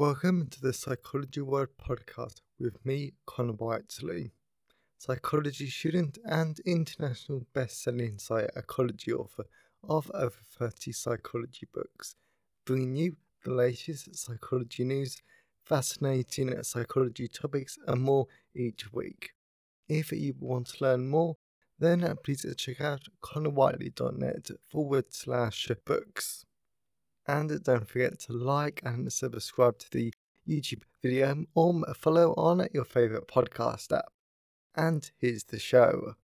Welcome 0.00 0.46
to 0.52 0.62
the 0.62 0.72
Psychology 0.72 1.42
World 1.42 1.68
podcast 1.78 2.40
with 2.58 2.82
me, 2.86 3.12
Connor 3.26 3.52
Whiteley, 3.52 4.32
psychology 4.96 5.68
student 5.68 6.16
and 6.24 6.58
international 6.60 7.46
best-selling 7.52 8.18
psychology 8.18 9.12
author 9.12 9.44
of 9.86 10.10
over 10.14 10.38
30 10.58 10.92
psychology 10.92 11.68
books, 11.74 12.16
bringing 12.64 12.96
you 12.96 13.16
the 13.44 13.52
latest 13.52 14.16
psychology 14.16 14.84
news, 14.84 15.18
fascinating 15.66 16.62
psychology 16.62 17.28
topics, 17.28 17.76
and 17.86 18.00
more 18.00 18.26
each 18.56 18.90
week. 18.94 19.32
If 19.86 20.12
you 20.12 20.34
want 20.40 20.68
to 20.68 20.82
learn 20.82 21.10
more, 21.10 21.36
then 21.78 22.10
please 22.24 22.46
check 22.56 22.80
out 22.80 23.02
connorwhiteley.net 23.22 24.48
forward 24.66 25.12
slash 25.12 25.70
books. 25.84 26.46
And 27.30 27.62
don't 27.62 27.88
forget 27.88 28.18
to 28.22 28.32
like 28.32 28.82
and 28.84 29.12
subscribe 29.12 29.78
to 29.78 29.90
the 29.92 30.12
YouTube 30.48 30.82
video 31.00 31.30
um, 31.30 31.46
or 31.54 31.94
follow 31.94 32.34
on 32.34 32.66
your 32.74 32.84
favourite 32.84 33.28
podcast 33.28 33.96
app. 33.96 34.06
And 34.74 35.08
here's 35.16 35.44
the 35.44 35.60
show. 35.60 36.16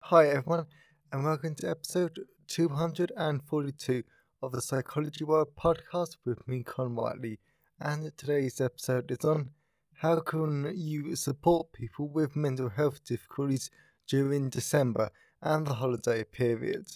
Hi 0.00 0.26
everyone, 0.26 0.66
and 1.12 1.22
welcome 1.22 1.54
to 1.54 1.70
episode 1.70 2.18
242 2.48 4.02
of 4.42 4.50
the 4.50 4.60
Psychology 4.60 5.22
World 5.22 5.54
podcast 5.56 6.16
with 6.24 6.48
me, 6.48 6.64
Con 6.64 6.96
Whiteley. 6.96 7.38
And 7.78 8.10
today's 8.16 8.60
episode 8.60 9.08
is 9.12 9.24
on 9.24 9.50
how 9.98 10.18
can 10.18 10.72
you 10.74 11.14
support 11.14 11.70
people 11.70 12.08
with 12.08 12.34
mental 12.34 12.70
health 12.70 13.04
difficulties 13.04 13.70
during 14.08 14.50
December 14.50 15.12
and 15.42 15.66
the 15.66 15.74
holiday 15.74 16.24
period. 16.24 16.86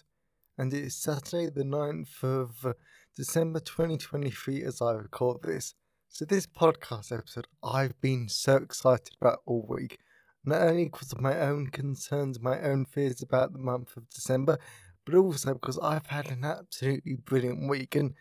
And 0.56 0.72
it 0.72 0.84
is 0.84 0.94
Saturday, 0.94 1.50
the 1.50 1.64
9th 1.64 2.22
of 2.22 2.74
December 3.16 3.60
2023, 3.60 4.62
as 4.62 4.80
I 4.80 4.92
record 4.92 5.42
this. 5.42 5.74
So, 6.08 6.24
this 6.24 6.46
podcast 6.46 7.16
episode 7.16 7.46
I've 7.62 8.00
been 8.00 8.28
so 8.28 8.56
excited 8.56 9.14
about 9.20 9.40
all 9.46 9.66
week, 9.68 9.98
not 10.44 10.62
only 10.62 10.84
because 10.84 11.12
of 11.12 11.20
my 11.20 11.38
own 11.38 11.68
concerns, 11.68 12.40
my 12.40 12.60
own 12.60 12.86
fears 12.86 13.22
about 13.22 13.52
the 13.52 13.58
month 13.58 13.96
of 13.96 14.08
December, 14.08 14.58
but 15.04 15.14
also 15.14 15.54
because 15.54 15.78
I've 15.78 16.06
had 16.06 16.30
an 16.30 16.44
absolutely 16.44 17.16
brilliant 17.16 17.68
week. 17.68 17.94
And 17.94 18.14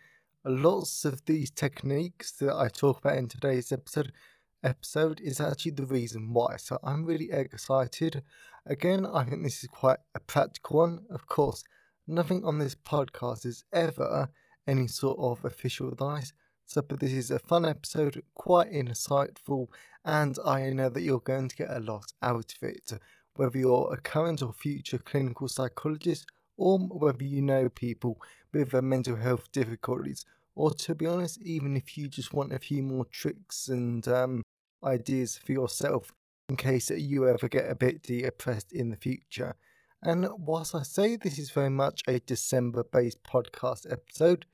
lots 0.44 1.04
of 1.04 1.24
these 1.24 1.50
techniques 1.50 2.32
that 2.32 2.54
I 2.54 2.68
talk 2.68 2.98
about 2.98 3.16
in 3.16 3.28
today's 3.28 3.72
episode 3.72 4.12
episode 4.62 5.20
is 5.20 5.40
actually 5.40 5.72
the 5.72 5.86
reason 5.86 6.32
why. 6.32 6.56
So 6.56 6.78
I'm 6.82 7.04
really 7.04 7.30
excited. 7.30 8.22
Again, 8.66 9.06
I 9.06 9.24
think 9.24 9.42
this 9.42 9.62
is 9.62 9.68
quite 9.70 9.98
a 10.14 10.20
practical 10.20 10.78
one. 10.78 11.06
Of 11.10 11.26
course, 11.26 11.64
nothing 12.06 12.44
on 12.44 12.58
this 12.58 12.74
podcast 12.74 13.46
is 13.46 13.64
ever 13.72 14.28
any 14.66 14.86
sort 14.86 15.18
of 15.18 15.44
official 15.44 15.90
advice. 15.90 16.32
So, 16.66 16.82
but 16.82 17.00
this 17.00 17.12
is 17.12 17.30
a 17.30 17.38
fun 17.38 17.64
episode, 17.64 18.22
quite 18.34 18.70
insightful, 18.70 19.68
and 20.04 20.36
I 20.44 20.68
know 20.70 20.90
that 20.90 21.00
you're 21.00 21.20
going 21.20 21.48
to 21.48 21.56
get 21.56 21.70
a 21.70 21.80
lot 21.80 22.12
out 22.20 22.52
of 22.52 22.68
it. 22.68 22.92
Whether 23.36 23.58
you're 23.58 23.94
a 23.94 23.96
current 23.96 24.42
or 24.42 24.52
future 24.52 24.98
clinical 24.98 25.48
psychologist, 25.48 26.26
or 26.58 26.78
whether 26.78 27.24
you 27.24 27.40
know 27.40 27.70
people 27.70 28.20
with 28.52 28.74
mental 28.74 29.16
health 29.16 29.50
difficulties, 29.50 30.26
or 30.54 30.72
to 30.72 30.94
be 30.94 31.06
honest, 31.06 31.40
even 31.40 31.76
if 31.76 31.96
you 31.96 32.08
just 32.08 32.34
want 32.34 32.52
a 32.52 32.58
few 32.58 32.82
more 32.82 33.06
tricks 33.06 33.68
and 33.68 34.06
um, 34.08 34.42
ideas 34.84 35.38
for 35.38 35.52
yourself 35.52 36.12
in 36.48 36.56
case 36.56 36.90
you 36.90 37.28
ever 37.28 37.48
get 37.48 37.70
a 37.70 37.74
bit 37.74 38.02
depressed 38.02 38.72
in 38.72 38.90
the 38.90 38.96
future. 38.96 39.54
And 40.02 40.28
whilst 40.38 40.74
I 40.74 40.82
say 40.82 41.16
this 41.16 41.38
is 41.38 41.50
very 41.50 41.70
much 41.70 42.02
a 42.06 42.20
December 42.20 42.84
based 42.84 43.22
podcast 43.22 43.90
episode, 43.90 44.46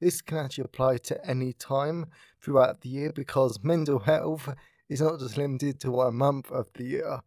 this 0.00 0.20
can 0.20 0.38
actually 0.38 0.64
apply 0.64 0.98
to 0.98 1.24
any 1.28 1.52
time 1.52 2.06
throughout 2.40 2.80
the 2.80 2.88
year 2.88 3.12
because 3.12 3.62
mental 3.62 4.00
health 4.00 4.48
is 4.88 5.00
not 5.00 5.18
just 5.18 5.36
limited 5.36 5.80
to 5.80 5.90
one 5.90 6.14
month 6.14 6.50
of 6.50 6.68
the 6.74 6.84
year. 6.84 7.20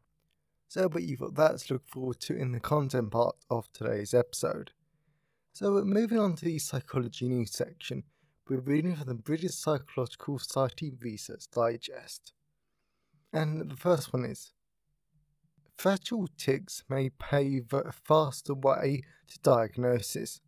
So, 0.68 0.90
but 0.90 1.03
you've 1.03 1.19
got 1.19 1.35
that 1.35 1.59
to 1.59 1.74
look 1.74 1.88
forward 1.88 2.19
to 2.22 2.35
in 2.35 2.51
the 2.51 2.59
content 2.59 3.12
part 3.12 3.35
of 3.50 3.72
today's 3.72 4.13
episode. 4.13 4.72
So, 5.53 5.72
moving 5.85 6.19
on 6.19 6.35
to 6.35 6.46
the 6.46 6.59
psychology 6.59 7.30
news 7.30 7.51
section, 7.51 8.03
we're 8.50 8.59
reading 8.59 8.96
from 8.96 9.07
the 9.07 9.13
British 9.16 9.56
Psychological 9.56 10.38
Society 10.40 10.91
Research 11.00 11.46
Digest. 11.51 12.34
And 13.35 13.69
the 13.69 13.75
first 13.75 14.13
one 14.13 14.23
is 14.23 14.53
Fractal 15.78 16.29
tics 16.38 16.85
may 16.88 17.09
pave 17.09 17.73
a 17.73 17.91
faster 17.91 18.53
way 18.53 19.01
to 19.28 19.40
diagnosis. 19.40 20.40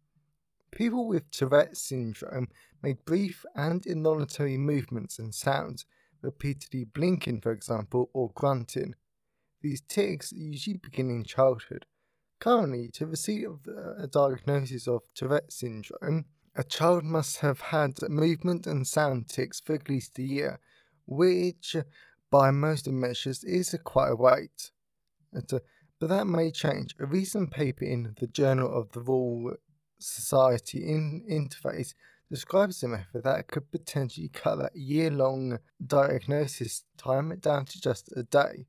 People 0.71 1.05
with 1.05 1.29
Tourette's 1.29 1.81
syndrome 1.81 2.47
make 2.81 3.03
brief 3.03 3.45
and 3.53 3.85
involuntary 3.85 4.57
movements 4.57 5.19
and 5.19 5.35
sounds, 5.35 5.85
repeatedly 6.21 6.85
blinking, 6.85 7.41
for 7.41 7.51
example, 7.51 8.09
or 8.13 8.31
grunting. 8.33 8.95
These 9.61 9.81
tics 9.81 10.31
usually 10.31 10.77
begin 10.77 11.09
in 11.09 11.25
childhood. 11.25 11.85
Currently, 12.39 12.91
to 12.93 13.05
receive 13.05 13.67
a 13.99 14.07
diagnosis 14.07 14.87
of 14.87 15.01
Tourette's 15.13 15.59
syndrome, 15.59 16.23
a 16.55 16.63
child 16.63 17.03
must 17.03 17.39
have 17.39 17.59
had 17.59 17.97
movement 18.07 18.65
and 18.65 18.87
sound 18.87 19.27
tics 19.27 19.59
for 19.59 19.75
at 19.75 19.89
least 19.89 20.17
a 20.19 20.23
year, 20.23 20.59
which 21.05 21.75
by 22.29 22.51
most 22.51 22.87
measures 22.87 23.43
is 23.43 23.75
quite 23.83 24.11
a 24.11 24.15
wait. 24.15 24.71
Uh, 25.35 25.59
but 25.99 26.09
that 26.09 26.27
may 26.27 26.51
change. 26.51 26.95
A 26.99 27.05
recent 27.05 27.51
paper 27.51 27.85
in 27.85 28.15
the 28.19 28.27
Journal 28.27 28.71
of 28.71 28.91
the 28.91 29.01
Royal 29.01 29.55
Society 29.99 30.87
in 30.87 31.23
Interface 31.29 31.93
describes 32.29 32.83
a 32.83 32.87
method 32.87 33.23
that 33.23 33.47
could 33.47 33.71
potentially 33.71 34.29
cut 34.29 34.57
that 34.57 34.75
year 34.75 35.09
long 35.09 35.59
diagnosis 35.85 36.83
time 36.97 37.37
down 37.39 37.65
to 37.65 37.81
just 37.81 38.11
a 38.15 38.23
day. 38.23 38.67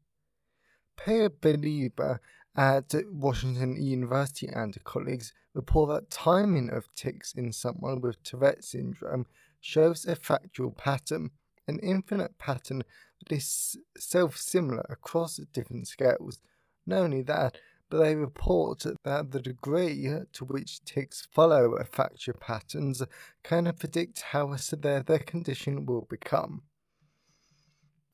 Per 0.97 1.29
Belieber 1.29 2.19
at 2.57 2.95
Washington 3.13 3.81
University 3.81 4.49
and 4.49 4.83
colleagues 4.85 5.33
report 5.55 5.91
that 5.91 6.11
timing 6.11 6.71
of 6.71 6.93
ticks 6.95 7.35
in 7.35 7.53
someone 7.53 8.01
with 8.01 8.23
Tourette 8.23 8.65
syndrome 8.65 9.27
shows 9.61 10.07
a 10.07 10.17
fractal 10.17 10.77
pattern, 10.77 11.31
an 11.67 11.79
infinite 11.81 12.39
pattern 12.39 12.83
that 13.21 13.33
is 13.37 13.77
self 13.97 14.37
similar 14.37 14.85
across 14.89 15.37
different 15.53 15.89
scales. 15.89 16.41
Not 16.87 17.01
only 17.01 17.23
that, 17.23 17.59
but 17.91 17.99
they 17.99 18.15
report 18.15 18.85
that 19.05 19.31
the 19.31 19.41
degree 19.41 20.11
to 20.33 20.45
which 20.45 20.85
ticks 20.85 21.27
follow 21.33 21.75
a 21.75 21.85
fractal 21.85 22.39
patterns 22.39 23.03
can 23.43 23.73
predict 23.79 24.21
how 24.21 24.55
severe 24.57 25.03
their 25.03 25.19
condition 25.19 25.87
will 25.87 26.07
become. 26.09 26.63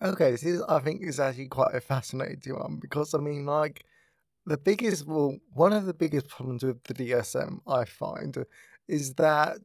Okay, 0.03 0.33
this 0.33 0.45
is, 0.45 0.63
I 0.69 0.81
think, 0.81 1.03
is 1.03 1.19
actually 1.19 1.49
quite 1.49 1.75
a 1.75 1.81
fascinating 1.81 2.55
one 2.55 2.79
because 2.81 3.15
I 3.15 3.19
mean, 3.19 3.47
like, 3.47 3.85
the 4.47 4.59
biggest, 4.59 5.07
well, 5.07 5.39
one 5.53 5.73
of 5.73 5.87
the 5.87 5.95
biggest 5.95 6.29
problems 6.29 6.63
with 6.63 6.85
the 6.85 6.95
DSM 6.95 7.61
I 7.67 7.85
find 7.85 8.45
is 8.87 9.15
that, 9.15 9.59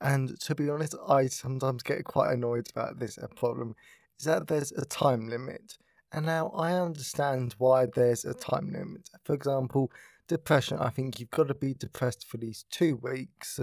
and 0.00 0.38
to 0.40 0.54
be 0.54 0.68
honest, 0.68 0.96
I 1.08 1.26
sometimes 1.26 1.82
get 1.82 2.04
quite 2.04 2.32
annoyed 2.32 2.68
about 2.74 2.98
this 2.98 3.18
problem, 3.36 3.76
is 4.18 4.24
that 4.24 4.46
there's 4.46 4.72
a 4.72 4.84
time 4.84 5.28
limit. 5.28 5.76
And 6.12 6.26
now 6.26 6.48
I 6.50 6.74
understand 6.74 7.54
why 7.58 7.86
there's 7.86 8.24
a 8.24 8.34
time 8.34 8.72
limit. 8.72 9.10
For 9.24 9.34
example, 9.34 9.90
depression, 10.28 10.78
I 10.78 10.90
think 10.90 11.18
you've 11.18 11.30
got 11.30 11.48
to 11.48 11.54
be 11.54 11.74
depressed 11.74 12.26
for 12.26 12.36
at 12.36 12.42
least 12.42 12.70
two 12.70 12.96
weeks. 12.96 13.58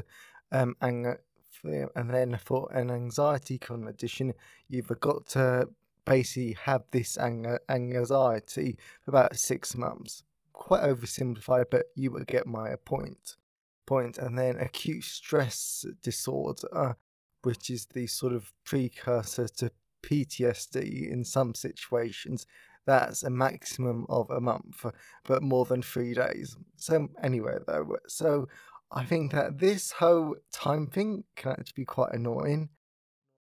Um, 0.51 0.75
and, 0.81 1.15
and 1.63 2.09
then 2.09 2.37
for 2.43 2.69
an 2.73 2.91
anxiety 2.91 3.57
condition, 3.57 4.33
you've 4.67 4.91
got 4.99 5.27
to 5.27 5.69
basically 6.05 6.57
have 6.63 6.83
this 6.91 7.17
anxiety 7.17 8.77
for 9.01 9.11
about 9.11 9.35
six 9.37 9.75
months. 9.77 10.23
Quite 10.51 10.83
oversimplified, 10.83 11.65
but 11.71 11.85
you 11.95 12.11
will 12.11 12.25
get 12.25 12.45
my 12.45 12.75
point. 12.83 13.37
Point. 13.85 14.17
And 14.17 14.37
then 14.37 14.57
acute 14.57 15.05
stress 15.05 15.85
disorder, 16.03 16.97
which 17.43 17.69
is 17.69 17.85
the 17.85 18.07
sort 18.07 18.33
of 18.33 18.51
precursor 18.65 19.47
to 19.47 19.71
PTSD 20.03 21.11
in 21.11 21.23
some 21.23 21.53
situations. 21.53 22.45
That's 22.85 23.23
a 23.23 23.29
maximum 23.29 24.05
of 24.09 24.29
a 24.29 24.41
month, 24.41 24.85
but 25.25 25.43
more 25.43 25.65
than 25.65 25.81
three 25.81 26.13
days. 26.13 26.57
So, 26.77 27.09
anyway, 27.21 27.57
though, 27.67 27.97
so 28.07 28.47
I 28.91 29.05
think 29.05 29.31
that 29.31 29.59
this 29.59 29.91
whole 29.91 30.35
time 30.51 30.87
thing 30.87 31.23
can 31.35 31.51
actually 31.51 31.73
be 31.75 31.85
quite 31.85 32.13
annoying. 32.13 32.69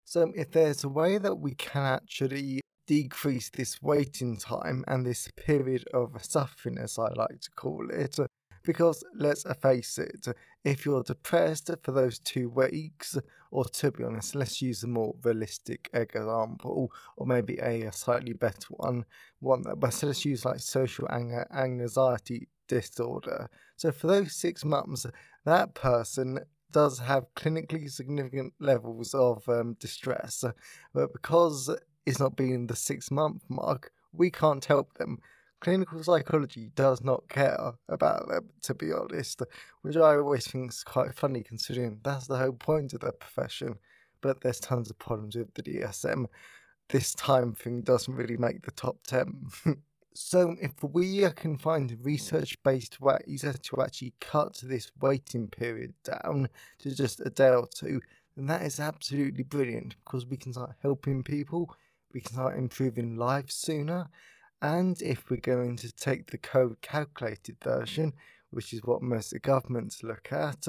So, 0.06 0.32
if 0.36 0.52
there's 0.52 0.84
a 0.84 0.90
way 0.90 1.20
that 1.20 1.36
we 1.36 1.54
can 1.54 1.84
actually 1.84 2.62
decrease 2.88 3.50
this 3.50 3.82
waiting 3.82 4.38
time 4.38 4.84
and 4.88 5.06
this 5.06 5.30
period 5.36 5.86
of 5.94 6.24
suffering, 6.24 6.78
as 6.80 6.98
I 6.98 7.10
like 7.10 7.42
to 7.42 7.52
call 7.56 7.88
it, 7.92 8.18
because 8.64 9.04
let's 9.16 9.44
face 9.62 9.98
it, 9.98 10.28
if 10.68 10.86
you're 10.86 11.02
depressed 11.02 11.72
for 11.82 11.94
those 11.94 12.20
two 12.20 12.50
weeks, 12.50 13.18
or 13.52 13.64
to 13.64 13.90
be 13.90 14.04
honest, 14.04 14.36
let's 14.36 14.62
use 14.62 14.84
a 14.84 14.88
more 14.88 15.16
realistic 15.24 15.90
example, 15.94 16.92
or 17.16 17.26
maybe 17.26 17.58
a, 17.60 17.90
slightly 17.94 18.34
better 18.34 18.68
one, 18.72 19.06
one 19.40 19.62
that, 19.62 19.80
but 19.80 19.98
let's 20.04 20.26
use 20.26 20.44
like 20.44 20.60
social 20.60 21.08
anxiety 21.10 22.50
disorder. 22.68 23.50
So 23.78 23.94
for 23.94 24.08
those 24.08 24.36
six 24.36 24.66
months, 24.66 25.06
that 25.46 25.74
person 25.74 26.40
does 26.74 27.00
have 27.00 27.34
clinically 27.34 27.90
significant 27.90 28.54
levels 28.60 29.14
of 29.14 29.48
um, 29.48 29.78
distress, 29.80 30.44
but 30.94 31.14
because 31.14 31.74
it's 32.06 32.20
not 32.20 32.36
being 32.36 32.68
the 32.68 32.76
six 32.76 33.10
month 33.10 33.44
mark, 33.48 33.94
we 34.12 34.30
can't 34.30 34.66
help 34.66 34.96
them. 34.96 35.20
Clinical 35.60 36.04
psychology 36.04 36.72
does 36.76 37.04
not 37.04 37.28
care 37.30 37.74
about 37.90 38.28
them, 38.28 38.50
to 38.62 38.76
be 38.76 38.92
honest, 38.92 39.42
which 39.82 39.96
I 39.96 40.16
always 40.16 40.48
think 40.48 40.72
is 40.72 40.84
quite 40.84 41.16
funny 41.16 41.42
considering 41.42 42.00
that's 42.04 42.28
the 42.28 42.38
whole 42.38 42.54
point 42.54 42.94
of 42.94 43.00
the 43.00 43.12
profession. 43.12 43.76
But 44.22 44.42
there's 44.42 44.60
tons 44.60 44.90
of 44.90 45.00
problems 45.00 45.36
with 45.36 45.54
the 45.56 45.64
DSM. 45.64 46.28
This 46.90 47.14
time 47.16 47.54
thing 47.54 47.82
doesn't 47.82 48.16
really 48.16 48.38
make 48.38 48.64
the 48.64 48.72
top 48.72 48.98
10. 49.08 49.48
So, 50.20 50.56
if 50.60 50.72
we 50.82 51.30
can 51.36 51.60
find 51.60 51.96
research 52.02 52.58
based 52.64 53.00
ways 53.00 53.46
to 53.62 53.82
actually 53.84 54.16
cut 54.20 54.60
this 54.64 54.92
waiting 55.00 55.48
period 55.48 55.94
down 56.04 56.50
to 56.80 56.96
just 56.96 57.20
a 57.20 57.30
day 57.30 57.50
or 57.50 57.68
two, 57.68 58.02
then 58.36 58.48
that 58.48 58.64
is 58.64 58.80
absolutely 58.80 59.44
brilliant 59.44 59.96
because 60.04 60.26
we 60.26 60.38
can 60.38 60.54
start 60.54 60.74
helping 60.82 61.22
people, 61.22 61.72
we 62.14 62.22
can 62.22 62.34
start 62.34 62.58
improving 62.58 63.16
lives 63.16 63.54
sooner. 63.54 64.10
And 64.62 65.00
if 65.02 65.30
we're 65.30 65.38
going 65.38 65.78
to 65.78 65.92
take 65.92 66.32
the 66.32 66.38
code 66.38 66.82
calculated 66.82 67.58
version, 67.64 68.14
which 68.50 68.74
is 68.74 68.84
what 68.84 69.02
most 69.02 69.34
governments 69.42 70.04
look 70.04 70.32
at, 70.32 70.66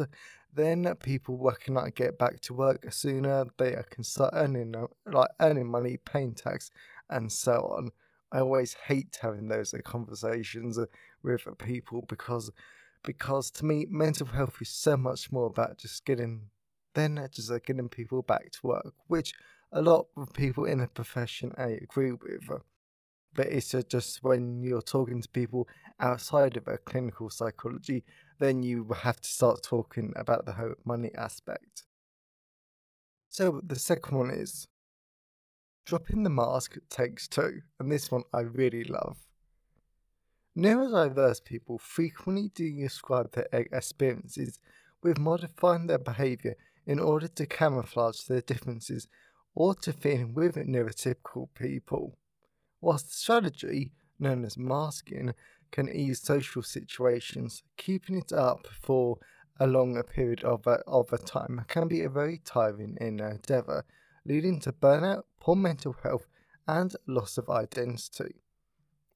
then 0.55 0.93
people 1.03 1.53
can 1.61 1.75
like 1.75 1.95
get 1.95 2.19
back 2.19 2.41
to 2.41 2.55
work 2.55 2.93
sooner. 2.93 3.47
They 3.57 3.77
can 3.91 4.05
start 4.05 4.35
earning 4.37 4.75
like 5.07 5.31
earning 5.41 5.71
money, 5.71 5.99
paying 6.05 6.35
tax, 6.35 6.71
and 7.09 7.31
so 7.31 7.73
on. 7.77 7.91
I 8.33 8.41
always 8.41 8.75
hate 8.75 9.19
having 9.23 9.49
those 9.49 9.75
conversations 9.85 10.79
with 11.23 11.47
people 11.59 12.05
because 12.09 12.51
because 13.05 13.51
to 13.53 13.65
me 13.65 13.87
mental 13.89 14.27
health 14.27 14.57
is 14.61 14.69
so 14.69 14.97
much 14.97 15.31
more 15.33 15.47
about 15.47 15.79
just 15.79 16.05
getting 16.05 16.43
then 16.95 17.27
just 17.33 17.51
uh, 17.51 17.59
getting 17.65 17.89
people 17.89 18.23
back 18.23 18.51
to 18.51 18.67
work, 18.67 18.95
which 19.07 19.33
a 19.73 19.81
lot 19.81 20.07
of 20.17 20.33
people 20.33 20.65
in 20.65 20.79
the 20.79 20.89
profession 20.89 21.53
I 21.57 21.79
agree 21.83 22.13
with. 22.13 22.51
But 23.35 23.49
it's 23.49 23.75
just 23.89 24.23
when 24.23 24.63
you're 24.63 24.83
talking 24.83 25.23
to 25.23 25.29
people 25.29 25.69
outside 26.01 26.57
of 26.57 26.67
a 26.67 26.79
clinical 26.79 27.31
psychology, 27.31 28.05
then 28.39 28.63
you 28.63 28.89
have 29.03 29.21
to 29.21 29.29
start 29.29 29.63
talking 29.63 30.13
about 30.17 30.47
the 30.47 30.53
whole 30.53 30.75
money 30.85 31.11
aspect. 31.15 31.85
So 33.29 33.61
the 33.65 33.79
second 33.79 34.17
one 34.17 34.31
is 34.31 34.67
Dropping 35.89 36.23
the 36.23 36.29
mask 36.29 36.77
takes 36.91 37.27
two, 37.27 37.63
and 37.81 37.91
this 37.91 38.11
one 38.11 38.25
I 38.31 38.41
really 38.41 38.85
love. 38.85 39.17
Neurodiverse 40.55 41.43
people 41.43 41.79
frequently 41.79 42.71
describe 42.73 43.33
their 43.33 43.49
experiences 43.73 44.59
with 45.03 45.19
modifying 45.19 45.87
their 45.87 45.97
behaviour 45.97 46.57
in 46.85 46.99
order 47.01 47.27
to 47.27 47.47
camouflage 47.47 48.21
their 48.25 48.43
differences 48.43 49.09
or 49.55 49.75
to 49.77 49.95
fit 49.95 50.21
in 50.21 50.35
with 50.35 50.57
neurotypical 50.57 51.49
people. 51.55 52.19
Whilst 52.81 53.09
the 53.09 53.15
strategy, 53.15 53.93
known 54.19 54.45
as 54.45 54.57
masking, 54.57 55.35
can 55.71 55.89
ease 55.89 56.21
social 56.21 56.63
situations, 56.63 57.63
keeping 57.77 58.17
it 58.17 58.33
up 58.33 58.67
for 58.81 59.19
a 59.61 59.67
longer 59.67 60.03
period 60.03 60.45
of 60.45 60.67
a, 60.67 60.81
of 60.87 61.13
a 61.13 61.19
time 61.19 61.65
can 61.69 61.89
be 61.89 62.03
a 62.03 62.09
very 62.09 62.41
tiring 62.45 62.97
endeavour 63.01 63.85
leading 64.25 64.61
to 64.61 64.73
burnout, 64.73 65.23
poor 65.41 65.57
mental 65.57 65.97
health, 66.03 66.27
and 66.67 66.95
loss 67.07 67.39
of 67.39 67.49
identity. 67.49 68.37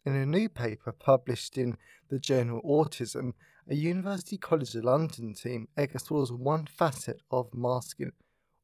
In 0.05 0.17
a 0.17 0.26
new 0.26 0.49
paper 0.49 0.91
published 0.91 1.56
in 1.56 1.76
the 2.08 2.19
journal 2.19 2.61
Autism, 2.65 3.35
a 3.69 3.75
University 3.75 4.37
College 4.37 4.75
London 4.75 5.35
team 5.35 5.69
explores 5.76 6.32
one 6.32 6.67
facet 6.67 7.23
of 7.31 7.55
masking 7.55 8.12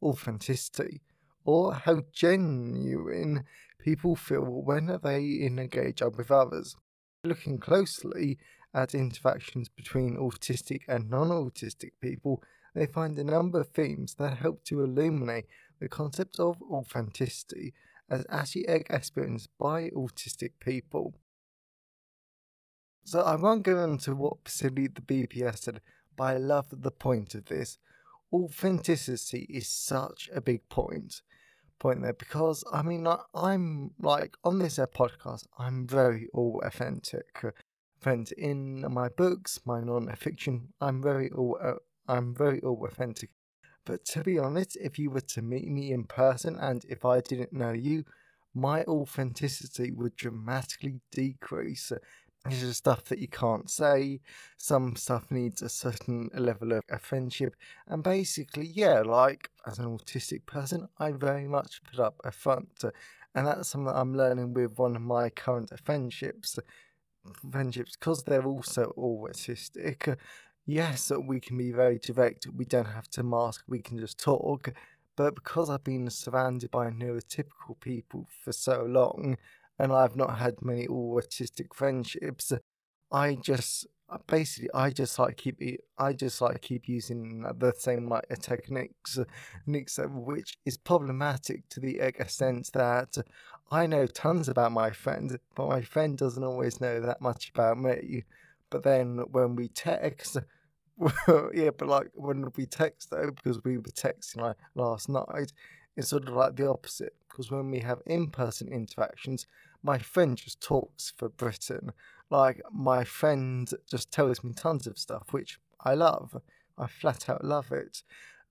authenticity, 0.02 1.02
or 1.44 1.74
how 1.74 2.02
genuine 2.12 3.44
people 3.88 4.14
feel 4.14 4.42
when 4.42 4.98
they 5.02 5.40
engage 5.46 6.02
with 6.02 6.30
others. 6.30 6.76
Looking 7.24 7.58
closely 7.58 8.36
at 8.74 8.94
interactions 8.94 9.70
between 9.70 10.18
autistic 10.18 10.82
and 10.86 11.08
non 11.08 11.30
autistic 11.30 11.92
people, 12.02 12.42
they 12.74 12.84
find 12.84 13.18
a 13.18 13.24
number 13.24 13.60
of 13.60 13.68
themes 13.68 14.16
that 14.16 14.36
help 14.36 14.62
to 14.64 14.82
illuminate 14.82 15.46
the 15.80 15.88
concept 15.88 16.38
of 16.38 16.60
authenticity 16.70 17.72
as 18.10 18.26
actually 18.28 18.66
experienced 18.68 19.48
by 19.58 19.88
autistic 19.90 20.52
people. 20.60 21.14
So 23.04 23.22
I 23.22 23.36
won't 23.36 23.62
go 23.62 23.82
into 23.84 24.14
what 24.14 24.36
specifically 24.46 24.88
the 24.88 25.00
BPS 25.00 25.60
said, 25.60 25.80
but 26.14 26.24
I 26.24 26.36
love 26.36 26.66
the 26.70 26.90
point 26.90 27.34
of 27.34 27.46
this. 27.46 27.78
Authenticity 28.30 29.46
is 29.48 29.66
such 29.66 30.28
a 30.34 30.42
big 30.42 30.68
point 30.68 31.22
point 31.78 32.02
there 32.02 32.12
because 32.12 32.64
I 32.72 32.82
mean 32.82 33.04
like, 33.04 33.20
I'm 33.34 33.92
like 34.00 34.36
on 34.44 34.58
this 34.58 34.78
podcast 34.78 35.46
I'm 35.58 35.86
very 35.86 36.28
all 36.32 36.60
authentic. 36.64 37.44
Friends, 38.00 38.30
in 38.32 38.86
my 38.92 39.08
books, 39.08 39.60
my 39.64 39.80
non-fiction, 39.80 40.68
I'm 40.80 41.02
very 41.02 41.30
all 41.30 41.58
uh, 41.62 41.74
I'm 42.06 42.34
very 42.34 42.60
all 42.60 42.84
authentic 42.86 43.30
but 43.88 44.04
to 44.04 44.22
be 44.22 44.38
honest, 44.38 44.76
if 44.76 44.98
you 44.98 45.10
were 45.10 45.22
to 45.22 45.40
meet 45.40 45.66
me 45.66 45.92
in 45.92 46.04
person 46.04 46.58
and 46.60 46.84
if 46.90 47.06
I 47.06 47.22
didn't 47.22 47.54
know 47.54 47.72
you, 47.72 48.04
my 48.54 48.82
authenticity 48.84 49.90
would 49.92 50.14
dramatically 50.14 51.00
decrease. 51.10 51.90
There's 52.48 52.60
just 52.60 52.78
stuff 52.78 53.04
that 53.04 53.18
you 53.18 53.28
can't 53.28 53.70
say. 53.70 54.20
Some 54.56 54.96
stuff 54.96 55.30
needs 55.30 55.62
a 55.62 55.68
certain 55.68 56.30
level 56.34 56.72
of 56.72 56.84
uh, 56.90 56.98
friendship. 56.98 57.54
And 57.86 58.02
basically, 58.02 58.66
yeah, 58.66 59.00
like 59.00 59.50
as 59.66 59.78
an 59.78 59.86
autistic 59.86 60.46
person, 60.46 60.88
I 60.98 61.12
very 61.12 61.48
much 61.48 61.82
put 61.84 62.00
up 62.00 62.20
a 62.24 62.32
front. 62.32 62.84
And 63.34 63.46
that's 63.46 63.68
something 63.68 63.92
I'm 63.94 64.16
learning 64.16 64.54
with 64.54 64.78
one 64.78 64.96
of 64.96 65.02
my 65.02 65.30
current 65.30 65.70
friendships. 65.84 66.58
Friendships, 67.50 67.96
because 67.96 68.22
they're 68.24 68.46
also 68.46 68.92
all 68.96 69.28
autistic 69.30 70.16
yes, 70.68 71.10
we 71.26 71.40
can 71.40 71.56
be 71.56 71.72
very 71.72 71.98
direct. 71.98 72.46
We 72.54 72.66
don't 72.66 72.84
have 72.84 73.08
to 73.10 73.24
mask. 73.24 73.64
We 73.66 73.80
can 73.80 73.98
just 73.98 74.18
talk. 74.18 74.68
But 75.16 75.34
because 75.34 75.68
I've 75.68 75.82
been 75.82 76.08
surrounded 76.10 76.70
by 76.70 76.90
neurotypical 76.90 77.80
people 77.80 78.28
for 78.44 78.52
so 78.52 78.84
long, 78.84 79.36
and 79.78 79.92
I've 79.92 80.16
not 80.16 80.38
had 80.38 80.62
many 80.62 80.86
all 80.86 81.20
autistic 81.20 81.74
friendships, 81.74 82.52
I 83.10 83.34
just 83.36 83.86
basically 84.26 84.70
I 84.72 84.90
just 84.90 85.18
like 85.18 85.36
keep 85.36 85.60
I 85.98 86.12
just 86.12 86.40
like 86.40 86.62
keep 86.62 86.88
using 86.88 87.44
the 87.58 87.72
same 87.78 88.08
like 88.08 88.26
techniques, 88.40 89.18
techniques 89.64 89.98
which 90.10 90.58
is 90.64 90.76
problematic 90.76 91.68
to 91.70 91.80
the 91.80 91.98
extent 92.00 92.70
that 92.72 93.18
I 93.70 93.86
know 93.86 94.06
tons 94.06 94.48
about 94.48 94.72
my 94.72 94.90
friend, 94.90 95.38
but 95.54 95.68
my 95.68 95.82
friend 95.82 96.16
doesn't 96.16 96.42
always 96.42 96.80
know 96.80 97.00
that 97.00 97.20
much 97.20 97.50
about 97.50 97.78
me. 97.78 98.24
But 98.70 98.82
then 98.82 99.24
when 99.30 99.56
we 99.56 99.68
text, 99.68 100.38
yeah, 101.54 101.70
but 101.76 101.88
like 101.88 102.08
when 102.14 102.50
we 102.56 102.66
text 102.66 103.10
though, 103.10 103.30
because 103.30 103.62
we 103.64 103.76
were 103.76 103.82
texting 103.84 104.40
like 104.40 104.56
last 104.74 105.08
night, 105.08 105.52
it's 105.96 106.08
sort 106.08 106.28
of 106.28 106.34
like 106.34 106.56
the 106.56 106.68
opposite. 106.68 107.14
Because 107.28 107.50
when 107.50 107.70
we 107.70 107.80
have 107.80 108.00
in-person 108.06 108.68
interactions, 108.68 109.46
my 109.82 109.98
friend 109.98 110.36
just 110.36 110.60
talks 110.60 111.12
for 111.16 111.28
Britain. 111.28 111.92
Like 112.30 112.60
my 112.72 113.04
friend 113.04 113.70
just 113.90 114.12
tells 114.12 114.44
me 114.44 114.52
tons 114.52 114.86
of 114.86 114.98
stuff, 114.98 115.32
which 115.32 115.58
I 115.80 115.94
love. 115.94 116.40
I 116.76 116.86
flat 116.86 117.28
out 117.28 117.44
love 117.44 117.72
it. 117.72 118.02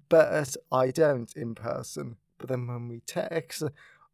But 0.10 0.56
I 0.72 0.92
don't 0.92 1.32
in 1.36 1.56
person. 1.56 2.18
But 2.38 2.50
then 2.50 2.68
when 2.68 2.88
we 2.88 3.02
text, 3.02 3.64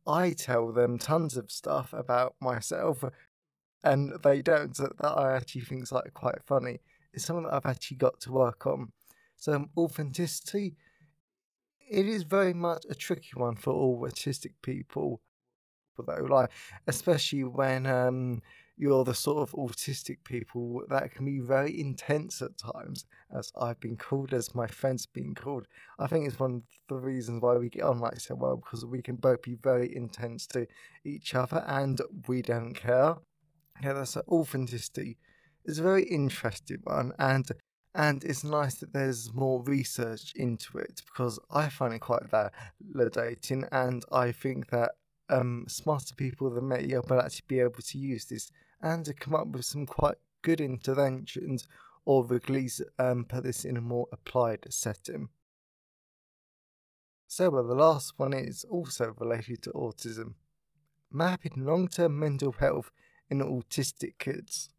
I 0.07 0.31
tell 0.31 0.71
them 0.71 0.97
tons 0.97 1.37
of 1.37 1.51
stuff 1.51 1.93
about 1.93 2.35
myself, 2.41 3.03
and 3.83 4.13
they 4.23 4.41
don't. 4.41 4.75
That 4.75 4.95
I 5.01 5.35
actually 5.35 5.61
think 5.61 5.83
is 5.83 5.91
like 5.91 6.13
quite 6.13 6.43
funny 6.45 6.79
It's 7.13 7.25
something 7.25 7.45
that 7.45 7.53
I've 7.53 7.65
actually 7.65 7.97
got 7.97 8.19
to 8.21 8.31
work 8.31 8.65
on. 8.65 8.91
So 9.37 9.67
authenticity, 9.77 10.75
it 11.89 12.07
is 12.07 12.23
very 12.23 12.53
much 12.53 12.85
a 12.89 12.95
tricky 12.95 13.31
one 13.35 13.55
for 13.55 13.71
all 13.73 14.01
autistic 14.01 14.53
people, 14.61 15.21
though, 16.01 16.25
like 16.29 16.49
especially 16.87 17.43
when 17.43 17.85
um, 17.85 18.41
you're 18.77 19.03
the 19.03 19.13
sort 19.13 19.37
of 19.47 19.51
autistic 19.55 20.17
people 20.23 20.81
that 20.89 21.13
can 21.13 21.25
be 21.25 21.39
very 21.39 21.79
intense 21.79 22.41
at 22.41 22.57
times, 22.57 23.05
as 23.37 23.51
I've 23.59 23.79
been 23.79 23.97
called, 23.97 24.33
as 24.33 24.55
my 24.55 24.65
friends 24.65 25.05
been 25.05 25.35
called. 25.35 25.67
I 25.99 26.07
think 26.07 26.27
it's 26.27 26.39
one 26.39 26.55
of 26.55 26.63
the 26.89 26.95
reasons 26.95 27.41
why 27.41 27.57
we 27.57 27.69
get 27.69 27.83
on 27.83 27.99
like 27.99 28.19
so 28.19 28.35
well 28.35 28.57
because 28.57 28.85
we 28.85 29.01
can 29.01 29.17
both 29.17 29.43
be 29.43 29.55
very 29.55 29.95
intense 29.95 30.47
to 30.47 30.65
each 31.05 31.35
other 31.35 31.63
and 31.67 32.01
we 32.27 32.41
don't 32.41 32.73
care. 32.73 33.15
Yeah, 33.81 33.93
that's 33.93 34.15
an 34.15 34.23
authenticity 34.29 35.17
it's 35.65 35.79
a 35.79 35.83
very 35.83 36.03
interesting 36.03 36.79
one, 36.83 37.13
and 37.19 37.49
and 37.95 38.23
it's 38.23 38.43
nice 38.43 38.75
that 38.75 38.91
there's 38.91 39.33
more 39.33 39.61
research 39.63 40.33
into 40.35 40.79
it 40.79 41.01
because 41.05 41.39
I 41.51 41.69
find 41.69 41.93
it 41.93 41.99
quite 41.99 42.23
validating, 42.23 43.67
and 43.71 44.03
I 44.11 44.31
think 44.31 44.69
that 44.71 44.91
um, 45.29 45.65
smarter 45.67 46.15
people 46.15 46.49
than 46.49 46.69
me 46.69 46.93
will 47.07 47.21
actually 47.21 47.45
be 47.47 47.59
able 47.59 47.81
to 47.81 47.97
use 47.97 48.25
this 48.25 48.51
and 48.81 49.05
to 49.05 49.13
come 49.13 49.35
up 49.35 49.47
with 49.47 49.65
some 49.65 49.85
quite 49.85 50.17
good 50.41 50.59
interventions 50.59 51.67
or 52.05 52.25
Wrigley's 52.25 52.81
um, 52.99 53.25
put 53.25 53.43
this 53.43 53.63
in 53.63 53.77
a 53.77 53.81
more 53.81 54.07
applied 54.11 54.65
setting. 54.69 55.29
So, 57.27 57.49
well, 57.49 57.65
the 57.65 57.75
last 57.75 58.13
one 58.17 58.33
is 58.33 58.65
also 58.69 59.15
related 59.19 59.63
to 59.63 59.71
autism 59.71 60.35
mapping 61.13 61.63
long 61.63 61.87
term 61.87 62.19
mental 62.19 62.51
health 62.53 62.91
in 63.29 63.39
autistic 63.39 64.17
kids. 64.17 64.69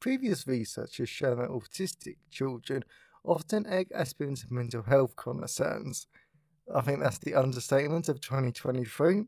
Previous 0.00 0.46
research 0.46 0.96
has 0.98 1.08
shown 1.08 1.38
that 1.38 1.50
autistic 1.50 2.16
children 2.30 2.84
often 3.24 3.66
experience 3.66 4.46
mental 4.50 4.82
health 4.82 5.14
concerns. 5.14 6.06
I 6.74 6.82
think 6.82 7.00
that's 7.00 7.18
the 7.18 7.34
understatement 7.34 8.08
of 8.08 8.20
2023. 8.20 9.24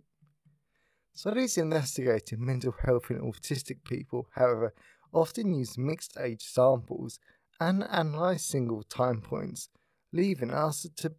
Studies 1.15 1.59
investigating 1.59 2.45
mental 2.45 2.75
health 2.85 3.11
in 3.11 3.21
autistic 3.21 3.85
people, 3.85 4.29
however, 4.35 4.73
often 5.13 5.53
use 5.53 5.77
mixed 5.77 6.17
age 6.19 6.43
samples 6.43 7.19
and 7.61 7.85
analyze 7.91 8.45
single 8.45 8.83
time 8.85 9.21
points, 9.21 9.69
leaving 10.13 10.51
us 10.51 10.87
to, 10.97 11.13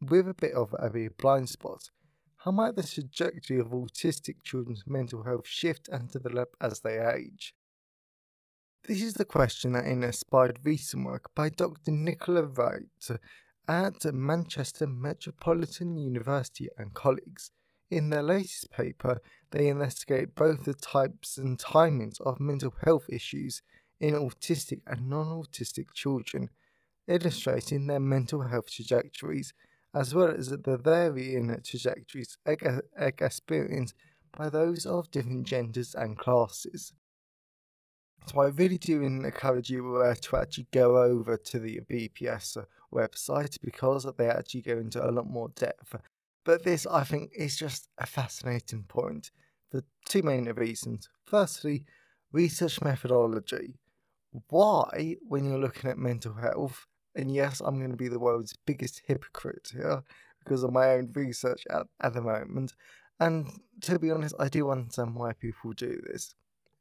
with 0.00 0.28
a 0.28 0.34
bit 0.34 0.52
of 0.52 0.74
a 0.80 1.08
blind 1.18 1.48
spot. 1.48 1.90
How 2.38 2.50
might 2.50 2.76
the 2.76 2.82
trajectory 2.82 3.58
of 3.58 3.68
autistic 3.68 4.42
children's 4.42 4.84
mental 4.86 5.24
health 5.24 5.46
shift 5.46 5.88
and 5.88 6.10
develop 6.10 6.56
as 6.60 6.80
they 6.80 6.98
age? 6.98 7.54
This 8.86 9.02
is 9.02 9.14
the 9.14 9.24
question 9.24 9.72
that 9.72 9.86
inspired 9.86 10.60
recent 10.62 11.04
work 11.04 11.30
by 11.34 11.48
Dr. 11.48 11.90
Nicola 11.90 12.44
Wright 12.44 13.10
at 13.68 14.02
Manchester 14.14 14.86
Metropolitan 14.86 15.98
University 15.98 16.68
and 16.78 16.94
colleagues. 16.94 17.50
In 17.90 18.08
their 18.08 18.22
latest 18.22 18.70
paper, 18.70 19.20
they 19.50 19.68
investigate 19.68 20.34
both 20.34 20.64
the 20.64 20.72
types 20.72 21.36
and 21.36 21.58
timings 21.58 22.18
of 22.22 22.40
mental 22.40 22.74
health 22.82 23.04
issues 23.10 23.62
in 24.00 24.14
autistic 24.14 24.80
and 24.86 25.10
non 25.10 25.26
autistic 25.26 25.92
children, 25.92 26.48
illustrating 27.06 27.86
their 27.86 28.00
mental 28.00 28.42
health 28.42 28.70
trajectories, 28.70 29.52
as 29.94 30.14
well 30.14 30.28
as 30.28 30.48
the 30.48 30.78
varying 30.78 31.54
trajectories 31.62 32.38
experienced 32.98 33.94
by 34.36 34.48
those 34.48 34.86
of 34.86 35.10
different 35.10 35.46
genders 35.46 35.94
and 35.94 36.18
classes. 36.18 36.92
So 38.26 38.40
I 38.40 38.48
really 38.48 38.78
do 38.78 39.02
encourage 39.02 39.70
you 39.70 39.96
uh, 39.96 40.14
to 40.22 40.36
actually 40.36 40.68
go 40.72 41.02
over 41.02 41.36
to 41.36 41.58
the 41.58 41.80
BPS 41.90 42.62
website 42.92 43.58
because 43.62 44.06
they 44.16 44.28
actually 44.28 44.62
go 44.62 44.78
into 44.78 45.04
a 45.04 45.10
lot 45.10 45.26
more 45.26 45.48
depth 45.50 45.94
but 46.48 46.64
this, 46.64 46.86
I 46.86 47.04
think, 47.04 47.32
is 47.36 47.58
just 47.58 47.90
a 47.98 48.06
fascinating 48.06 48.84
point 48.84 49.32
for 49.70 49.82
two 50.06 50.22
main 50.22 50.46
reasons. 50.46 51.06
Firstly, 51.26 51.84
research 52.32 52.80
methodology. 52.80 53.74
Why, 54.48 55.16
when 55.20 55.44
you're 55.44 55.58
looking 55.58 55.90
at 55.90 55.98
mental 55.98 56.32
health, 56.32 56.86
and 57.14 57.30
yes, 57.30 57.60
I'm 57.60 57.76
going 57.76 57.90
to 57.90 57.98
be 57.98 58.08
the 58.08 58.18
world's 58.18 58.54
biggest 58.64 59.02
hypocrite 59.06 59.72
here 59.74 60.02
because 60.42 60.62
of 60.62 60.72
my 60.72 60.92
own 60.92 61.10
research 61.12 61.64
at, 61.68 61.86
at 62.00 62.14
the 62.14 62.22
moment. 62.22 62.72
And 63.20 63.50
to 63.82 63.98
be 63.98 64.10
honest, 64.10 64.34
I 64.38 64.48
do 64.48 64.70
understand 64.70 65.16
why 65.16 65.34
people 65.34 65.74
do 65.74 66.00
this. 66.06 66.34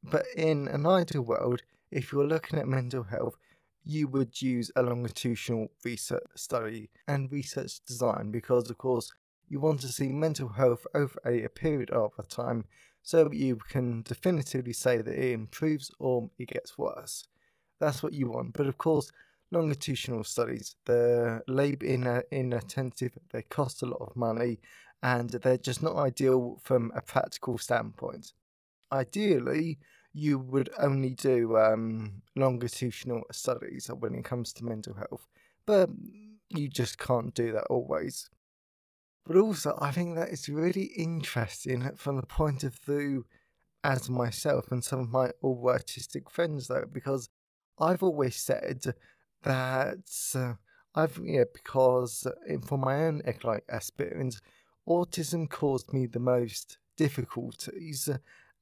But 0.10 0.26
in 0.36 0.68
an 0.70 0.86
ideal 0.86 1.22
world, 1.22 1.64
if 1.92 2.12
you're 2.12 2.28
looking 2.28 2.60
at 2.60 2.68
mental 2.68 3.04
health, 3.04 3.38
you 3.84 4.08
would 4.08 4.42
use 4.42 4.72
a 4.76 4.84
longitudinal 4.84 5.70
research 5.84 6.28
study 6.36 6.90
and 7.08 7.32
research 7.32 7.80
design 7.86 8.32
because, 8.32 8.70
of 8.70 8.78
course, 8.78 9.12
you 9.50 9.60
want 9.60 9.80
to 9.82 9.88
see 9.88 10.10
mental 10.10 10.50
health 10.50 10.86
over 10.94 11.20
a, 11.26 11.48
period 11.48 11.90
of 11.92 12.12
time 12.28 12.66
so 13.02 13.32
you 13.32 13.56
can 13.70 14.02
definitively 14.02 14.74
say 14.74 14.98
that 14.98 15.14
it 15.14 15.32
improves 15.32 15.90
or 16.00 16.30
it 16.38 16.50
gets 16.50 16.78
worse. 16.78 17.28
That's 17.80 18.04
what 18.04 18.14
you 18.14 18.30
want. 18.30 18.54
But 18.54 18.68
of 18.68 18.78
course, 18.78 19.12
longitudinal 19.52 20.26
studies, 20.26 20.76
they're 20.86 21.44
labour 21.48 22.24
inattentive, 22.32 23.18
they 23.32 23.44
cost 23.44 23.82
a 23.82 23.86
lot 23.86 24.02
of 24.02 24.16
money, 24.16 24.60
and 25.02 25.30
they're 25.30 25.58
just 25.58 25.82
not 25.82 25.96
ideal 25.96 26.60
from 26.64 26.92
a 26.96 27.02
practical 27.02 27.58
standpoint. 27.58 28.34
Ideally, 28.92 29.80
you 30.18 30.40
would 30.40 30.70
only 30.80 31.12
do 31.12 31.56
um, 31.58 32.24
longitudinal 32.36 33.22
studies 33.32 33.88
when 34.00 34.16
it 34.16 34.26
comes 34.26 34.52
to 34.52 34.66
mental 34.66 34.96
health, 34.96 35.28
but 35.68 35.90
you 36.50 36.68
just 36.68 36.98
can't 36.98 37.36
do 37.36 37.52
that 37.52 37.66
always. 37.70 38.28
But 39.28 39.36
also, 39.36 39.78
I 39.80 39.92
think 39.92 40.16
that 40.16 40.30
it's 40.30 40.50
really 40.50 40.86
interesting 40.98 41.88
from 41.96 42.16
the 42.16 42.26
point 42.26 42.64
of 42.64 42.74
view 42.74 43.26
as 43.84 44.10
myself 44.10 44.72
and 44.72 44.84
some 44.84 45.02
of 45.02 45.10
my 45.12 45.32
all 45.44 45.64
autistic 45.66 46.32
friends, 46.32 46.68
though, 46.68 46.86
because 46.92 47.30
I've 47.78 48.02
always 48.02 48.38
said 48.38 48.96
that 49.44 50.34
uh, 50.34 50.54
I've, 50.96 51.20
yeah, 51.24 51.44
because 51.54 52.26
from 52.66 52.80
my 52.82 53.06
own 53.06 53.22
experience, 53.26 54.42
autism 54.90 55.48
caused 55.48 55.94
me 55.94 56.08
the 56.08 56.20
most 56.20 56.80
difficulties, 56.96 58.10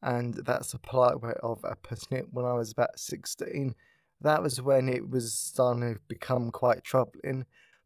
and 0.01 0.33
that's 0.33 0.73
a 0.73 0.79
polite 0.79 1.21
way 1.21 1.33
of 1.41 1.63
putting 1.83 2.17
it. 2.17 2.27
When 2.31 2.45
I 2.45 2.53
was 2.53 2.71
about 2.71 2.99
16, 2.99 3.75
that 4.21 4.41
was 4.41 4.61
when 4.61 4.89
it 4.89 5.09
was 5.09 5.33
starting 5.33 5.95
to 5.95 5.99
become 6.07 6.51
quite 6.51 6.83
troubling 6.83 7.45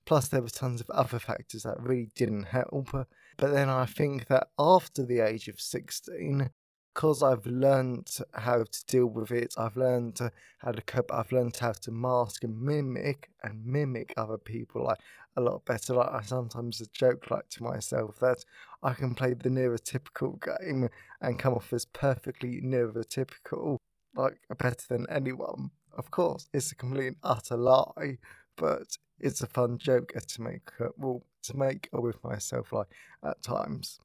Plus, 0.09 0.27
there 0.27 0.41
were 0.41 0.49
tons 0.49 0.81
of 0.81 0.89
other 0.89 1.19
factors 1.19 1.61
that 1.61 1.79
really 1.79 2.09
didn't 2.15 2.45
help. 2.45 2.89
But 3.37 3.51
then 3.53 3.69
I 3.69 3.85
think 3.85 4.25
that 4.25 4.47
after 4.57 5.05
the 5.05 5.19
age 5.19 5.47
of 5.47 5.61
16, 5.61 6.49
because 6.95 7.21
I've 7.21 7.45
learned 7.45 8.17
how 8.33 8.63
to 8.63 8.85
deal 8.87 9.05
with 9.05 9.29
it, 9.29 9.53
I've 9.55 9.77
learned 9.77 10.19
how 10.57 10.71
to 10.71 10.81
cope, 10.81 11.13
I've 11.13 11.31
learned 11.31 11.57
how 11.57 11.73
to 11.73 11.91
mask 11.91 12.43
and 12.43 12.59
mimic 12.59 13.29
and 13.43 13.63
mimic 13.63 14.15
other 14.17 14.39
people 14.39 14.85
like 14.85 14.97
a 15.37 15.41
lot 15.41 15.63
better. 15.65 15.93
Like 15.93 16.11
I 16.11 16.23
sometimes 16.23 16.81
joke 16.91 17.29
like 17.29 17.47
to 17.49 17.61
myself 17.61 18.17
that 18.19 18.43
I 18.81 18.93
can 18.93 19.13
play 19.13 19.33
the 19.33 19.49
neurotypical 19.49 20.41
game 20.61 20.89
and 21.21 21.39
come 21.39 21.53
off 21.53 21.73
as 21.73 21.85
perfectly 21.85 22.61
neurotypical, 22.61 23.77
like 24.15 24.39
better 24.57 24.85
than 24.87 25.05
anyone. 25.09 25.71
Of 25.97 26.11
course, 26.11 26.47
it's 26.53 26.71
a 26.71 26.75
complete 26.75 27.15
utter 27.23 27.57
lie, 27.57 28.17
but 28.55 28.97
it's 29.19 29.41
a 29.41 29.47
fun 29.47 29.77
joke 29.77 30.13
to 30.13 30.41
make, 30.41 30.69
uh, 30.79 30.89
well, 30.97 31.23
to 31.43 31.57
make 31.57 31.89
with 31.91 32.23
myself 32.23 32.71
like 32.71 32.87
at 33.23 33.41
times. 33.41 33.99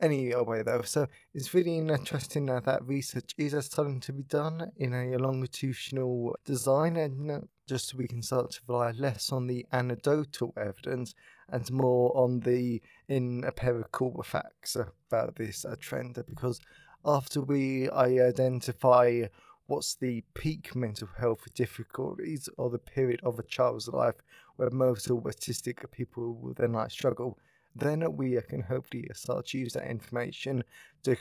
Anyway, 0.00 0.62
though, 0.64 0.82
so 0.82 1.06
it's 1.32 1.54
really 1.54 1.78
interesting 1.78 2.46
that 2.46 2.64
that 2.64 2.84
research 2.84 3.32
is 3.38 3.54
starting 3.64 4.00
to 4.00 4.12
be 4.12 4.24
done 4.24 4.72
in 4.76 4.92
a 4.92 5.16
longitudinal 5.16 6.36
design, 6.44 6.96
and 6.96 7.30
uh, 7.30 7.40
just 7.68 7.88
so 7.88 7.96
we 7.96 8.08
can 8.08 8.20
start 8.20 8.50
to 8.50 8.60
rely 8.66 8.90
less 8.90 9.30
on 9.30 9.46
the 9.46 9.64
anecdotal 9.72 10.52
evidence 10.56 11.14
and 11.48 11.70
more 11.70 12.16
on 12.16 12.40
the 12.40 12.80
in 13.08 13.44
empirical 13.44 14.22
facts 14.22 14.76
about 14.76 15.36
this 15.36 15.64
uh, 15.64 15.76
trend. 15.78 16.22
Because 16.28 16.60
after 17.04 17.40
we 17.40 17.90
identify 17.90 19.24
what's 19.66 19.94
the 19.94 20.22
peak 20.34 20.74
mental 20.74 21.08
health 21.18 21.46
difficulties 21.54 22.48
or 22.58 22.70
the 22.70 22.78
period 22.78 23.20
of 23.22 23.38
a 23.38 23.42
child's 23.42 23.88
life 23.88 24.16
where 24.56 24.70
most 24.70 25.08
autistic 25.08 25.90
people 25.90 26.34
will 26.34 26.54
then 26.54 26.72
like 26.72 26.90
struggle, 26.90 27.38
then 27.74 28.04
we 28.16 28.38
can 28.48 28.62
hopefully 28.62 29.08
start 29.14 29.46
to 29.46 29.58
use 29.58 29.72
that 29.72 29.90
information 29.90 30.62
to, 31.02 31.16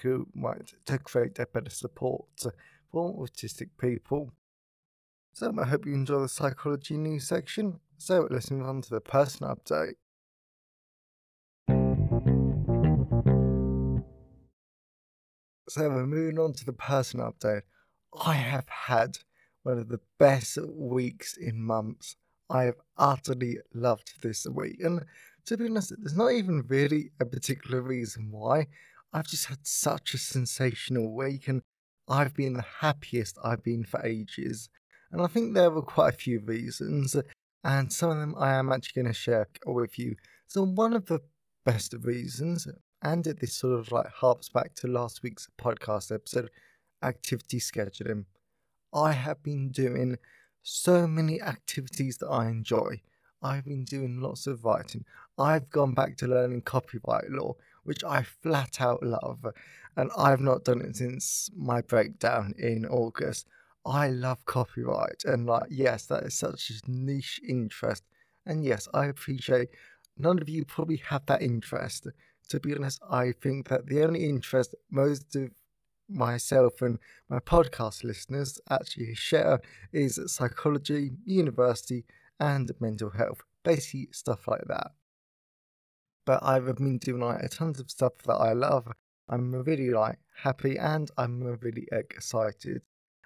to 0.85 0.99
create 0.99 1.39
a 1.39 1.47
better 1.47 1.69
support 1.69 2.25
for 2.91 3.13
autistic 3.13 3.69
people. 3.79 4.31
So 5.33 5.51
I 5.59 5.65
hope 5.65 5.87
you 5.87 5.93
enjoy 5.93 6.19
the 6.19 6.29
psychology 6.29 6.95
news 6.95 7.27
section. 7.27 7.79
So 7.97 8.27
let's 8.29 8.51
move 8.51 8.67
on 8.67 8.83
to 8.83 8.89
the 8.91 9.01
person 9.01 9.47
update. 9.47 9.95
So 15.73 15.89
we're 15.89 16.05
moving 16.05 16.37
on 16.37 16.53
to 16.53 16.65
the 16.65 16.71
person 16.71 17.19
update. 17.19 17.63
I 18.23 18.35
have 18.35 18.69
had 18.69 19.17
one 19.63 19.79
of 19.79 19.89
the 19.89 20.01
best 20.19 20.59
weeks 20.67 21.35
in 21.35 21.63
months. 21.63 22.15
I 22.47 22.65
have 22.65 22.75
utterly 22.95 23.57
loved 23.73 24.21
this 24.21 24.45
week. 24.45 24.75
And 24.81 25.03
to 25.47 25.57
be 25.57 25.65
honest, 25.65 25.91
there's 25.97 26.15
not 26.15 26.31
even 26.31 26.63
really 26.67 27.09
a 27.19 27.25
particular 27.25 27.81
reason 27.81 28.27
why. 28.29 28.67
I've 29.13 29.25
just 29.25 29.47
had 29.47 29.65
such 29.65 30.13
a 30.13 30.19
sensational 30.19 31.11
week 31.11 31.47
and 31.47 31.63
I've 32.07 32.35
been 32.35 32.53
the 32.53 32.65
happiest 32.81 33.39
I've 33.43 33.63
been 33.63 33.83
for 33.83 34.05
ages. 34.05 34.69
And 35.11 35.23
I 35.23 35.25
think 35.25 35.55
there 35.55 35.71
were 35.71 35.81
quite 35.81 36.13
a 36.13 36.17
few 36.17 36.39
reasons, 36.41 37.15
and 37.63 37.91
some 37.91 38.11
of 38.11 38.19
them 38.19 38.35
I 38.37 38.53
am 38.53 38.71
actually 38.71 39.01
going 39.01 39.11
to 39.11 39.19
share 39.19 39.47
with 39.65 39.97
you. 39.97 40.17
So, 40.45 40.67
one 40.67 40.93
of 40.93 41.07
the 41.07 41.21
best 41.65 41.95
reasons, 41.99 42.67
and 43.03 43.25
this 43.25 43.53
sort 43.53 43.77
of 43.77 43.91
like 43.91 44.07
harps 44.07 44.47
back 44.47 44.73
to 44.75 44.87
last 44.87 45.21
week's 45.21 45.49
podcast 45.59 46.13
episode, 46.13 46.49
activity 47.03 47.59
scheduling. 47.59 48.25
I 48.93 49.11
have 49.11 49.43
been 49.43 49.69
doing 49.69 50.17
so 50.63 51.05
many 51.05 51.41
activities 51.41 52.17
that 52.19 52.29
I 52.29 52.47
enjoy. 52.47 53.01
I've 53.41 53.65
been 53.65 53.83
doing 53.83 54.21
lots 54.21 54.47
of 54.47 54.63
writing. 54.63 55.03
I've 55.37 55.69
gone 55.69 55.93
back 55.93 56.15
to 56.17 56.27
learning 56.27 56.61
copyright 56.61 57.29
law, 57.29 57.55
which 57.83 58.05
I 58.05 58.23
flat 58.23 58.79
out 58.79 59.03
love. 59.03 59.45
and 59.97 60.09
I've 60.17 60.39
not 60.39 60.63
done 60.63 60.81
it 60.81 60.95
since 60.95 61.49
my 61.55 61.81
breakdown 61.81 62.53
in 62.57 62.85
August. 62.85 63.47
I 63.85 64.09
love 64.09 64.45
copyright, 64.45 65.23
and 65.25 65.45
like, 65.45 65.67
yes, 65.69 66.05
that 66.05 66.23
is 66.23 66.35
such 66.35 66.71
a 66.71 66.89
niche 66.89 67.41
interest. 67.45 68.03
And 68.45 68.63
yes, 68.63 68.87
I 68.93 69.07
appreciate 69.07 69.67
none 70.17 70.39
of 70.39 70.47
you 70.47 70.63
probably 70.63 70.97
have 71.09 71.25
that 71.25 71.41
interest. 71.41 72.07
To 72.53 72.59
be 72.59 72.75
honest, 72.75 73.01
I 73.09 73.31
think 73.31 73.69
that 73.69 73.87
the 73.87 74.03
only 74.03 74.25
interest 74.25 74.75
most 74.91 75.35
of 75.35 75.49
myself 76.07 76.83
and 76.83 76.99
my 77.27 77.39
podcast 77.39 78.03
listeners 78.03 78.59
actually 78.69 79.15
share 79.15 79.59
is 79.91 80.19
psychology, 80.27 81.13
university, 81.25 82.05
and 82.39 82.71
mental 82.79 83.09
health. 83.09 83.41
Basically, 83.63 84.09
stuff 84.11 84.47
like 84.47 84.65
that. 84.67 84.91
But 86.25 86.43
I've 86.43 86.75
been 86.75 86.99
doing 86.99 87.21
like 87.21 87.41
a 87.41 87.49
tons 87.49 87.79
of 87.79 87.89
stuff 87.89 88.19
that 88.27 88.35
I 88.35 88.53
love. 88.53 88.87
I'm 89.27 89.51
really 89.51 89.89
like 89.89 90.19
happy 90.43 90.77
and 90.77 91.09
I'm 91.17 91.41
really 91.41 91.87
excited. 91.91 92.83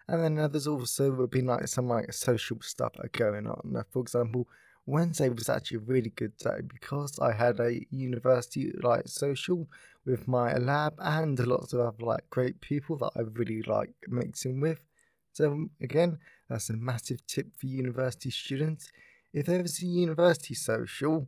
And 0.08 0.24
then 0.24 0.50
there's 0.50 0.68
also 0.68 1.28
been 1.28 1.48
like 1.48 1.68
some 1.68 1.90
like 1.90 2.14
social 2.14 2.62
stuff 2.62 2.94
going 3.12 3.46
on. 3.46 3.84
For 3.92 4.04
example, 4.04 4.48
Wednesday 4.88 5.28
was 5.28 5.50
actually 5.50 5.78
a 5.78 5.82
really 5.82 6.12
good 6.12 6.36
day 6.38 6.62
because 6.66 7.20
I 7.20 7.34
had 7.34 7.60
a 7.60 7.86
university 7.92 8.72
like 8.82 9.08
social 9.08 9.68
with 10.06 10.30
my 10.30 10.54
lab 10.56 10.94
and 11.00 11.38
lots 11.46 11.74
of 11.74 11.82
other 11.82 12.06
like 12.06 12.30
great 12.30 12.62
people 12.62 12.96
that 12.98 13.12
I 13.18 13.22
really 13.34 13.62
like 13.64 13.92
mixing 14.08 14.62
with. 14.62 14.86
So 15.34 15.68
again, 15.82 16.20
that's 16.50 16.70
a 16.70 16.78
massive 16.78 17.28
tip 17.28 17.48
for 17.60 17.68
university 17.68 18.32
students. 18.32 18.90
If 19.34 19.48
there's 19.48 19.84
a 19.84 19.86
university 19.86 20.54
social 20.54 21.28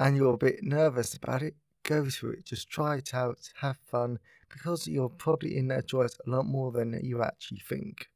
and 0.00 0.16
you're 0.16 0.34
a 0.34 0.36
bit 0.38 0.64
nervous 0.64 1.14
about 1.14 1.42
it, 1.42 1.54
go 1.84 2.10
to 2.10 2.30
it. 2.30 2.44
Just 2.44 2.68
try 2.68 2.96
it 2.96 3.14
out, 3.14 3.38
have 3.60 3.78
fun, 3.88 4.18
because 4.52 4.88
you're 4.88 5.08
probably 5.08 5.56
in 5.56 5.68
there 5.68 5.78
enjoy 5.78 6.06
a 6.06 6.30
lot 6.30 6.46
more 6.46 6.72
than 6.72 6.98
you 7.04 7.22
actually 7.22 7.62
think. 7.66 8.08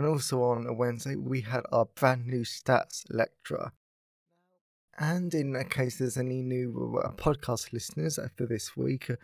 And 0.00 0.08
also 0.08 0.42
on 0.44 0.66
a 0.66 0.72
Wednesday, 0.72 1.14
we 1.14 1.42
had 1.42 1.64
our 1.70 1.84
brand 1.84 2.26
new 2.26 2.40
stats 2.40 3.04
lecturer. 3.10 3.72
And 4.98 5.34
in 5.34 5.62
case 5.68 5.98
there's 5.98 6.16
any 6.16 6.40
new 6.40 6.98
uh, 7.04 7.10
podcast 7.10 7.74
listeners 7.74 8.18
for 8.34 8.46
this 8.46 8.74
week, 8.74 9.10
uh, 9.10 9.16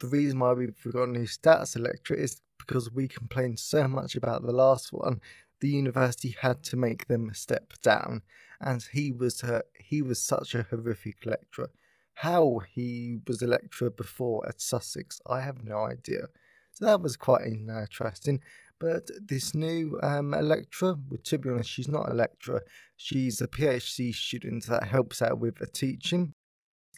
the 0.00 0.08
reason 0.08 0.38
why 0.38 0.52
we've 0.52 0.76
got 0.92 1.04
a 1.04 1.10
new 1.10 1.24
stats 1.24 1.80
lecturer 1.80 2.18
is 2.18 2.42
because 2.58 2.92
we 2.92 3.08
complained 3.08 3.58
so 3.58 3.88
much 3.88 4.14
about 4.14 4.42
the 4.42 4.52
last 4.52 4.92
one. 4.92 5.22
The 5.60 5.70
university 5.70 6.36
had 6.38 6.62
to 6.64 6.76
make 6.76 7.06
them 7.06 7.30
step 7.32 7.72
down, 7.82 8.20
and 8.60 8.86
he 8.92 9.12
was 9.12 9.42
uh, 9.42 9.62
he 9.80 10.02
was 10.02 10.20
such 10.20 10.54
a 10.54 10.66
horrific 10.68 11.24
lecturer. 11.24 11.70
How 12.16 12.60
he 12.70 13.16
was 13.26 13.40
a 13.40 13.46
lecturer 13.46 13.88
before 13.88 14.46
at 14.46 14.60
Sussex, 14.60 15.22
I 15.26 15.40
have 15.40 15.64
no 15.64 15.86
idea. 15.86 16.26
So 16.72 16.84
that 16.84 17.00
was 17.00 17.16
quite 17.16 17.46
interesting. 17.46 18.42
But 18.82 19.12
this 19.28 19.54
new 19.54 19.96
um, 20.02 20.32
lecturer, 20.32 20.96
to 21.22 21.38
be 21.38 21.50
honest, 21.50 21.70
she's 21.70 21.86
not 21.86 22.10
a 22.10 22.14
lecturer. 22.14 22.64
She's 22.96 23.40
a 23.40 23.46
PhD 23.46 24.12
student 24.12 24.66
that 24.66 24.88
helps 24.88 25.22
out 25.22 25.38
with 25.38 25.58
the 25.58 25.68
teaching. 25.68 26.34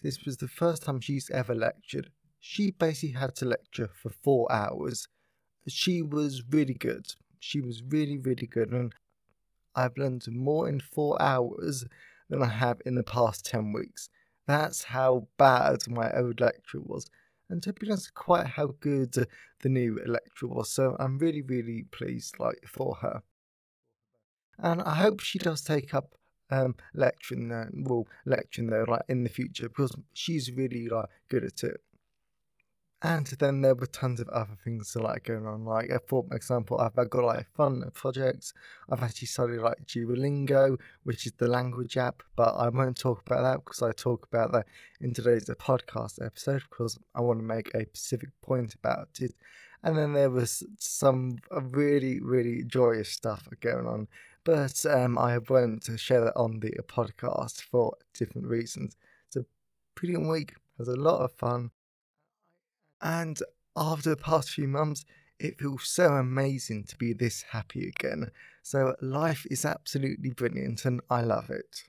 This 0.03 0.25
was 0.25 0.38
the 0.38 0.49
first 0.49 0.85
time 0.85 1.03
she's 1.03 1.29
ever 1.29 1.55
lectured. 1.55 2.09
She 2.41 2.71
basically 2.71 3.21
had 3.21 3.35
to 3.37 3.45
lecture 3.45 3.91
for 4.03 4.09
four 4.09 4.50
hours. 4.50 5.09
She 5.69 6.00
was 6.00 6.43
really 6.49 6.73
good. 6.73 7.05
She 7.38 7.61
was 7.61 7.83
really, 7.87 8.17
really 8.17 8.47
good. 8.47 8.73
And 8.73 8.95
I've 9.76 9.99
learned 9.99 10.25
more 10.31 10.67
in 10.67 10.81
four 10.81 11.21
hours 11.21 11.85
than 12.31 12.43
I 12.43 12.49
have 12.49 12.81
in 12.87 12.95
the 12.95 13.03
past 13.03 13.45
10 13.45 13.75
weeks. 13.75 14.09
That's 14.47 14.85
how 14.85 15.29
bad 15.37 15.87
my 15.87 16.11
old 16.17 16.41
lecture 16.41 16.81
was 16.81 17.11
and 17.49 17.63
to 17.63 17.73
be 17.73 17.89
honest, 17.89 18.15
quite 18.15 18.47
how 18.47 18.75
good 18.81 19.15
the 19.61 19.69
new 19.69 19.99
Electra 19.99 20.49
was. 20.49 20.71
So 20.71 20.97
I'm 20.99 21.19
really, 21.19 21.43
really 21.43 21.85
pleased 21.91 22.39
like 22.39 22.65
for 22.67 22.97
her. 22.97 23.23
And 24.59 24.83
I 24.83 24.95
hope 24.95 25.21
she 25.21 25.39
does 25.39 25.63
take 25.63 25.95
up 25.95 26.15
um 26.51 26.75
lecturing 26.95 27.49
there, 27.49 27.71
well 27.73 28.07
lecturing 28.27 28.68
though, 28.68 28.85
like 28.87 29.03
in 29.09 29.25
the 29.25 29.31
future 29.31 29.68
because 29.68 29.95
she's 30.12 30.53
really 30.53 30.88
like 30.88 31.09
good 31.29 31.45
at 31.45 31.64
it. 31.64 31.81
And 33.05 33.27
then 33.27 33.61
there 33.61 33.75
were 33.75 33.85
tons 33.85 34.19
of 34.19 34.31
other 34.31 34.57
things 34.64 34.97
like 34.97 35.25
going 35.25 35.47
on. 35.47 35.67
Like 35.67 35.93
uh, 35.93 35.99
for 36.07 36.25
example, 36.33 36.81
I've 36.81 36.95
got 37.11 37.23
like 37.23 37.47
fun 37.55 37.85
projects. 37.93 38.55
I've 38.88 39.03
actually 39.03 39.27
studied 39.27 39.61
like 39.61 39.85
Duolingo, 39.85 40.81
which 41.03 41.27
is 41.27 41.33
the 41.33 41.47
language 41.47 41.99
app, 41.99 42.23
but 42.35 42.55
I 42.55 42.71
won't 42.71 42.99
talk 42.99 43.21
about 43.27 43.43
that 43.43 43.62
because 43.62 43.83
I 43.83 43.93
talk 43.93 44.27
about 44.33 44.53
that 44.53 44.64
in 45.03 45.12
today's 45.12 45.51
uh, 45.51 45.55
podcast 45.57 46.25
episode 46.25 46.62
because 46.71 46.99
I 47.14 47.21
want 47.21 47.40
to 47.40 47.45
make 47.45 47.75
a 47.75 47.81
specific 47.81 48.31
point 48.40 48.75
about 48.75 49.11
it. 49.21 49.35
And 49.83 49.99
then 49.99 50.14
there 50.14 50.31
was 50.31 50.62
some 50.79 51.37
uh, 51.55 51.61
really, 51.61 52.21
really 52.21 52.64
joyous 52.64 53.11
stuff 53.11 53.47
going 53.61 53.87
on, 53.87 54.09
but 54.45 54.83
um, 54.87 55.19
I 55.19 55.37
won't 55.47 55.87
share 56.01 56.25
that 56.25 56.37
on 56.37 56.61
the 56.61 56.73
podcast 56.88 57.61
for 57.61 57.99
different 58.14 58.47
reasons. 58.47 58.97
It's 59.27 59.37
a 59.37 59.45
pretty 59.95 60.17
week, 60.17 60.55
has 60.79 60.88
a 60.88 60.97
lot 60.97 61.21
of 61.21 61.33
fun 61.33 61.71
and 63.05 63.38
after 63.77 64.11
the 64.11 64.17
past 64.17 64.51
few 64.51 64.67
months, 64.67 65.05
it 65.38 65.59
feels 65.59 65.87
so 65.87 66.14
amazing 66.14 66.85
to 66.85 66.97
be 66.97 67.12
this 67.12 67.43
happy 67.51 67.87
again. 67.87 68.31
So 68.62 68.97
life 69.03 69.47
is 69.51 69.67
absolutely 69.67 70.31
brilliant 70.31 70.87
and 70.87 71.03
I 71.11 71.21
love 71.21 71.51
it. 71.51 71.85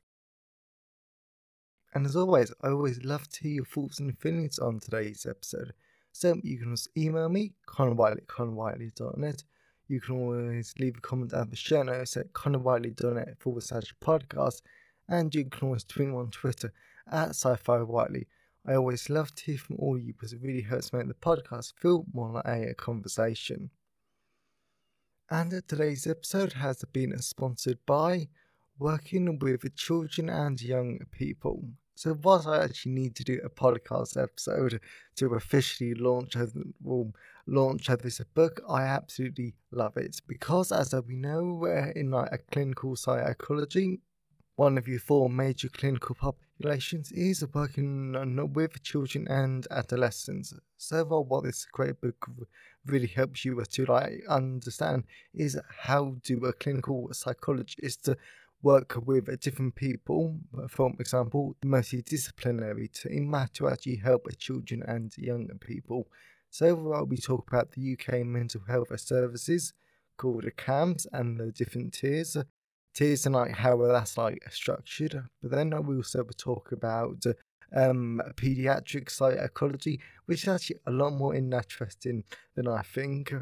And 1.93 2.05
as 2.05 2.17
always, 2.17 2.51
I 2.61 2.67
always 2.67 3.05
love 3.05 3.29
to 3.29 3.43
hear 3.43 3.53
your 3.53 3.65
thoughts 3.65 3.99
and 3.99 4.17
feelings 4.19 4.59
on 4.59 4.81
today's 4.81 5.25
episode. 5.25 5.73
So 6.11 6.35
you 6.43 6.59
can 6.59 6.71
also 6.71 6.89
email 6.97 7.29
me, 7.29 7.53
connorwhiteley 7.65 8.17
at 8.17 8.27
connorwhiteley.net. 8.27 9.43
You 9.87 10.01
can 10.01 10.15
always 10.15 10.73
leave 10.77 10.97
a 10.97 11.01
comment 11.01 11.33
at 11.33 11.49
the 11.49 11.55
show 11.55 11.83
notes 11.83 12.17
at 12.17 12.33
connorwhiteley.net 12.33 13.39
forward 13.39 13.63
slash 13.63 13.95
podcast. 14.03 14.61
And 15.07 15.33
you 15.33 15.45
can 15.45 15.67
always 15.67 15.85
tweet 15.85 16.09
me 16.09 16.15
on 16.15 16.31
Twitter 16.31 16.73
at 17.09 17.29
sci-fi 17.29 17.77
whiteley. 17.83 18.27
I 18.67 18.73
always 18.73 19.11
love 19.11 19.33
to 19.35 19.43
hear 19.43 19.57
from 19.59 19.75
all 19.77 19.95
of 19.95 20.03
you 20.03 20.13
because 20.13 20.33
it 20.33 20.41
really 20.41 20.61
helps 20.61 20.91
make 20.91 21.07
the 21.07 21.13
podcast 21.13 21.73
feel 21.79 22.03
more 22.11 22.31
like 22.31 22.45
a 22.45 22.73
conversation. 22.73 23.69
And 25.29 25.51
today's 25.67 26.07
episode 26.07 26.53
has 26.53 26.83
been 26.91 27.15
sponsored 27.19 27.77
by 27.85 28.29
working 28.79 29.37
with 29.37 29.75
children 29.75 30.29
and 30.29 30.59
young 30.59 30.99
people. 31.11 31.63
So, 31.93 32.15
what 32.15 32.47
I 32.47 32.63
actually 32.63 32.93
need 32.93 33.15
to 33.15 33.23
do 33.23 33.39
a 33.43 33.49
podcast 33.49 34.21
episode 34.21 34.81
to 35.15 35.33
officially 35.35 35.93
launch 35.93 36.35
well, 36.81 37.13
launch 37.45 37.87
this 37.87 38.19
book, 38.33 38.61
I 38.67 38.83
absolutely 38.83 39.53
love 39.71 39.95
it 39.95 40.19
because, 40.27 40.71
as 40.71 40.93
we 41.07 41.15
know, 41.15 41.57
we're 41.61 41.91
in 41.91 42.09
like 42.09 42.31
a 42.31 42.39
clinical 42.39 42.95
psychology, 42.95 44.01
one 44.55 44.77
of 44.77 44.87
your 44.87 44.99
four 44.99 45.29
major 45.29 45.67
clinical 45.69 46.15
populations 46.15 47.11
is 47.11 47.45
working 47.53 48.15
uh, 48.15 48.45
with 48.45 48.81
children 48.83 49.27
and 49.27 49.67
adolescents. 49.69 50.53
So 50.77 51.03
what 51.03 51.43
this 51.43 51.65
great 51.71 51.99
book 51.99 52.29
really 52.85 53.07
helps 53.07 53.43
you 53.43 53.61
to 53.61 53.85
like 53.85 54.21
understand 54.29 55.03
is 55.33 55.59
how 55.81 56.15
do 56.23 56.45
a 56.45 56.53
clinical 56.53 57.09
psychologist 57.11 58.09
work 58.61 58.95
with 59.05 59.39
different 59.41 59.75
people, 59.75 60.39
for 60.69 60.91
example, 60.99 61.55
multidisciplinary 61.63 62.91
team 62.91 63.35
to 63.53 63.67
actually 63.67 63.97
help 63.97 64.27
children 64.37 64.83
and 64.87 65.11
young 65.17 65.49
people. 65.59 66.07
So 66.49 66.67
overall, 66.67 67.05
we 67.05 67.17
talk 67.17 67.45
about 67.47 67.71
the 67.71 67.93
UK 67.93 68.25
mental 68.25 68.61
health 68.67 68.97
services 68.99 69.73
called 70.17 70.45
the 70.45 70.51
CAMHS 70.51 71.05
and 71.11 71.37
the 71.37 71.51
different 71.51 71.93
tiers 71.93 72.37
tiers 72.95 73.25
and 73.25 73.35
like 73.35 73.51
how 73.51 73.77
that's 73.85 74.17
like 74.17 74.41
structured. 74.49 75.23
But 75.41 75.51
then 75.51 75.85
we 75.85 75.97
also 75.97 76.23
talk 76.37 76.71
about 76.71 77.23
um, 77.75 78.21
pediatric 78.35 79.11
psychology, 79.11 79.99
which 80.25 80.43
is 80.43 80.49
actually 80.49 80.79
a 80.87 80.91
lot 80.91 81.11
more 81.11 81.35
interesting 81.35 82.23
than 82.55 82.67
I 82.67 82.81
think. 82.81 83.33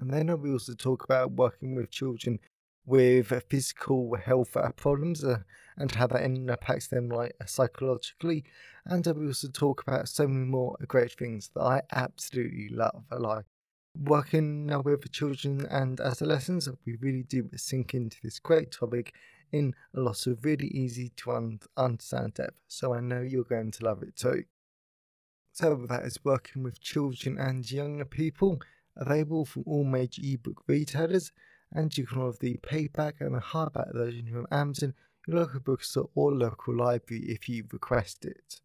And 0.00 0.10
then 0.10 0.40
we 0.40 0.50
also 0.50 0.74
talk 0.74 1.04
about 1.04 1.32
working 1.32 1.74
with 1.74 1.90
children 1.90 2.38
with 2.84 3.32
physical 3.48 4.16
health 4.16 4.56
problems 4.76 5.22
uh, 5.22 5.38
and 5.76 5.92
how 5.92 6.06
that 6.08 6.24
impacts 6.24 6.88
them 6.88 7.08
like 7.08 7.32
psychologically. 7.46 8.44
And 8.86 9.06
we 9.16 9.28
also 9.28 9.48
talk 9.48 9.82
about 9.82 10.08
so 10.08 10.26
many 10.26 10.46
more 10.46 10.76
great 10.88 11.12
things 11.12 11.50
that 11.54 11.60
I 11.60 11.82
absolutely 11.92 12.70
love, 12.70 13.04
like 13.16 13.44
working 13.94 14.66
now 14.66 14.80
with 14.80 15.10
children 15.12 15.66
and 15.70 16.00
adolescents, 16.00 16.68
we 16.86 16.96
really 16.96 17.22
do 17.22 17.48
sink 17.56 17.94
into 17.94 18.16
this 18.22 18.38
great 18.38 18.72
topic 18.72 19.14
in 19.52 19.74
a 19.94 20.00
lot 20.00 20.26
of 20.26 20.44
really 20.44 20.68
easy 20.68 21.10
to 21.16 21.32
un- 21.32 21.60
understand 21.76 22.34
depth. 22.34 22.56
So 22.68 22.94
I 22.94 23.00
know 23.00 23.20
you're 23.20 23.44
going 23.44 23.70
to 23.72 23.84
love 23.84 24.02
it 24.02 24.16
too. 24.16 24.44
So 25.52 25.84
that 25.88 26.04
is 26.04 26.24
working 26.24 26.62
with 26.62 26.80
children 26.80 27.36
and 27.38 27.70
younger 27.70 28.06
people, 28.06 28.58
available 28.96 29.44
from 29.44 29.64
all 29.66 29.84
major 29.84 30.22
ebook 30.24 30.62
retailers, 30.66 31.30
and 31.70 31.96
you 31.96 32.06
can 32.06 32.18
order 32.18 32.38
the 32.40 32.58
paperback 32.62 33.16
and 33.20 33.34
the 33.34 33.40
hardback 33.40 33.92
version 33.92 34.28
from 34.32 34.46
Amazon, 34.50 34.94
your 35.26 35.40
local 35.40 35.60
bookstore, 35.60 36.08
or 36.14 36.32
local 36.32 36.74
library 36.74 37.24
if 37.24 37.50
you 37.50 37.64
request 37.70 38.24
it. 38.24 38.61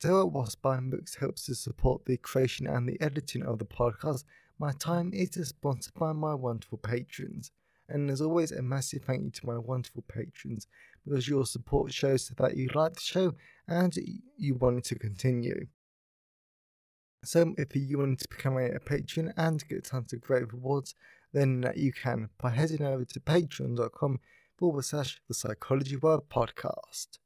So, 0.00 0.24
whilst 0.24 0.62
buying 0.62 0.88
books 0.88 1.16
helps 1.16 1.44
to 1.44 1.54
support 1.54 2.06
the 2.06 2.16
creation 2.16 2.66
and 2.66 2.88
the 2.88 2.98
editing 3.02 3.42
of 3.42 3.58
the 3.58 3.66
podcast, 3.66 4.24
my 4.58 4.72
time 4.72 5.10
is 5.12 5.34
sponsored 5.46 5.92
by 5.92 6.14
my 6.14 6.34
wonderful 6.34 6.78
patrons. 6.78 7.50
And 7.86 8.10
as 8.10 8.22
always, 8.22 8.50
a 8.50 8.62
massive 8.62 9.02
thank 9.02 9.24
you 9.24 9.30
to 9.30 9.46
my 9.46 9.58
wonderful 9.58 10.02
patrons 10.08 10.66
because 11.04 11.28
your 11.28 11.44
support 11.44 11.92
shows 11.92 12.28
that 12.28 12.56
you 12.56 12.70
like 12.74 12.94
the 12.94 13.00
show 13.00 13.34
and 13.68 13.94
you 14.38 14.54
want 14.54 14.78
it 14.78 14.84
to 14.84 14.94
continue. 14.94 15.66
So, 17.22 17.54
if 17.58 17.76
you 17.76 17.98
want 17.98 18.20
to 18.20 18.28
become 18.30 18.56
a, 18.56 18.80
patron 18.80 19.34
and 19.36 19.68
get 19.68 19.84
tons 19.84 20.14
of 20.14 20.22
great 20.22 20.50
rewards, 20.50 20.94
then 21.34 21.70
you 21.76 21.92
can 21.92 22.30
by 22.38 22.50
heading 22.50 22.86
over 22.86 23.04
to 23.04 23.20
patreon.com 23.20 24.20
forward 24.56 24.84
slash 24.86 25.20
the 25.28 25.34
Psychology 25.34 25.96
World 25.96 26.30
podcast. 26.30 27.18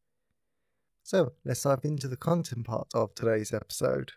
So, 1.06 1.34
let's 1.44 1.62
dive 1.62 1.84
into 1.84 2.08
the 2.08 2.16
content 2.16 2.64
part 2.66 2.88
of 2.94 3.14
today's 3.14 3.52
episode. 3.52 4.12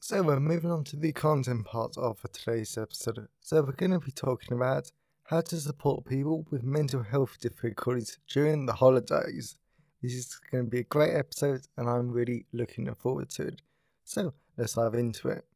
So 0.00 0.22
we're 0.22 0.38
moving 0.38 0.70
on 0.70 0.84
to 0.84 0.96
the 0.96 1.12
content 1.14 1.64
part 1.64 1.96
of 1.96 2.20
today's 2.30 2.76
episode. 2.76 3.28
So 3.40 3.62
we're 3.62 3.72
going 3.72 3.92
to 3.92 3.98
be 3.98 4.12
talking 4.12 4.54
about 4.54 4.92
how 5.24 5.40
to 5.40 5.56
support 5.56 6.04
people 6.04 6.46
with 6.50 6.62
mental 6.62 7.02
health 7.02 7.38
difficulties 7.40 8.18
during 8.28 8.66
the 8.66 8.74
holidays. 8.74 9.56
This 10.02 10.12
is 10.12 10.38
going 10.52 10.66
to 10.66 10.70
be 10.70 10.80
a 10.80 10.84
great 10.84 11.14
episode 11.14 11.62
and 11.78 11.88
I'm 11.88 12.10
really 12.10 12.44
looking 12.52 12.94
forward 12.96 13.30
to 13.30 13.46
it. 13.46 13.62
So 14.04 14.34
let's 14.58 14.74
dive 14.74 14.94
into 14.94 15.28
it. 15.28 15.46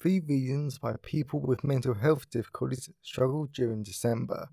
Three 0.00 0.20
reasons 0.20 0.80
why 0.80 0.94
people 1.02 1.40
with 1.40 1.64
mental 1.64 1.94
health 1.94 2.30
difficulties 2.30 2.88
struggle 3.02 3.46
during 3.46 3.82
December. 3.82 4.48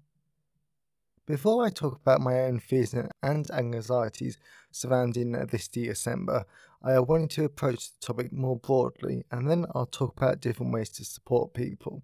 Before 1.28 1.64
I 1.64 1.70
talk 1.70 1.96
about 2.02 2.22
my 2.22 2.42
own 2.42 2.60
fears 2.60 2.96
and 3.22 3.52
anxieties 3.52 4.38
surrounding 4.72 5.34
this 5.34 5.68
December, 5.68 6.46
I 6.82 7.00
wanted 7.00 7.30
to 7.32 7.46
approach 7.46 7.90
the 7.92 8.06
topic 8.08 8.32
more 8.32 8.58
broadly 8.58 9.24
and 9.32 9.50
then 9.50 9.66
I'll 9.76 9.86
talk 9.86 10.18
about 10.18 10.42
different 10.42 10.74
ways 10.74 10.90
to 10.92 11.06
support 11.06 11.54
people. 11.54 12.02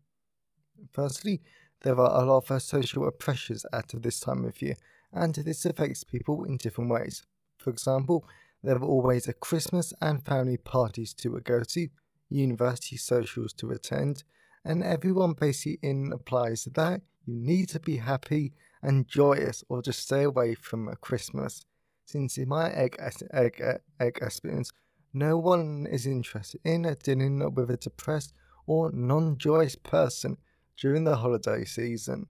Firstly, 0.91 1.41
there 1.81 1.99
are 1.99 2.21
a 2.21 2.25
lot 2.25 2.49
of 2.51 2.61
social 2.61 3.09
pressures 3.11 3.65
at 3.73 3.91
this 3.93 4.19
time 4.19 4.45
of 4.45 4.61
year, 4.61 4.75
and 5.11 5.33
this 5.33 5.65
affects 5.65 6.03
people 6.03 6.43
in 6.43 6.57
different 6.57 6.91
ways. 6.91 7.23
For 7.57 7.71
example, 7.71 8.27
there 8.63 8.75
are 8.75 8.83
always 8.83 9.27
a 9.27 9.33
Christmas 9.33 9.93
and 9.99 10.23
family 10.23 10.57
parties 10.57 11.13
to 11.15 11.39
go 11.39 11.63
to, 11.63 11.89
university 12.31 12.97
socials 12.97 13.53
to 13.53 13.71
attend, 13.71 14.23
and 14.63 14.83
everyone 14.83 15.33
basically 15.33 15.79
in 15.81 16.11
implies 16.11 16.67
that 16.73 17.01
you 17.25 17.35
need 17.35 17.69
to 17.69 17.79
be 17.79 17.97
happy 17.97 18.53
and 18.81 19.07
joyous 19.07 19.63
or 19.69 19.81
just 19.81 20.01
stay 20.01 20.23
away 20.23 20.55
from 20.55 20.93
Christmas. 21.01 21.65
Since 22.05 22.37
in 22.37 22.49
my 22.49 22.71
egg, 22.71 22.97
egg, 23.31 23.61
egg 23.99 24.19
experience, 24.21 24.71
no 25.13 25.37
one 25.37 25.87
is 25.89 26.05
interested 26.05 26.61
in 26.63 26.85
a 26.85 26.95
dealing 26.95 27.53
with 27.53 27.69
a 27.69 27.77
depressed 27.77 28.33
or 28.65 28.91
non 28.91 29.37
joyous 29.37 29.75
person 29.75 30.37
during 30.77 31.03
the 31.03 31.17
holiday 31.17 31.65
season. 31.65 32.27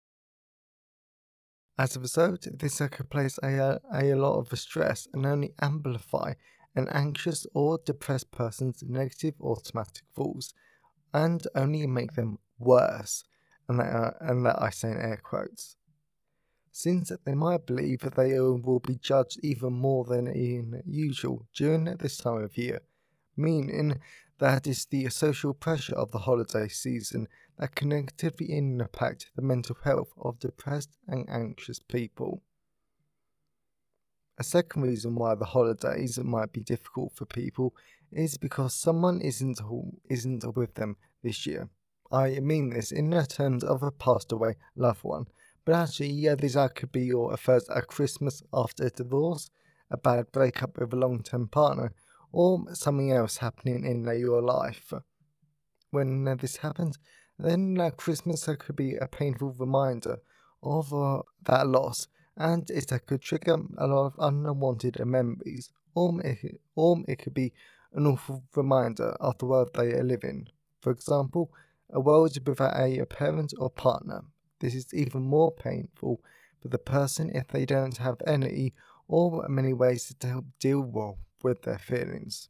As 1.77 1.95
a 1.95 1.99
result, 1.99 2.47
this 2.51 2.77
could 2.77 3.09
place 3.09 3.37
a, 3.43 3.79
a 3.93 4.15
lot 4.15 4.39
of 4.39 4.57
stress 4.57 5.07
and 5.13 5.25
only 5.25 5.53
amplify 5.61 6.33
an 6.77 6.87
anxious 6.89 7.45
or 7.53 7.79
depressed 7.85 8.31
person's 8.31 8.83
negative 8.83 9.33
automatic 9.41 10.03
thoughts 10.15 10.53
and 11.13 11.45
only 11.55 11.85
make 11.87 12.13
them 12.13 12.39
worse. 12.59 13.23
And 13.67 13.79
that, 13.79 13.93
uh, 13.93 14.11
and 14.21 14.45
that 14.45 14.61
I 14.61 14.69
say 14.69 14.91
in 14.91 14.97
air 14.97 15.19
quotes 15.21 15.75
since 16.77 17.11
they 17.25 17.33
might 17.33 17.65
believe 17.65 18.01
that 18.01 18.13
they 18.13 18.39
will 18.39 18.79
be 18.79 18.95
judged 18.97 19.39
even 19.41 19.73
more 19.73 20.05
than 20.05 20.27
in 20.27 20.83
usual 20.85 21.47
during 21.55 21.85
this 21.85 22.17
time 22.17 22.43
of 22.43 22.55
year, 22.55 22.81
meaning 23.35 23.99
that 24.37 24.67
it's 24.67 24.85
the 24.85 25.09
social 25.09 25.55
pressure 25.55 25.95
of 25.95 26.11
the 26.11 26.19
holiday 26.19 26.67
season 26.67 27.27
that 27.57 27.73
can 27.73 27.89
negatively 27.89 28.55
impact 28.55 29.31
the 29.35 29.41
mental 29.41 29.75
health 29.83 30.09
of 30.21 30.37
depressed 30.39 30.95
and 31.07 31.27
anxious 31.27 31.79
people. 31.79 32.43
A 34.37 34.43
second 34.43 34.83
reason 34.83 35.15
why 35.15 35.35
the 35.35 35.45
holidays 35.45 36.19
might 36.19 36.53
be 36.53 36.61
difficult 36.61 37.13
for 37.15 37.25
people 37.25 37.75
is 38.11 38.37
because 38.37 38.73
someone 38.73 39.19
isn't 39.21 39.59
home, 39.59 39.97
isn't 40.09 40.55
with 40.55 40.75
them 40.75 40.97
this 41.23 41.45
year. 41.45 41.69
I 42.11 42.39
mean 42.39 42.69
this 42.69 42.91
in 42.91 43.09
the 43.09 43.25
terms 43.25 43.63
of 43.63 43.83
a 43.83 43.91
passed 43.91 44.31
away 44.31 44.55
loved 44.75 45.03
one, 45.03 45.25
but 45.65 45.75
actually, 45.75 46.11
yeah, 46.11 46.35
this 46.35 46.55
could 46.75 46.93
be 46.93 47.03
your 47.03 47.35
first 47.35 47.67
a 47.69 47.81
Christmas 47.81 48.41
after 48.53 48.85
a 48.85 48.89
divorce, 48.89 49.49
a 49.91 49.97
bad 49.97 50.31
breakup 50.31 50.77
with 50.77 50.93
a 50.93 50.95
long 50.95 51.21
term 51.23 51.49
partner, 51.49 51.93
or 52.31 52.63
something 52.73 53.11
else 53.11 53.37
happening 53.37 53.85
in 53.85 54.05
your 54.17 54.41
life. 54.41 54.93
When 55.91 56.23
this 56.39 56.55
happens, 56.57 56.97
then 57.37 57.77
uh, 57.79 57.89
Christmas 57.89 58.45
could 58.45 58.77
be 58.77 58.95
a 58.95 59.07
painful 59.07 59.55
reminder 59.59 60.19
of 60.63 60.93
uh, 60.93 61.23
that 61.43 61.67
loss, 61.67 62.07
and 62.37 62.69
it 62.69 62.91
could 63.05 63.21
trigger 63.21 63.57
a 63.77 63.87
lot 63.87 64.05
of 64.07 64.15
unwanted 64.19 65.03
memories, 65.05 65.71
or 65.95 66.21
it, 66.21 66.61
or 66.75 67.03
it 67.07 67.17
could 67.17 67.33
be 67.33 67.53
an 67.93 68.05
awful 68.05 68.43
reminder 68.55 69.15
of 69.19 69.37
the 69.39 69.45
world 69.45 69.71
they 69.73 70.01
live 70.01 70.23
in. 70.23 70.47
For 70.79 70.91
example, 70.91 71.51
a 71.89 71.99
world 71.99 72.37
without 72.45 72.79
a 72.79 73.05
parent 73.05 73.53
or 73.57 73.69
partner. 73.69 74.21
This 74.59 74.75
is 74.75 74.93
even 74.93 75.23
more 75.23 75.51
painful 75.51 76.21
for 76.61 76.67
the 76.67 76.77
person 76.77 77.31
if 77.33 77.47
they 77.47 77.65
don't 77.65 77.97
have 77.97 78.17
any 78.25 78.73
or 79.07 79.47
many 79.47 79.73
ways 79.73 80.13
to 80.19 80.27
help 80.27 80.45
deal 80.59 80.81
well 80.81 81.17
with 81.43 81.63
their 81.63 81.77
feelings. 81.77 82.49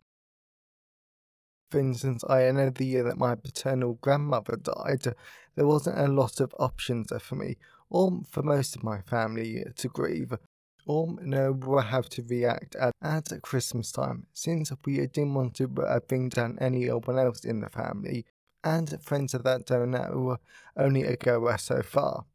For 1.69 1.80
instance, 1.80 2.23
I 2.30 2.50
know 2.52 2.69
the 2.69 2.86
year 2.86 3.04
that 3.04 3.17
my 3.17 3.36
paternal 3.36 3.95
grandmother 3.95 4.56
died, 4.56 5.04
there 5.56 5.67
wasn't 5.67 6.00
a 6.00 6.08
lot 6.08 6.39
of 6.39 6.56
options 6.58 7.08
there 7.08 7.19
for 7.19 7.36
me, 7.36 7.58
or 7.89 8.21
for 8.30 8.43
most 8.43 8.76
of 8.76 8.84
my 8.84 9.02
family, 9.02 9.63
to 9.76 9.88
grieve, 9.88 10.34
or 10.86 11.15
know 11.21 11.54
how 11.84 12.02
to 12.02 12.23
react 12.23 12.76
at, 12.76 12.93
at 13.02 13.41
Christmas 13.41 13.91
time, 13.91 14.26
since 14.34 14.71
we 14.86 14.97
didn't 14.97 15.34
want 15.34 15.56
to 15.56 15.69
uh, 15.86 16.00
bring 16.08 16.30
down 16.30 16.58
anyone 16.62 17.19
else 17.19 17.43
in 17.43 17.60
the 17.60 17.69
family, 17.69 18.26
and 18.63 18.97
friends 19.04 19.34
of 19.34 19.43
that 19.43 19.65
don't 19.65 19.91
know 19.91 20.38
only 20.78 21.04
a 21.04 21.17
go 21.17 21.54
so 21.58 21.82
far. 21.82 22.26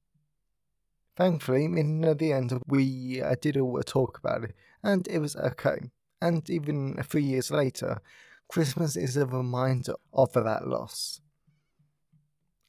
Thankfully, 1.16 1.64
in 1.64 2.00
the 2.00 2.32
end, 2.32 2.58
we 2.66 3.20
uh, 3.22 3.34
did 3.40 3.56
all 3.56 3.80
talk 3.82 4.18
about 4.18 4.44
it, 4.44 4.54
and 4.82 5.06
it 5.08 5.18
was 5.18 5.36
okay. 5.36 5.90
And 6.20 6.48
even 6.48 7.02
three 7.02 7.24
years 7.24 7.50
later, 7.50 8.00
Christmas 8.48 8.96
is 8.96 9.16
a 9.16 9.26
reminder 9.26 9.94
of 10.12 10.32
that 10.34 10.68
loss. 10.68 11.21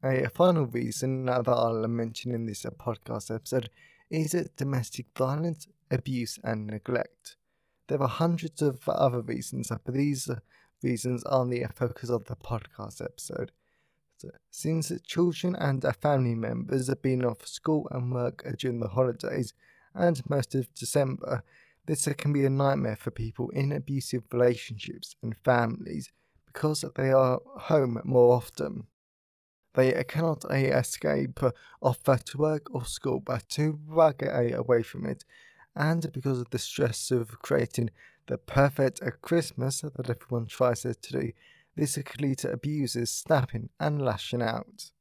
A 0.06 0.28
final 0.28 0.66
reason 0.66 1.28
that 1.28 1.48
I'll 1.48 1.88
mention 1.88 2.34
in 2.34 2.46
this 2.46 2.66
uh, 2.66 2.72
podcast 2.72 3.34
episode 3.34 3.70
is 4.10 4.36
domestic 4.58 5.06
violence, 5.18 5.66
abuse, 5.90 6.38
and 6.44 6.68
neglect. 6.68 7.38
There 7.88 8.02
are 8.02 8.10
hundreds 8.10 8.62
of 8.62 8.82
other 8.90 9.22
reasons, 9.22 9.70
but 9.70 9.94
these 9.94 10.30
uh, 10.30 10.40
reasons 10.82 11.24
are 11.24 11.46
the 11.46 11.66
focus 11.74 12.10
of 12.10 12.26
the 12.26 12.36
podcast 12.36 13.02
episode. 13.02 13.54
So, 14.18 14.32
since 14.52 14.92
children 15.08 15.56
and 15.56 15.86
family 16.02 16.36
members 16.36 16.90
have 16.90 17.02
been 17.02 17.24
off 17.24 17.48
school 17.48 17.88
and 17.90 18.12
work 18.12 18.44
uh, 18.46 18.52
during 18.60 18.82
the 18.82 18.90
holidays 18.90 19.54
and 19.96 20.22
most 20.30 20.54
of 20.54 20.74
December, 20.74 21.44
this 21.86 22.10
can 22.18 22.34
be 22.34 22.44
a 22.44 22.50
nightmare 22.50 22.98
for 22.98 23.12
people 23.12 23.52
in 23.52 23.72
abusive 23.72 24.24
relationships 24.34 25.16
and 25.24 25.38
families 25.46 26.12
because 26.46 26.84
they 26.98 27.12
are 27.12 27.40
home 27.46 28.02
more 28.04 28.36
often. 28.36 28.88
They 29.74 29.94
uh, 29.96 30.04
cannot 30.04 30.46
uh, 30.46 30.54
escape 30.54 31.42
uh, 31.42 31.52
off 31.82 32.04
to 32.04 32.38
work 32.38 32.74
or 32.74 32.86
school, 32.86 33.20
but 33.20 33.50
to 33.50 33.80
get 34.18 34.54
away 34.54 34.84
from 34.84 35.06
it, 35.06 35.26
and 35.76 36.12
because 36.14 36.40
of 36.40 36.50
the 36.52 36.60
stress 36.60 37.10
of 37.12 37.40
creating 37.40 37.90
the 38.28 38.38
perfect 38.38 39.02
Christmas 39.22 39.82
that 39.82 40.10
everyone 40.10 40.46
tries 40.46 40.82
to 40.82 40.94
do, 40.94 41.32
this 41.76 41.96
could 41.96 42.22
lead 42.22 42.38
to 42.40 42.52
abusers 42.52 43.12
snapping 43.12 43.70
and 43.80 44.02
lashing 44.02 44.42
out. 44.42 44.92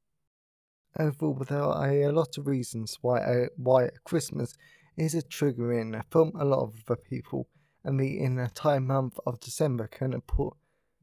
Overall, 0.99 1.45
there 1.49 1.63
are 1.63 1.91
a 1.91 2.13
lot 2.13 2.39
of 2.39 2.47
reasons 2.47 2.99
why 3.01 3.21
a, 3.21 3.47
why 3.57 3.91
Christmas 4.05 4.55
is 4.97 5.15
a 5.15 5.23
triggering 5.23 6.03
for 6.11 6.33
a 6.39 6.45
lot 6.45 6.73
of 6.89 7.05
people, 7.09 7.49
and 7.85 8.01
the 8.01 8.21
entire 8.21 8.81
month 8.81 9.19
of 9.27 9.41
December 9.41 9.87
can 9.87 10.19
put, 10.23 10.55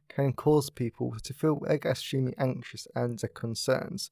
can 0.09 0.33
cause 0.33 0.69
people 0.69 1.15
to 1.23 1.33
feel 1.33 1.63
extremely 1.69 2.33
anxious 2.37 2.87
and 2.95 3.21
concerned. 3.33 4.09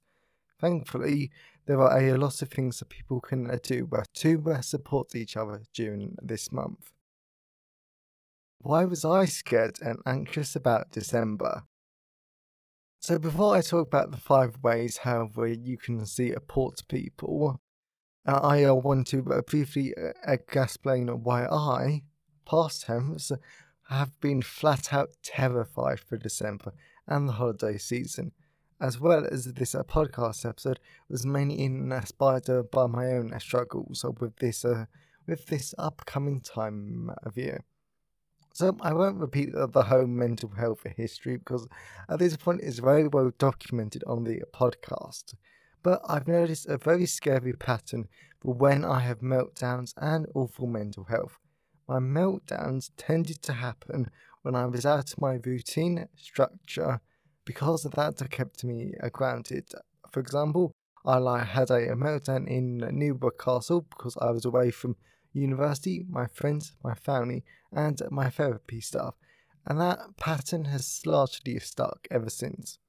Thankfully, 0.60 1.32
there 1.66 1.82
are 1.82 2.00
a 2.00 2.18
lot 2.18 2.42
of 2.42 2.50
things 2.50 2.80
that 2.80 2.90
people 2.90 3.20
can 3.20 3.50
do 3.64 3.90
to 4.16 4.64
support 4.64 5.16
each 5.16 5.36
other 5.36 5.64
during 5.74 6.16
this 6.22 6.52
month. 6.52 6.92
Why 8.60 8.86
was 8.86 9.06
I 9.06 9.26
scared 9.26 9.78
and 9.82 10.00
anxious 10.06 10.56
about 10.56 10.92
December? 10.92 11.64
So 13.00 13.20
before 13.20 13.56
I 13.56 13.62
talk 13.62 13.88
about 13.88 14.12
the 14.12 14.18
five 14.18 14.58
ways, 14.64 14.98
however, 14.98 15.48
you 15.48 15.78
can 15.78 16.06
support 16.06 16.82
people, 16.88 17.62
uh, 18.28 18.40
I 18.44 18.64
uh, 18.66 18.74
want 18.74 19.08
to 19.08 19.24
uh, 19.32 19.42
briefly 19.42 19.94
uh, 19.96 20.38
explain 20.54 21.08
why 21.08 21.46
I, 21.46 22.04
past 22.46 22.84
tense, 22.84 23.32
have 23.90 24.20
been 24.20 24.42
flat 24.42 24.94
out 24.94 25.10
terrified 25.24 26.00
for 26.00 26.18
December 26.18 26.74
and 27.08 27.28
the 27.28 27.34
holiday 27.34 27.78
season, 27.78 28.32
as 28.82 29.00
well 29.00 29.26
as 29.32 29.46
this 29.46 29.74
uh, 29.74 29.84
podcast 29.84 30.48
episode 30.48 30.80
was 31.10 31.26
mainly 31.26 31.64
inspired 31.64 32.50
by 32.72 32.86
my 32.88 33.08
own 33.08 33.34
struggles 33.40 34.06
with 34.20 34.36
this 34.38 34.66
with 35.28 35.46
this 35.48 35.76
upcoming 35.78 36.40
time 36.42 37.12
of 37.24 37.38
year. 37.38 37.64
So 38.54 38.76
I 38.82 38.94
won't 38.94 39.20
repeat 39.20 39.50
the 39.54 39.84
whole 39.84 40.08
mental 40.08 40.50
health 40.50 40.84
history 40.96 41.38
because 41.38 41.68
at 42.10 42.20
this 42.20 42.36
point 42.38 42.62
it's 42.64 42.80
very 42.80 43.08
well 43.08 43.32
documented 43.38 44.04
on 44.08 44.24
the 44.24 44.42
podcast. 44.54 45.36
But 45.84 46.02
I've 46.10 46.28
noticed 46.28 46.66
a 46.66 46.78
very 46.78 47.06
scary 47.06 47.54
pattern 47.54 48.08
for 48.42 48.54
when 48.54 48.84
I 48.84 49.02
have 49.02 49.20
meltdowns 49.20 49.94
and 49.98 50.26
awful 50.34 50.66
mental 50.66 51.04
health. 51.04 51.38
My 51.88 52.00
meltdowns 52.00 52.92
tended 52.98 53.42
to 53.44 53.54
happen 53.54 54.12
when 54.42 54.56
I 54.56 54.66
was 54.66 54.86
out 54.86 55.14
of 55.14 55.22
my 55.22 55.40
routine 55.44 56.08
structure 56.18 57.00
because 57.46 57.86
of 57.86 57.94
that 57.94 58.30
kept 58.30 58.64
me 58.66 58.94
uh, 59.02 59.08
grounded. 59.10 59.72
For 60.12 60.20
example, 60.20 60.74
I 61.06 61.44
had 61.46 61.72
a 61.72 61.96
meltdown 61.96 62.46
in 62.48 62.80
Newburgh 62.92 63.38
Castle 63.40 63.86
because 63.90 64.18
I 64.22 64.32
was 64.32 64.44
away 64.44 64.72
from 64.72 64.98
university, 65.32 66.06
my 66.10 66.28
friends, 66.28 66.74
my 66.84 66.94
family, 66.94 67.46
and 67.72 68.02
my 68.12 68.30
therapy 68.30 68.82
staff, 68.82 69.16
and 69.66 69.80
that 69.80 70.18
pattern 70.18 70.66
has 70.66 71.02
largely 71.06 71.58
stuck 71.60 72.08
ever 72.12 72.30
since. 72.30 72.80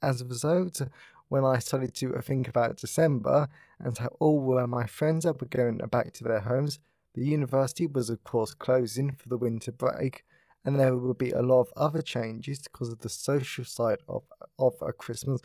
As 0.00 0.20
a 0.20 0.26
result, 0.26 0.80
when 1.28 1.44
I 1.44 1.58
started 1.58 1.94
to 1.96 2.20
think 2.22 2.46
about 2.46 2.76
December 2.76 3.48
and 3.80 3.98
how 3.98 4.10
all 4.20 4.38
were 4.38 4.66
my 4.68 4.86
friends 4.86 5.26
were 5.26 5.32
going 5.32 5.78
back 5.90 6.12
to 6.14 6.24
their 6.24 6.40
homes, 6.40 6.78
the 7.16 7.24
university 7.24 7.86
was 7.86 8.10
of 8.10 8.22
course 8.24 8.52
closing 8.52 9.10
for 9.10 9.30
the 9.30 9.38
winter 9.38 9.72
break, 9.72 10.24
and 10.66 10.78
there 10.78 10.94
would 10.94 11.16
be 11.16 11.30
a 11.30 11.40
lot 11.40 11.62
of 11.62 11.72
other 11.74 12.02
changes 12.02 12.60
because 12.60 12.90
of 12.90 12.98
the 12.98 13.08
social 13.08 13.64
side 13.64 14.00
of, 14.06 14.22
of 14.58 14.74
a 14.82 14.92
Christmas. 14.92 15.40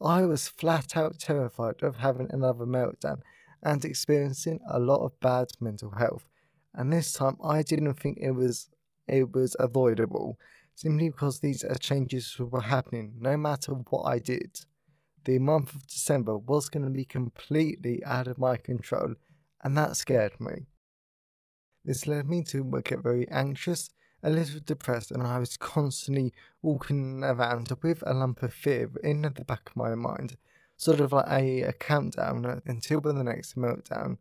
I 0.00 0.26
was 0.26 0.48
flat 0.48 0.96
out 0.96 1.20
terrified 1.20 1.82
of 1.82 1.96
having 1.96 2.28
another 2.32 2.66
meltdown 2.66 3.20
and 3.62 3.84
experiencing 3.84 4.58
a 4.68 4.80
lot 4.80 5.04
of 5.04 5.20
bad 5.20 5.52
mental 5.60 5.92
health. 5.92 6.26
And 6.74 6.92
this 6.92 7.12
time 7.12 7.36
I 7.44 7.62
didn't 7.62 7.94
think 7.94 8.18
it 8.20 8.32
was 8.32 8.68
it 9.06 9.32
was 9.32 9.54
avoidable, 9.60 10.38
simply 10.74 11.10
because 11.10 11.38
these 11.38 11.62
uh, 11.62 11.74
changes 11.74 12.36
were 12.38 12.62
happening 12.62 13.14
no 13.20 13.36
matter 13.36 13.72
what 13.72 14.04
I 14.04 14.18
did. 14.18 14.58
The 15.24 15.38
month 15.38 15.72
of 15.74 15.86
December 15.86 16.36
was 16.36 16.68
going 16.68 16.84
to 16.84 16.90
be 16.90 17.04
completely 17.04 18.02
out 18.04 18.26
of 18.26 18.38
my 18.38 18.56
control, 18.56 19.14
and 19.62 19.76
that 19.76 19.96
scared 19.96 20.40
me. 20.40 20.66
This 21.84 22.06
led 22.06 22.28
me 22.28 22.42
to 22.44 22.82
get 22.84 23.02
very 23.02 23.28
anxious, 23.28 23.90
a 24.22 24.30
little 24.30 24.60
depressed, 24.64 25.10
and 25.10 25.22
I 25.22 25.38
was 25.38 25.56
constantly 25.56 26.32
walking 26.62 27.24
around 27.24 27.72
with 27.82 28.02
a 28.06 28.14
lump 28.14 28.42
of 28.42 28.54
fear 28.54 28.90
in 29.02 29.22
the 29.22 29.30
back 29.30 29.70
of 29.70 29.76
my 29.76 29.94
mind 29.94 30.36
sort 30.82 31.00
of 31.00 31.12
like 31.12 31.28
a, 31.28 31.62
a 31.62 31.72
countdown 31.72 32.60
until 32.66 33.00
the 33.00 33.12
next 33.12 33.56
meltdown. 33.56 34.18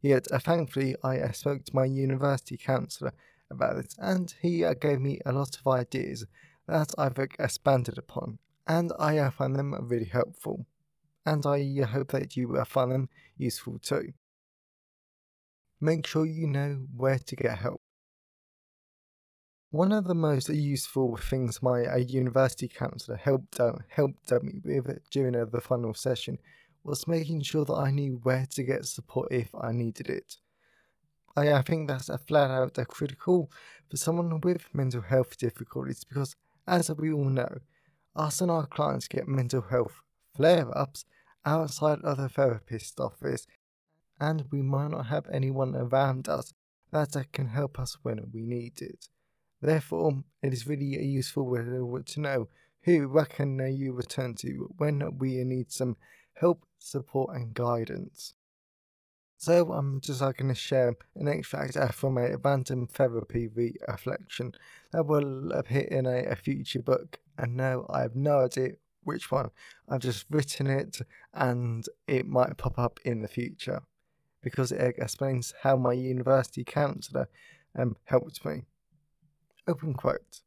Yet, 0.00 0.26
uh, 0.32 0.38
thankfully, 0.38 0.96
I 1.04 1.18
uh, 1.18 1.32
spoke 1.32 1.64
to 1.66 1.76
my 1.76 1.84
university 1.84 2.56
counsellor 2.56 3.12
about 3.50 3.76
this, 3.76 3.94
and 3.98 4.32
he 4.40 4.64
uh, 4.64 4.72
gave 4.72 5.00
me 5.00 5.20
a 5.26 5.32
lot 5.32 5.58
of 5.58 5.66
ideas 5.66 6.24
that 6.66 6.94
I've 6.96 7.18
expanded 7.18 7.98
upon, 7.98 8.38
and 8.66 8.90
I 8.98 9.18
uh, 9.18 9.30
find 9.30 9.54
them 9.54 9.74
really 9.88 10.06
helpful. 10.06 10.64
And 11.26 11.44
I 11.44 11.78
uh, 11.82 11.86
hope 11.86 12.12
that 12.12 12.36
you 12.36 12.56
uh, 12.56 12.64
find 12.64 12.90
them 12.90 13.10
useful 13.36 13.78
too. 13.78 14.14
Make 15.80 16.06
sure 16.06 16.26
you 16.26 16.46
know 16.46 16.86
where 16.96 17.18
to 17.18 17.36
get 17.36 17.58
help. 17.58 17.80
One 19.70 19.92
of 19.92 20.04
the 20.04 20.14
most 20.14 20.48
useful 20.48 21.16
things 21.16 21.62
my 21.62 21.96
university 21.96 22.68
counsellor 22.68 23.16
helped 23.16 23.60
uh, 23.60 23.74
helped 23.88 24.32
me 24.42 24.60
with 24.64 24.98
during 25.10 25.36
uh, 25.36 25.44
the 25.44 25.60
final 25.60 25.92
session 25.92 26.38
was 26.84 27.06
making 27.06 27.42
sure 27.42 27.64
that 27.66 27.74
I 27.74 27.90
knew 27.90 28.18
where 28.22 28.46
to 28.52 28.62
get 28.62 28.86
support 28.86 29.28
if 29.30 29.54
I 29.54 29.72
needed 29.72 30.08
it. 30.08 30.38
I, 31.36 31.52
I 31.52 31.62
think 31.62 31.86
that's 31.86 32.08
a 32.08 32.18
flat 32.18 32.50
out 32.50 32.78
critical 32.88 33.50
for 33.90 33.96
someone 33.96 34.40
with 34.40 34.74
mental 34.74 35.02
health 35.02 35.36
difficulties 35.36 36.02
because, 36.02 36.34
as 36.66 36.90
we 36.90 37.12
all 37.12 37.28
know, 37.28 37.58
us 38.16 38.40
and 38.40 38.50
our 38.50 38.66
clients 38.66 39.06
get 39.06 39.28
mental 39.28 39.62
health 39.62 40.00
flare 40.34 40.66
ups 40.76 41.04
outside 41.44 42.00
of 42.02 42.16
the 42.16 42.28
therapist's 42.28 42.98
office, 42.98 43.46
and 44.20 44.44
we 44.50 44.62
might 44.62 44.90
not 44.90 45.06
have 45.06 45.26
anyone 45.32 45.74
around 45.76 46.28
us 46.28 46.52
that 46.90 47.16
uh, 47.16 47.22
can 47.32 47.48
help 47.48 47.78
us 47.78 47.98
when 48.02 48.20
we 48.32 48.42
need 48.42 48.80
it. 48.80 49.08
Therefore, 49.60 50.22
it 50.42 50.52
is 50.52 50.66
really 50.66 50.86
useful 51.04 51.52
uh, 51.54 52.02
to 52.04 52.20
know 52.20 52.48
who 52.82 53.24
can 53.28 53.60
uh, 53.60 53.64
you 53.64 53.92
return 53.92 54.34
to 54.36 54.72
when 54.78 55.18
we 55.18 55.42
need 55.44 55.70
some 55.70 55.96
help, 56.34 56.64
support, 56.78 57.36
and 57.36 57.54
guidance. 57.54 58.34
So 59.36 59.72
I'm 59.72 60.00
just 60.00 60.20
going 60.20 60.48
to 60.48 60.54
share 60.54 60.96
an 61.14 61.28
extract 61.28 61.76
from 61.94 62.18
a 62.18 62.36
random 62.38 62.88
therapy 62.88 63.48
reflection 63.86 64.52
that 64.92 65.06
will 65.06 65.52
appear 65.52 65.82
in 65.82 66.06
a, 66.06 66.24
a 66.24 66.34
future 66.34 66.82
book. 66.82 67.18
And 67.36 67.56
no, 67.56 67.86
I 67.88 68.02
have 68.02 68.16
no 68.16 68.40
idea 68.40 68.70
which 69.04 69.30
one. 69.30 69.50
I've 69.88 70.00
just 70.00 70.26
written 70.28 70.66
it 70.66 71.00
and 71.34 71.84
it 72.08 72.26
might 72.26 72.56
pop 72.56 72.78
up 72.78 72.98
in 73.04 73.22
the 73.22 73.28
future 73.28 73.82
because 74.42 74.72
it 74.72 74.96
explains 74.98 75.54
how 75.62 75.76
my 75.76 75.92
university 75.92 76.64
counsellor 76.64 77.28
um, 77.76 77.96
helped 78.04 78.44
me. 78.44 78.62
Open 79.66 79.94
quote. 79.94 80.40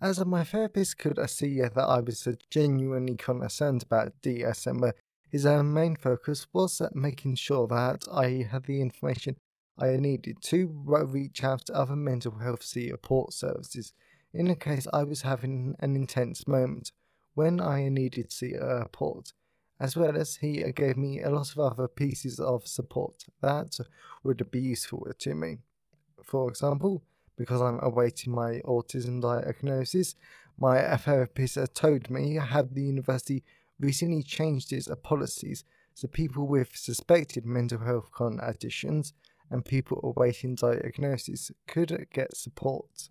As 0.00 0.24
my 0.24 0.44
therapist 0.44 0.98
could 0.98 1.18
see 1.28 1.60
that 1.60 1.76
I 1.76 2.00
was 2.00 2.26
genuinely 2.50 3.16
concerned 3.16 3.82
about 3.82 4.12
DSM, 4.22 4.92
his 5.28 5.44
main 5.44 5.96
focus 5.96 6.46
was 6.52 6.80
making 6.94 7.34
sure 7.34 7.66
that 7.66 8.04
I 8.10 8.46
had 8.50 8.64
the 8.64 8.80
information 8.80 9.36
I 9.78 9.96
needed 9.96 10.38
to 10.42 10.66
reach 10.84 11.44
out 11.44 11.66
to 11.66 11.74
other 11.74 11.96
mental 11.96 12.38
health 12.38 12.62
support 12.62 13.32
services 13.32 13.92
in 14.32 14.48
the 14.48 14.56
case 14.56 14.86
I 14.92 15.04
was 15.04 15.22
having 15.22 15.74
an 15.80 15.96
intense 15.96 16.46
moment 16.46 16.92
when 17.34 17.60
I 17.60 17.88
needed 17.88 18.32
support, 18.32 19.32
as 19.80 19.96
well 19.96 20.16
as 20.16 20.36
he 20.36 20.64
gave 20.72 20.96
me 20.96 21.22
a 21.22 21.30
lot 21.30 21.50
of 21.52 21.58
other 21.58 21.88
pieces 21.88 22.40
of 22.40 22.66
support 22.66 23.24
that 23.40 23.78
would 24.24 24.50
be 24.50 24.60
useful 24.60 25.06
to 25.18 25.34
me. 25.34 25.58
For 26.22 26.48
example, 26.48 27.02
because 27.38 27.60
I'm 27.62 27.78
awaiting 27.82 28.34
my 28.34 28.60
autism 28.64 29.22
diagnosis. 29.22 30.16
My 30.58 30.96
therapist 30.96 31.56
told 31.74 32.10
me 32.10 32.34
had 32.34 32.74
the 32.74 32.82
university 32.82 33.44
recently 33.78 34.24
changed 34.24 34.72
its 34.72 34.88
policies 35.04 35.64
so 35.94 36.08
people 36.08 36.46
with 36.46 36.76
suspected 36.76 37.46
mental 37.46 37.78
health 37.78 38.10
conditions 38.12 39.12
and 39.50 39.64
people 39.64 40.00
awaiting 40.02 40.56
diagnosis 40.56 41.50
could 41.66 42.06
get 42.12 42.36
support. 42.36 43.08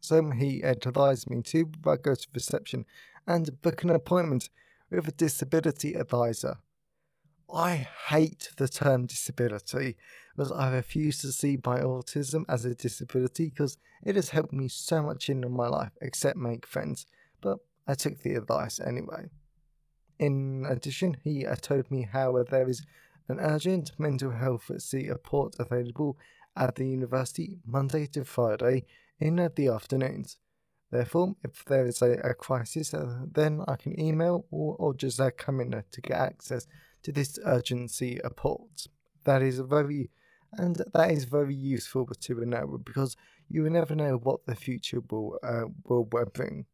So 0.00 0.30
he 0.30 0.62
advised 0.62 1.30
me 1.30 1.42
to 1.42 1.64
go 1.64 1.96
to 2.14 2.26
reception 2.34 2.86
and 3.26 3.60
book 3.62 3.82
an 3.82 3.90
appointment 3.90 4.50
with 4.90 5.08
a 5.08 5.12
disability 5.12 5.94
advisor. 5.94 6.58
I 7.52 7.88
hate 8.08 8.50
the 8.56 8.68
term 8.68 9.06
disability 9.06 9.96
because 10.36 10.52
I 10.52 10.70
refuse 10.74 11.18
to 11.22 11.32
see 11.32 11.58
my 11.64 11.80
autism 11.80 12.44
as 12.48 12.64
a 12.64 12.74
disability 12.74 13.46
because 13.46 13.78
it 14.04 14.16
has 14.16 14.30
helped 14.30 14.52
me 14.52 14.68
so 14.68 15.02
much 15.02 15.30
in 15.30 15.50
my 15.50 15.66
life 15.68 15.92
except 16.02 16.36
make 16.36 16.66
friends, 16.66 17.06
but 17.40 17.58
I 17.86 17.94
took 17.94 18.18
the 18.20 18.34
advice 18.34 18.78
anyway. 18.80 19.30
In 20.18 20.66
addition, 20.68 21.16
he 21.24 21.46
told 21.60 21.90
me 21.90 22.08
how 22.12 22.42
there 22.42 22.68
is 22.68 22.84
an 23.28 23.40
urgent 23.40 23.92
mental 23.98 24.32
health 24.32 24.70
support 24.78 25.54
available 25.58 26.18
at 26.56 26.74
the 26.74 26.86
university 26.86 27.58
Monday 27.64 28.06
to 28.06 28.24
Friday 28.24 28.84
in 29.20 29.36
the 29.36 29.68
afternoons. 29.68 30.36
Therefore, 30.90 31.34
if 31.44 31.64
there 31.66 31.86
is 31.86 32.00
a, 32.00 32.12
a 32.24 32.34
crisis, 32.34 32.94
uh, 32.94 33.24
then 33.30 33.62
I 33.68 33.76
can 33.76 33.98
email 34.00 34.46
or, 34.50 34.74
or 34.78 34.94
just 34.94 35.20
uh, 35.20 35.30
come 35.36 35.60
in 35.60 35.70
to 35.70 36.00
get 36.00 36.18
access 36.18 36.66
to 37.02 37.12
this 37.12 37.38
urgency 37.44 38.20
report. 38.24 38.86
That 39.24 39.42
is 39.42 39.58
very 39.58 40.10
and 40.52 40.82
that 40.94 41.10
is 41.10 41.24
very 41.24 41.54
useful 41.54 42.06
to 42.06 42.34
know 42.46 42.80
because 42.82 43.16
you 43.48 43.68
never 43.68 43.94
know 43.94 44.16
what 44.16 44.46
the 44.46 44.54
future 44.54 45.02
will 45.10 45.38
uh, 45.42 45.64
will 45.84 46.04
bring. 46.04 46.64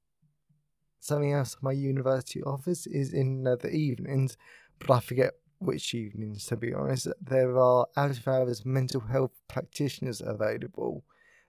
Something 1.00 1.33
else 1.33 1.57
my 1.61 1.72
university 1.72 2.42
office 2.42 2.87
is 2.87 3.12
in 3.12 3.46
uh, 3.46 3.57
the 3.57 3.70
evenings, 3.70 4.37
but 4.79 4.90
I 4.90 5.00
forget 5.00 5.33
which 5.59 5.94
evenings 5.94 6.46
to 6.46 6.57
be 6.57 6.72
honest. 6.72 7.09
There 7.20 7.59
are 7.59 7.87
out 7.96 8.11
of 8.11 8.29
hours 8.29 8.64
mental 8.64 9.00
health 9.00 9.33
practitioners 9.48 10.22
available. 10.24 11.05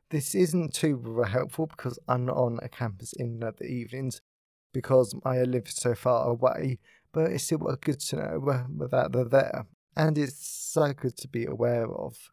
This 0.09 0.35
isn't 0.35 0.73
too 0.73 1.23
helpful 1.27 1.65
because 1.65 1.97
I'm 2.07 2.25
not 2.25 2.37
on 2.37 2.59
a 2.61 2.69
campus 2.69 3.13
in 3.13 3.39
the 3.39 3.65
evenings, 3.65 4.21
because 4.71 5.15
I 5.25 5.41
live 5.43 5.67
so 5.69 5.95
far 5.95 6.29
away, 6.29 6.79
but 7.11 7.31
it's 7.31 7.45
still 7.45 7.59
good 7.81 7.99
to 8.01 8.15
know 8.17 8.87
that 8.91 9.11
they're 9.11 9.25
there, 9.25 9.65
and 9.95 10.17
it's 10.17 10.47
so 10.47 10.93
good 10.93 11.17
to 11.17 11.27
be 11.27 11.45
aware 11.45 11.91
of. 11.91 12.31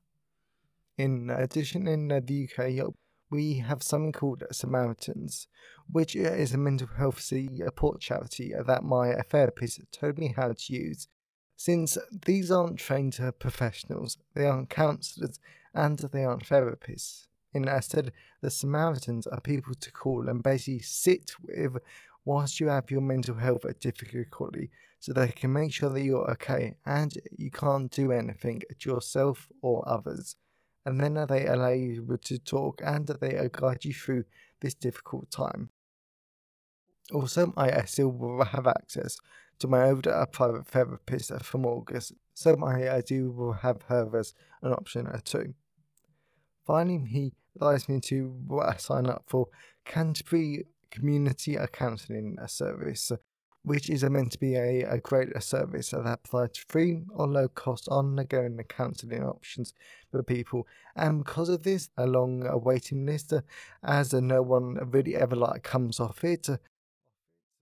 In 0.98 1.30
addition, 1.30 1.88
in 1.88 2.08
the 2.08 2.48
UK, 2.48 2.92
we 3.30 3.54
have 3.60 3.82
something 3.82 4.12
called 4.12 4.42
Samaritans, 4.52 5.48
which 5.90 6.14
is 6.14 6.52
a 6.52 6.58
mental 6.58 6.88
health 6.88 7.20
support 7.20 8.00
charity 8.00 8.52
that 8.66 8.84
my 8.84 9.14
therapist 9.30 9.80
told 9.90 10.18
me 10.18 10.34
how 10.36 10.52
to 10.52 10.72
use. 10.72 11.08
Since 11.56 11.96
these 12.26 12.50
aren't 12.50 12.78
trained 12.78 13.18
professionals, 13.38 14.18
they 14.34 14.44
aren't 14.44 14.68
counsellors, 14.68 15.40
and 15.72 15.98
they 15.98 16.24
aren't 16.24 16.46
therapists. 16.46 17.28
Instead, 17.54 18.12
the 18.40 18.50
Samaritans 18.50 19.26
are 19.26 19.40
people 19.40 19.74
to 19.74 19.92
call 19.92 20.28
and 20.28 20.42
basically 20.42 20.80
sit 20.80 21.32
with 21.42 21.78
whilst 22.24 22.60
you 22.60 22.68
have 22.68 22.90
your 22.90 23.00
mental 23.00 23.34
health 23.34 23.64
at 23.64 23.80
difficulty 23.80 24.70
so 25.00 25.12
they 25.12 25.28
can 25.28 25.52
make 25.52 25.72
sure 25.72 25.90
that 25.90 26.02
you're 26.02 26.30
okay 26.30 26.76
and 26.86 27.14
you 27.36 27.50
can't 27.50 27.90
do 27.90 28.12
anything 28.12 28.62
to 28.78 28.90
yourself 28.90 29.48
or 29.60 29.86
others 29.88 30.36
and 30.84 31.00
then 31.00 31.14
they 31.28 31.46
allow 31.46 31.70
you 31.70 32.18
to 32.22 32.38
talk 32.38 32.80
and 32.84 33.06
they 33.06 33.48
guide 33.52 33.84
you 33.84 33.92
through 33.92 34.24
this 34.60 34.74
difficult 34.74 35.30
time. 35.30 35.70
Also, 37.12 37.52
I 37.56 37.84
still 37.84 38.08
will 38.08 38.44
have 38.44 38.66
access 38.66 39.18
to 39.58 39.68
my 39.68 39.90
older 39.90 40.12
uh, 40.12 40.26
private 40.26 40.66
therapist 40.66 41.32
from 41.42 41.66
August, 41.66 42.12
so 42.34 42.56
my 42.56 42.90
I 42.90 43.00
do 43.00 43.30
will 43.30 43.52
have 43.52 43.82
her 43.82 44.08
as 44.16 44.34
an 44.62 44.72
option 44.72 45.06
uh, 45.06 45.20
too. 45.24 45.54
Finally, 46.66 47.34
advised 47.54 47.88
me 47.88 48.00
to 48.00 48.34
sign 48.78 49.06
up 49.06 49.24
for 49.26 49.48
Canterbury 49.84 50.66
Community 50.90 51.56
Counselling 51.72 52.36
Service, 52.46 53.12
which 53.64 53.88
is 53.88 54.04
meant 54.04 54.32
to 54.32 54.38
be 54.38 54.56
a, 54.56 54.82
a 54.82 54.98
great 54.98 55.40
service 55.42 55.90
that 55.90 56.24
provides 56.24 56.58
free 56.58 57.02
or 57.14 57.26
low 57.26 57.48
cost 57.48 57.88
ongoing 57.88 58.58
counselling 58.68 59.24
options 59.24 59.72
for 60.10 60.22
people. 60.22 60.66
And 60.96 61.24
because 61.24 61.48
of 61.48 61.62
this, 61.62 61.90
a 61.96 62.06
long 62.06 62.48
waiting 62.62 63.06
list, 63.06 63.32
as 63.82 64.12
no 64.12 64.42
one 64.42 64.78
really 64.90 65.14
ever 65.16 65.36
like 65.36 65.62
comes 65.62 66.00
off 66.00 66.24
it, 66.24 66.48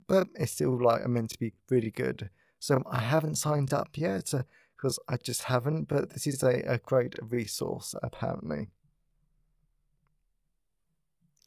but 0.06 0.28
it's 0.34 0.52
still 0.52 0.82
like 0.82 1.06
meant 1.06 1.30
to 1.30 1.38
be 1.38 1.52
really 1.68 1.90
good. 1.90 2.30
So 2.58 2.82
I 2.90 3.00
haven't 3.00 3.36
signed 3.36 3.72
up 3.72 3.90
yet 3.96 4.32
because 4.76 4.98
I 5.08 5.16
just 5.18 5.44
haven't, 5.44 5.84
but 5.84 6.10
this 6.10 6.26
is 6.26 6.42
a, 6.42 6.62
a 6.66 6.78
great 6.78 7.14
resource 7.22 7.94
apparently. 8.02 8.68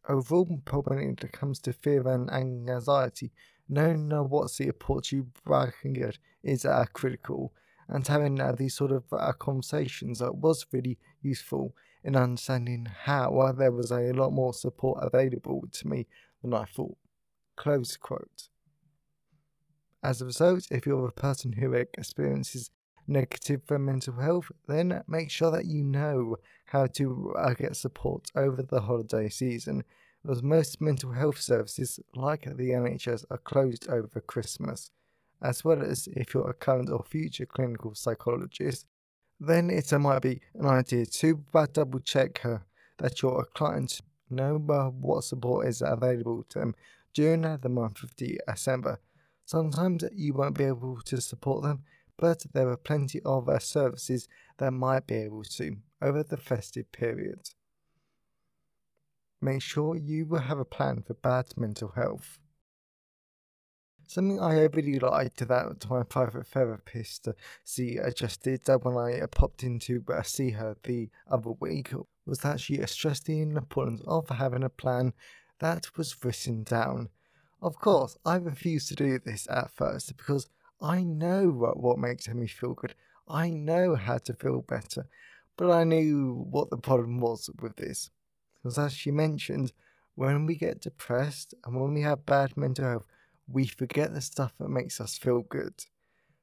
Overall, 0.10 0.62
probably 0.66 0.98
when 0.98 1.16
it 1.22 1.32
comes 1.32 1.60
to 1.60 1.74
fear 1.74 2.06
and 2.08 2.30
anxiety, 2.32 3.32
knowing 3.70 4.10
what 4.10 4.50
support 4.50 5.12
you 5.12 5.28
can 5.82 5.94
get 5.94 6.18
is 6.44 6.66
uh, 6.66 6.86
critical. 6.92 7.54
And 7.88 8.06
having 8.06 8.40
uh, 8.40 8.54
these 8.54 8.76
sort 8.76 8.92
of 8.92 9.04
uh, 9.12 9.34
conversations 9.34 10.22
uh, 10.22 10.32
was 10.32 10.66
really 10.72 10.98
useful 11.22 11.76
in 12.04 12.16
understanding 12.16 12.88
how 13.04 13.54
there 13.56 13.72
was 13.72 13.92
a 13.92 14.12
lot 14.14 14.32
more 14.32 14.54
support 14.54 15.00
available 15.02 15.64
to 15.72 15.88
me 15.88 16.08
than 16.42 16.54
I 16.54 16.66
thought. 16.66 16.98
Close 17.56 17.96
quote. 17.98 18.50
As 20.02 20.22
a 20.22 20.26
result, 20.26 20.68
if 20.70 20.86
you're 20.86 21.08
a 21.08 21.12
person 21.14 21.54
who 21.54 21.74
experiences 21.74 22.72
negative 23.08 23.62
for 23.66 23.80
mental 23.80 24.16
health, 24.16 24.52
then 24.68 25.04
make 25.08 25.30
sure 25.30 25.52
that 25.52 25.66
you 25.66 25.84
know 25.84 26.38
how 26.66 26.88
to 26.88 27.34
uh, 27.38 27.54
get 27.54 27.76
support 27.76 28.32
over 28.36 28.64
the 28.64 28.82
holiday 28.82 29.30
season 29.30 29.84
as 30.30 30.42
most 30.42 30.80
mental 30.80 31.12
health 31.12 31.40
services, 31.40 32.00
like 32.16 32.44
the 32.44 32.70
NHS, 32.70 33.26
are 33.30 33.38
closed 33.38 33.90
over 33.90 34.22
Christmas, 34.22 34.90
as 35.42 35.66
well 35.66 35.82
as 35.82 36.08
if 36.16 36.34
you're 36.34 36.50
a 36.50 36.54
current 36.54 36.90
or 36.90 37.04
future 37.04 37.46
clinical 37.46 37.94
psychologist, 37.94 38.86
then 39.40 39.70
it 39.70 39.92
might 40.00 40.22
be 40.22 40.40
an 40.56 40.66
idea 40.66 41.06
to 41.06 41.44
double 41.74 42.00
check 42.00 42.42
that 43.00 43.22
your 43.22 43.46
clients 43.54 44.02
know 44.30 44.58
what 44.58 45.24
support 45.24 45.68
is 45.68 45.82
available 45.82 46.46
to 46.50 46.60
them 46.60 46.76
during 47.14 47.42
the 47.42 47.70
month 47.70 48.02
of 48.04 48.16
December. 48.16 49.00
Sometimes 49.46 50.06
you 50.14 50.34
won't 50.34 50.58
be 50.58 50.64
able 50.64 51.02
to 51.02 51.20
support 51.20 51.64
them, 51.64 51.84
but 52.24 52.46
there 52.54 52.70
are 52.70 52.78
plenty 52.78 53.20
of 53.26 53.50
uh, 53.50 53.60
services 53.60 54.30
that 54.58 54.72
might 54.72 55.06
be 55.06 55.16
able 55.16 55.44
to 55.44 55.76
over 56.02 56.24
the 56.24 56.38
festive 56.38 56.90
period 56.94 57.50
make 59.42 59.62
sure 59.62 59.98
you 59.98 60.26
will 60.26 60.40
have 60.40 60.58
a 60.58 60.74
plan 60.78 61.04
for 61.06 61.16
bad 61.16 61.46
mental 61.58 61.90
health. 61.90 62.40
Something 64.08 64.40
I 64.40 64.62
really 64.72 65.00
liked 65.00 65.46
that 65.46 65.90
my 65.90 66.04
private 66.04 66.48
therapist 66.48 67.28
uh, 67.28 67.34
see 67.66 67.98
adjusted 67.98 68.62
that 68.68 68.86
when 68.86 68.96
I 68.96 69.20
uh, 69.20 69.28
popped 69.28 69.64
in 69.64 69.80
to 69.80 70.02
uh, 70.08 70.22
see 70.22 70.52
her 70.52 70.78
the 70.84 71.10
other 71.30 71.52
week 71.52 71.92
was 72.26 72.40
that 72.40 72.62
she 72.62 72.82
stressed 72.86 73.26
the 73.26 73.42
importance 73.42 74.02
of 74.08 74.30
having 74.30 74.64
a 74.64 74.70
plan 74.70 75.12
that 75.60 75.98
was 75.98 76.16
written 76.24 76.64
down. 76.64 77.10
Of 77.62 77.80
course, 77.80 78.18
I 78.26 78.38
refused 78.38 78.88
to 78.90 78.96
do 78.96 79.20
this 79.20 79.46
at 79.50 79.72
first 79.72 80.16
because 80.16 80.48
I 80.84 81.02
know 81.02 81.48
what, 81.48 81.78
what 81.78 81.98
makes 81.98 82.28
me 82.28 82.46
feel 82.46 82.74
good. 82.74 82.94
I 83.28 83.50
know 83.50 83.96
how 83.96 84.18
to 84.18 84.34
feel 84.34 84.62
better, 84.62 85.08
but 85.56 85.72
I 85.72 85.86
knew 85.86 86.46
what 86.50 86.70
the 86.70 86.78
problem 86.78 87.22
was 87.22 87.50
with 87.62 87.78
this. 87.78 88.10
Because 88.62 88.78
as 88.78 88.94
she 88.94 89.10
mentioned, 89.10 89.72
when 90.16 90.46
we 90.46 90.56
get 90.56 90.82
depressed 90.82 91.54
and 91.66 91.80
when 91.80 91.94
we 91.94 92.02
have 92.02 92.26
bad 92.26 92.58
mental 92.58 92.86
health, 92.86 93.08
we 93.48 93.66
forget 93.66 94.14
the 94.14 94.20
stuff 94.20 94.54
that 94.60 94.70
makes 94.70 95.00
us 95.00 95.18
feel 95.18 95.42
good. 95.42 95.86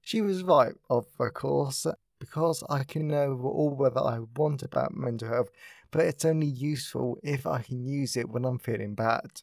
She 0.01 0.23
was 0.23 0.43
right, 0.43 0.73
of 0.89 1.07
course, 1.35 1.87
because 2.19 2.65
I 2.71 2.85
can 2.85 3.09
know 3.09 3.39
all 3.43 3.77
that 3.77 4.01
I 4.01 4.21
want 4.37 4.63
about 4.63 4.95
mental 4.97 5.29
health, 5.29 5.51
but 5.91 6.07
it's 6.07 6.25
only 6.25 6.47
useful 6.47 7.19
if 7.23 7.47
I 7.47 7.61
can 7.61 7.85
use 7.85 8.17
it 8.17 8.31
when 8.31 8.47
I'm 8.47 8.59
feeling 8.59 8.95
bad. 8.95 9.43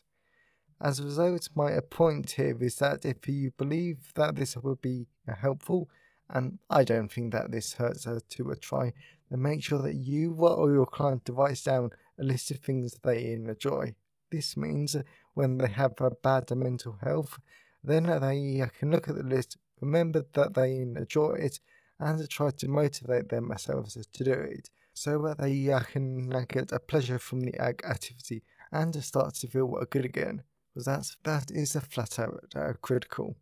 As 0.79 0.99
a 0.99 1.05
result, 1.05 1.49
my 1.55 1.79
point 1.79 2.29
here 2.31 2.55
is 2.61 2.75
that 2.75 3.03
if 3.03 3.27
you 3.27 3.49
believe 3.57 4.13
that 4.13 4.35
this 4.35 4.55
would 4.55 4.79
be 4.79 5.07
uh, 5.27 5.33
helpful, 5.33 5.89
and 6.29 6.59
I 6.69 6.83
don't 6.83 7.11
think 7.11 7.33
that 7.33 7.51
this 7.51 7.73
hurts 7.73 8.05
her 8.05 8.19
to 8.19 8.51
a 8.51 8.55
try, 8.55 8.93
then 9.29 9.41
make 9.41 9.63
sure 9.63 9.81
that 9.81 9.95
you 9.95 10.35
or 10.35 10.71
your 10.71 10.85
client 10.85 11.27
writes 11.31 11.63
down 11.63 11.89
a 12.19 12.23
list 12.23 12.51
of 12.51 12.59
things 12.59 12.95
they 13.01 13.31
enjoy. 13.31 13.95
This 14.29 14.55
means 14.55 14.95
when 15.33 15.57
they 15.57 15.67
have 15.67 15.93
a 15.99 16.11
bad 16.11 16.51
mental 16.55 16.97
health, 17.01 17.39
then 17.83 18.03
they 18.03 18.61
uh, 18.61 18.67
can 18.77 18.91
look 18.91 19.09
at 19.09 19.15
the 19.15 19.23
list, 19.23 19.57
remember 19.81 20.25
that 20.33 20.53
they 20.53 20.77
enjoy 20.77 21.37
it, 21.39 21.59
and 21.99 22.29
try 22.29 22.51
to 22.51 22.67
motivate 22.67 23.29
themselves 23.29 23.97
to 24.13 24.23
do 24.23 24.31
it, 24.31 24.69
so 24.93 25.23
that 25.23 25.39
they 25.39 25.71
uh, 25.71 25.79
can 25.79 26.29
get 26.47 26.71
a 26.71 26.79
pleasure 26.79 27.17
from 27.17 27.39
the 27.39 27.59
activity 27.59 28.43
and 28.71 29.03
start 29.03 29.33
to 29.33 29.47
feel 29.47 29.83
good 29.89 30.05
again. 30.05 30.43
Because 30.77 30.85
that's 30.85 31.17
that 31.23 31.49
is 31.49 31.75
a 31.75 31.81
flat 31.81 32.19
out 32.19 32.53
uh, 32.55 32.73
critical. 32.79 33.35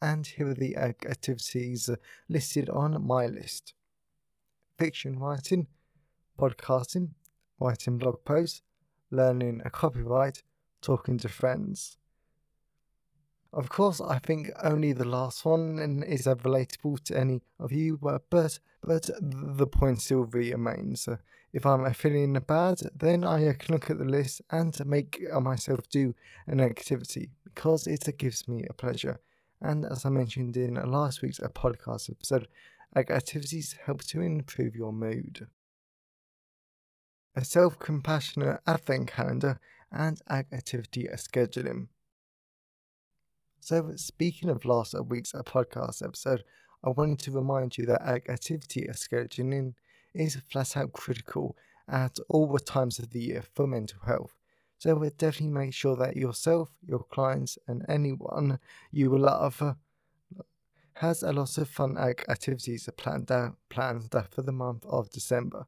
And 0.00 0.24
here 0.24 0.50
are 0.50 0.54
the 0.54 0.76
activities 0.76 1.90
listed 2.28 2.70
on 2.70 3.04
my 3.04 3.26
list: 3.26 3.74
fiction 4.78 5.18
writing, 5.18 5.66
podcasting, 6.38 7.14
writing 7.58 7.98
blog 7.98 8.24
posts, 8.24 8.62
learning 9.10 9.62
a 9.64 9.70
copyright, 9.70 10.44
talking 10.80 11.18
to 11.18 11.28
friends. 11.28 11.98
Of 13.56 13.70
course, 13.70 14.02
I 14.02 14.18
think 14.18 14.50
only 14.62 14.92
the 14.92 15.06
last 15.06 15.42
one 15.46 16.02
is 16.06 16.26
relatable 16.26 17.02
to 17.04 17.18
any 17.18 17.40
of 17.58 17.72
you, 17.72 17.96
but 17.96 18.28
but, 18.28 18.60
the 19.18 19.66
point 19.66 20.02
still 20.02 20.24
remains. 20.26 21.08
If 21.54 21.64
I'm 21.64 21.90
feeling 21.94 22.34
bad, 22.46 22.82
then 22.94 23.24
I 23.24 23.54
can 23.54 23.74
look 23.74 23.90
at 23.90 23.98
the 23.98 24.04
list 24.04 24.42
and 24.50 24.78
make 24.84 25.22
myself 25.40 25.88
do 25.88 26.14
an 26.46 26.60
activity 26.60 27.30
because 27.44 27.86
it 27.86 28.06
gives 28.18 28.46
me 28.46 28.66
a 28.68 28.74
pleasure. 28.74 29.20
And 29.62 29.86
as 29.86 30.04
I 30.04 30.10
mentioned 30.10 30.58
in 30.58 30.74
last 30.74 31.22
week's 31.22 31.40
uh, 31.40 31.48
podcast 31.48 32.10
episode, 32.10 32.48
activities 32.94 33.74
help 33.86 34.02
to 34.04 34.20
improve 34.20 34.76
your 34.76 34.92
mood 34.92 35.48
a 37.36 37.44
self 37.44 37.78
compassionate 37.78 38.60
advent 38.66 39.08
calendar, 39.08 39.60
and 39.92 40.20
activity 40.30 41.06
scheduling. 41.12 41.88
So, 43.66 43.90
speaking 43.96 44.48
of 44.48 44.64
last 44.64 44.94
week's 45.08 45.34
uh, 45.34 45.42
podcast 45.42 46.00
episode, 46.00 46.44
I 46.84 46.90
wanted 46.90 47.18
to 47.18 47.32
remind 47.32 47.76
you 47.76 47.84
that 47.86 48.00
uh, 48.00 48.20
activity 48.30 48.86
scheduling 48.92 49.74
is 50.14 50.36
flat 50.48 50.76
out 50.76 50.92
critical 50.92 51.56
at 51.88 52.16
all 52.28 52.46
the 52.46 52.60
times 52.60 53.00
of 53.00 53.10
the 53.10 53.18
year 53.18 53.42
for 53.56 53.66
mental 53.66 53.98
health. 54.06 54.38
So, 54.78 54.94
we'll 54.94 55.10
definitely 55.18 55.58
make 55.58 55.74
sure 55.74 55.96
that 55.96 56.16
yourself, 56.16 56.70
your 56.86 57.02
clients, 57.10 57.58
and 57.66 57.84
anyone 57.88 58.60
you 58.92 59.18
love 59.18 59.60
has 60.92 61.24
a 61.24 61.32
lot 61.32 61.58
of 61.58 61.68
fun 61.68 61.98
activities 61.98 62.88
planned 62.96 63.32
out, 63.32 63.56
planned 63.68 64.14
out 64.14 64.32
for 64.32 64.42
the 64.42 64.52
month 64.52 64.86
of 64.86 65.10
December. 65.10 65.66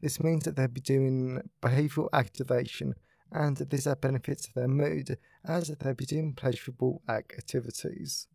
This 0.00 0.18
means 0.18 0.44
that 0.44 0.56
they'll 0.56 0.68
be 0.68 0.80
doing 0.80 1.42
behavioral 1.60 2.08
activation 2.14 2.94
and 3.32 3.56
this 3.56 3.86
uh, 3.86 3.94
benefits 3.94 4.48
their 4.54 4.68
mood 4.68 5.18
as 5.44 5.68
they 5.68 5.92
begin 5.92 6.32
pleasurable 6.34 7.02
activities. 7.08 8.26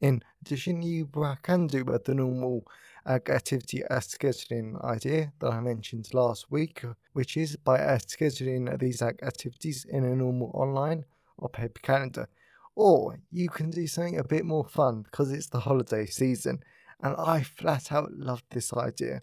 In 0.00 0.22
addition, 0.42 0.82
you 0.82 1.08
can 1.42 1.66
do 1.66 1.84
the 1.84 2.14
normal 2.14 2.66
activity 3.06 3.82
scheduling 3.90 4.82
idea 4.84 5.32
that 5.38 5.52
I 5.52 5.60
mentioned 5.60 6.12
last 6.12 6.50
week, 6.50 6.84
which 7.12 7.36
is 7.36 7.56
by 7.56 7.78
uh, 7.78 7.98
scheduling 7.98 8.78
these 8.78 9.00
activities 9.02 9.86
in 9.88 10.04
a 10.04 10.14
normal 10.14 10.50
online 10.54 11.04
or 11.38 11.48
paper 11.48 11.80
calendar. 11.80 12.28
Or 12.74 13.20
you 13.30 13.48
can 13.48 13.70
do 13.70 13.86
something 13.86 14.18
a 14.18 14.24
bit 14.24 14.44
more 14.44 14.64
fun 14.64 15.02
because 15.02 15.30
it's 15.30 15.48
the 15.48 15.60
holiday 15.60 16.06
season, 16.06 16.62
and 17.00 17.14
I 17.16 17.42
flat 17.42 17.92
out 17.92 18.12
love 18.12 18.42
this 18.50 18.72
idea. 18.72 19.22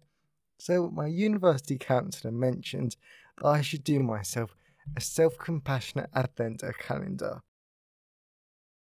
So, 0.58 0.90
my 0.90 1.08
university 1.08 1.78
counsellor 1.78 2.32
mentioned 2.32 2.96
I 3.44 3.62
should 3.62 3.84
do 3.84 4.00
myself 4.00 4.56
a 4.96 5.02
self 5.02 5.38
compassionate 5.38 6.10
advent 6.14 6.64
calendar. 6.80 7.42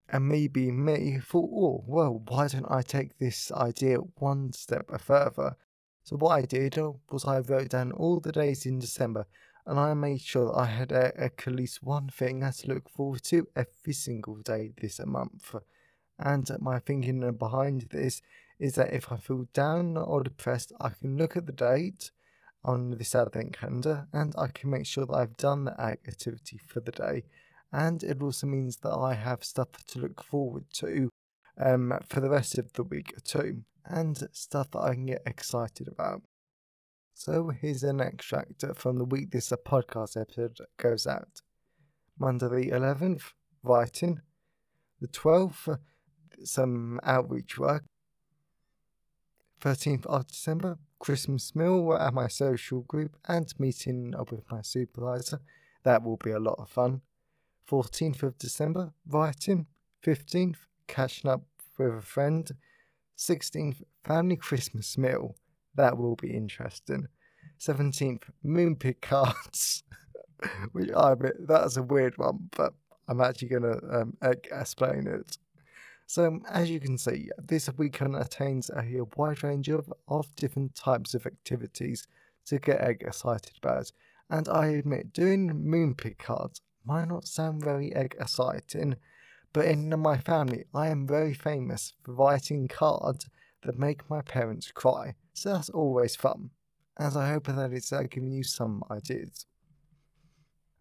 And 0.09 0.29
maybe 0.29 0.71
me 0.71 1.19
thought, 1.21 1.51
oh, 1.53 1.85
well, 1.87 2.23
why 2.29 2.49
don't 2.49 2.71
I 2.71 2.83
take 2.83 3.19
this 3.19 3.51
idea 3.53 3.97
one 3.97 4.53
step 4.53 4.91
further? 5.01 5.57
So, 6.03 6.17
what 6.17 6.33
I 6.33 6.43
did 6.43 6.79
uh, 6.79 6.93
was 7.11 7.25
I 7.25 7.39
wrote 7.39 7.71
down 7.71 7.93
all 7.93 8.21
the 8.21 8.33
days 8.33 8.67
in 8.67 8.79
December 8.79 9.27
and 9.65 9.79
I 9.79 9.95
made 9.95 10.21
sure 10.21 10.47
that 10.47 10.59
I 10.59 10.67
had 10.67 10.93
uh, 10.93 11.13
at 11.17 11.47
least 11.47 11.83
one 11.83 12.09
thing 12.09 12.41
to 12.41 12.67
look 12.67 12.89
forward 12.91 13.23
to 13.25 13.47
every 13.55 13.93
single 13.93 14.37
day 14.37 14.73
this 14.81 15.01
month. 15.05 15.55
And 16.19 16.51
my 16.61 16.79
thinking 16.81 17.33
behind 17.33 17.89
this 17.91 18.23
is 18.59 18.75
that 18.75 18.93
if 18.93 19.13
I 19.13 19.17
feel 19.17 19.47
down 19.53 19.97
or 19.97 20.23
depressed, 20.23 20.73
I 20.81 20.91
can 20.91 21.17
look 21.17 21.37
at 21.37 21.47
the 21.47 21.53
date 21.53 22.11
on 22.65 22.91
this 22.91 23.15
advent 23.15 23.59
calendar 23.59 24.07
and 24.13 24.35
I 24.39 24.49
can 24.49 24.71
make 24.71 24.87
sure 24.87 25.07
that 25.07 25.15
I've 25.15 25.37
done 25.37 25.65
the 25.65 25.81
activity 25.81 26.61
for 26.67 26.81
the 26.81 26.93
day. 26.93 27.25
And 27.73 28.03
it 28.03 28.23
also 28.23 28.47
means 28.47 28.77
that 28.79 28.93
I 28.95 29.15
have 29.15 29.45
stuff 29.45 29.69
to 29.89 29.99
look 29.99 30.23
forward 30.23 30.65
to 30.75 31.09
um, 31.59 31.99
for 32.09 32.21
the 32.21 32.31
rest 32.31 32.59
of 32.59 32.73
the 32.73 32.83
week 32.83 33.15
too, 33.25 33.63
and 33.85 34.29
stuff 34.33 34.71
that 34.73 34.81
I 34.81 34.95
can 34.95 35.07
get 35.07 35.23
excited 35.27 35.89
about. 35.89 36.23
So 37.15 37.51
here's 37.51 37.83
an 37.83 38.01
extract 38.01 38.65
from 38.75 38.99
the 38.99 39.05
week 39.05 39.31
this 39.31 39.53
podcast 39.65 40.21
episode 40.21 40.59
goes 40.77 41.07
out. 41.07 41.41
Monday 42.19 42.49
the 42.49 42.71
11th, 42.71 43.33
writing. 43.63 44.21
The 45.01 45.09
12th, 45.09 45.79
some 46.45 47.01
outreach 47.03 47.59
work. 47.59 47.85
13th 49.61 50.07
of 50.07 50.27
December, 50.27 50.79
Christmas 51.03 51.57
meal 51.57 51.99
at 52.01 52.15
my 52.15 52.29
social 52.29 52.83
group 52.83 53.17
and 53.27 53.53
meeting 53.59 54.15
up 54.17 54.31
with 54.31 54.49
my 54.49 54.63
supervisor. 54.63 55.41
That 55.83 56.05
will 56.05 56.17
be 56.17 56.31
a 56.31 56.39
lot 56.39 56.61
of 56.61 56.71
fun. 56.71 57.01
14th 57.69 58.23
of 58.23 58.39
December, 58.39 58.93
writing. 59.09 59.67
15th, 60.07 60.59
catching 60.87 61.29
up 61.29 61.43
with 61.77 61.93
a 61.93 62.01
friend. 62.01 62.49
16th, 63.19 63.83
family 64.05 64.37
Christmas 64.37 64.97
meal. 64.97 65.35
That 65.75 65.99
will 65.99 66.15
be 66.15 66.37
interesting. 66.37 67.09
17th, 67.59 68.23
Moonpig 68.47 69.01
cards. 69.01 69.83
Which 70.73 70.91
I 70.97 71.13
admit, 71.15 71.49
that's 71.49 71.77
a 71.77 71.83
weird 71.83 72.17
one, 72.17 72.49
but 72.57 72.75
I'm 73.09 73.21
actually 73.21 73.49
going 73.49 73.63
to 73.65 74.01
um, 74.01 74.17
explain 74.53 75.09
it. 75.09 75.37
So, 76.13 76.41
as 76.51 76.69
you 76.69 76.79
can 76.79 76.99
see, 76.99 77.31
this 77.39 77.71
weekend 77.79 78.17
attains 78.17 78.71
a 78.77 79.01
wide 79.17 79.43
range 79.43 79.71
of, 79.71 79.91
of 80.09 80.37
different 80.37 80.75
types 80.75 81.15
of 81.15 81.25
activities 81.25 82.07
to 82.45 82.59
get 82.59 82.83
egg 82.83 82.99
excited 83.01 83.55
about. 83.57 83.91
And 84.29 84.47
I 84.47 84.67
admit, 84.67 85.15
doing 85.15 85.49
Moonpig 85.49 86.19
cards 86.19 86.61
might 86.85 87.09
not 87.09 87.27
sound 87.27 87.65
very 87.65 87.95
egg 87.95 88.15
exciting, 88.21 88.97
but 89.55 89.65
in 89.65 89.89
my 89.99 90.19
family, 90.19 90.67
I 90.75 90.89
am 90.89 91.07
very 91.07 91.33
famous 91.33 91.95
for 92.03 92.13
writing 92.13 92.69
cards 92.69 93.27
that 93.63 93.79
make 93.79 94.11
my 94.11 94.21
parents 94.21 94.71
cry, 94.71 95.15
so 95.33 95.55
that's 95.55 95.71
always 95.71 96.15
fun, 96.15 96.51
as 96.99 97.17
I 97.17 97.31
hope 97.31 97.47
that 97.47 97.73
it's 97.73 97.91
uh, 97.91 98.03
giving 98.03 98.33
you 98.33 98.43
some 98.43 98.85
ideas. 98.91 99.47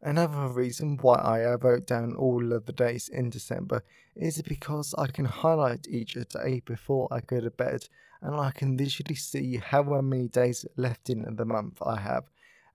Another 0.04 0.47
reason 0.47 0.97
why 0.99 1.16
I 1.16 1.43
uh, 1.45 1.58
wrote 1.62 1.86
down 1.86 2.16
all 2.16 2.54
of 2.54 2.66
the 2.66 2.74
days 2.74 3.08
in 3.08 3.30
December 3.30 3.84
is 4.16 4.41
because 4.41 4.95
I 4.97 5.06
can 5.08 5.26
highlight 5.26 5.88
each 5.88 6.18
day 6.30 6.64
before 6.66 7.08
I 7.12 7.20
go 7.20 7.39
to 7.39 7.52
bed 7.52 7.88
and 8.22 8.36
I 8.36 8.49
can 8.49 8.76
visually 8.76 9.14
see 9.14 9.58
how 9.58 9.93
uh, 9.93 10.02
many 10.02 10.28
days 10.28 10.66
left 10.76 11.12
in 11.12 11.36
the 11.36 11.45
month 11.45 11.82
I 11.86 11.99
have. 11.99 12.24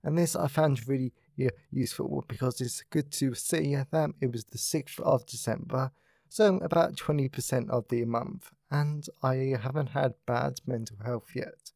And 0.03 0.17
this 0.17 0.37
I 0.37 0.47
found 0.47 0.87
really 0.87 1.11
yeah, 1.35 1.49
useful 1.69 2.23
because 2.29 2.61
it's 2.61 2.81
good 2.89 3.11
to 3.13 3.35
see 3.35 3.75
uh, 3.75 3.83
that 3.91 4.11
it 4.21 4.31
was 4.31 4.45
the 4.45 4.57
6th 4.57 4.99
of 5.01 5.25
December, 5.25 5.91
so 6.29 6.57
about 6.57 6.95
20% 6.95 7.69
of 7.69 7.87
the 7.89 8.05
month, 8.05 8.51
and 8.71 9.05
I 9.21 9.57
haven't 9.61 9.89
had 9.89 10.13
bad 10.25 10.61
mental 10.65 10.97
health 11.03 11.31
yet. 11.35 11.71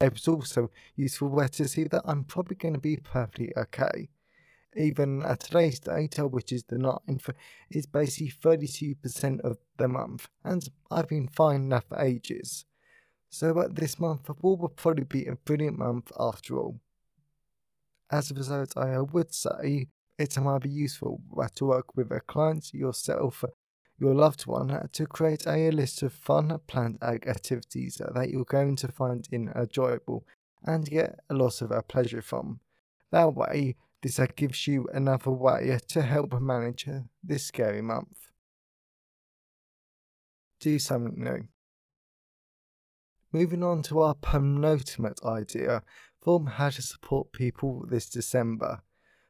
It 0.00 0.12
was 0.12 0.28
also 0.28 0.70
useful 0.94 1.28
where 1.28 1.48
to 1.48 1.68
see 1.68 1.84
that 1.84 2.02
I'm 2.04 2.24
probably 2.24 2.56
going 2.56 2.74
to 2.74 2.80
be 2.80 2.96
perfectly 2.96 3.52
okay. 3.56 4.08
Even 4.76 5.22
at 5.22 5.40
today's 5.40 5.78
data, 5.78 6.26
which 6.26 6.52
is 6.52 6.64
the 6.64 6.76
9th, 6.76 7.30
is 7.70 7.86
basically 7.86 8.32
32% 8.32 9.40
of 9.40 9.58
the 9.76 9.88
month, 9.88 10.28
and 10.44 10.68
I've 10.90 11.08
been 11.08 11.28
fine 11.28 11.62
enough 11.62 11.84
for 11.88 12.00
ages. 12.00 12.64
So 13.28 13.58
uh, 13.58 13.68
this 13.70 13.98
month 13.98 14.30
will 14.42 14.68
probably 14.68 15.04
be 15.04 15.26
a 15.26 15.36
brilliant 15.36 15.78
month 15.78 16.12
after 16.18 16.58
all. 16.58 16.80
As 18.10 18.30
a 18.30 18.34
result, 18.34 18.76
I 18.76 19.00
would 19.00 19.34
say 19.34 19.88
it 20.18 20.38
might 20.38 20.62
be 20.62 20.70
useful 20.70 21.20
to 21.56 21.64
work 21.64 21.96
with 21.96 22.12
a 22.12 22.20
client, 22.20 22.72
yourself, 22.72 23.44
your 23.98 24.14
loved 24.14 24.46
one, 24.46 24.88
to 24.92 25.06
create 25.06 25.46
a 25.46 25.70
list 25.70 26.02
of 26.02 26.12
fun 26.12 26.58
planned 26.66 27.02
activities 27.02 28.00
that 28.00 28.30
you're 28.30 28.44
going 28.44 28.76
to 28.76 28.88
find 28.88 29.26
enjoyable 29.32 30.24
and 30.62 30.88
get 30.88 31.18
a 31.28 31.34
lot 31.34 31.60
of 31.60 31.88
pleasure 31.88 32.22
from. 32.22 32.60
That 33.10 33.34
way, 33.34 33.76
this 34.04 34.20
gives 34.36 34.66
you 34.66 34.86
another 34.92 35.30
way 35.30 35.78
to 35.88 36.02
help 36.02 36.38
manage 36.38 36.86
this 37.22 37.46
scary 37.46 37.80
month. 37.80 38.28
Do 40.60 40.78
something 40.78 41.24
new. 41.24 41.48
Moving 43.32 43.62
on 43.62 43.82
to 43.84 44.00
our 44.00 44.14
penultimate 44.14 45.20
idea 45.24 45.82
from 46.20 46.44
how 46.44 46.68
to 46.68 46.82
support 46.82 47.32
people 47.32 47.86
this 47.88 48.10
December. 48.10 48.82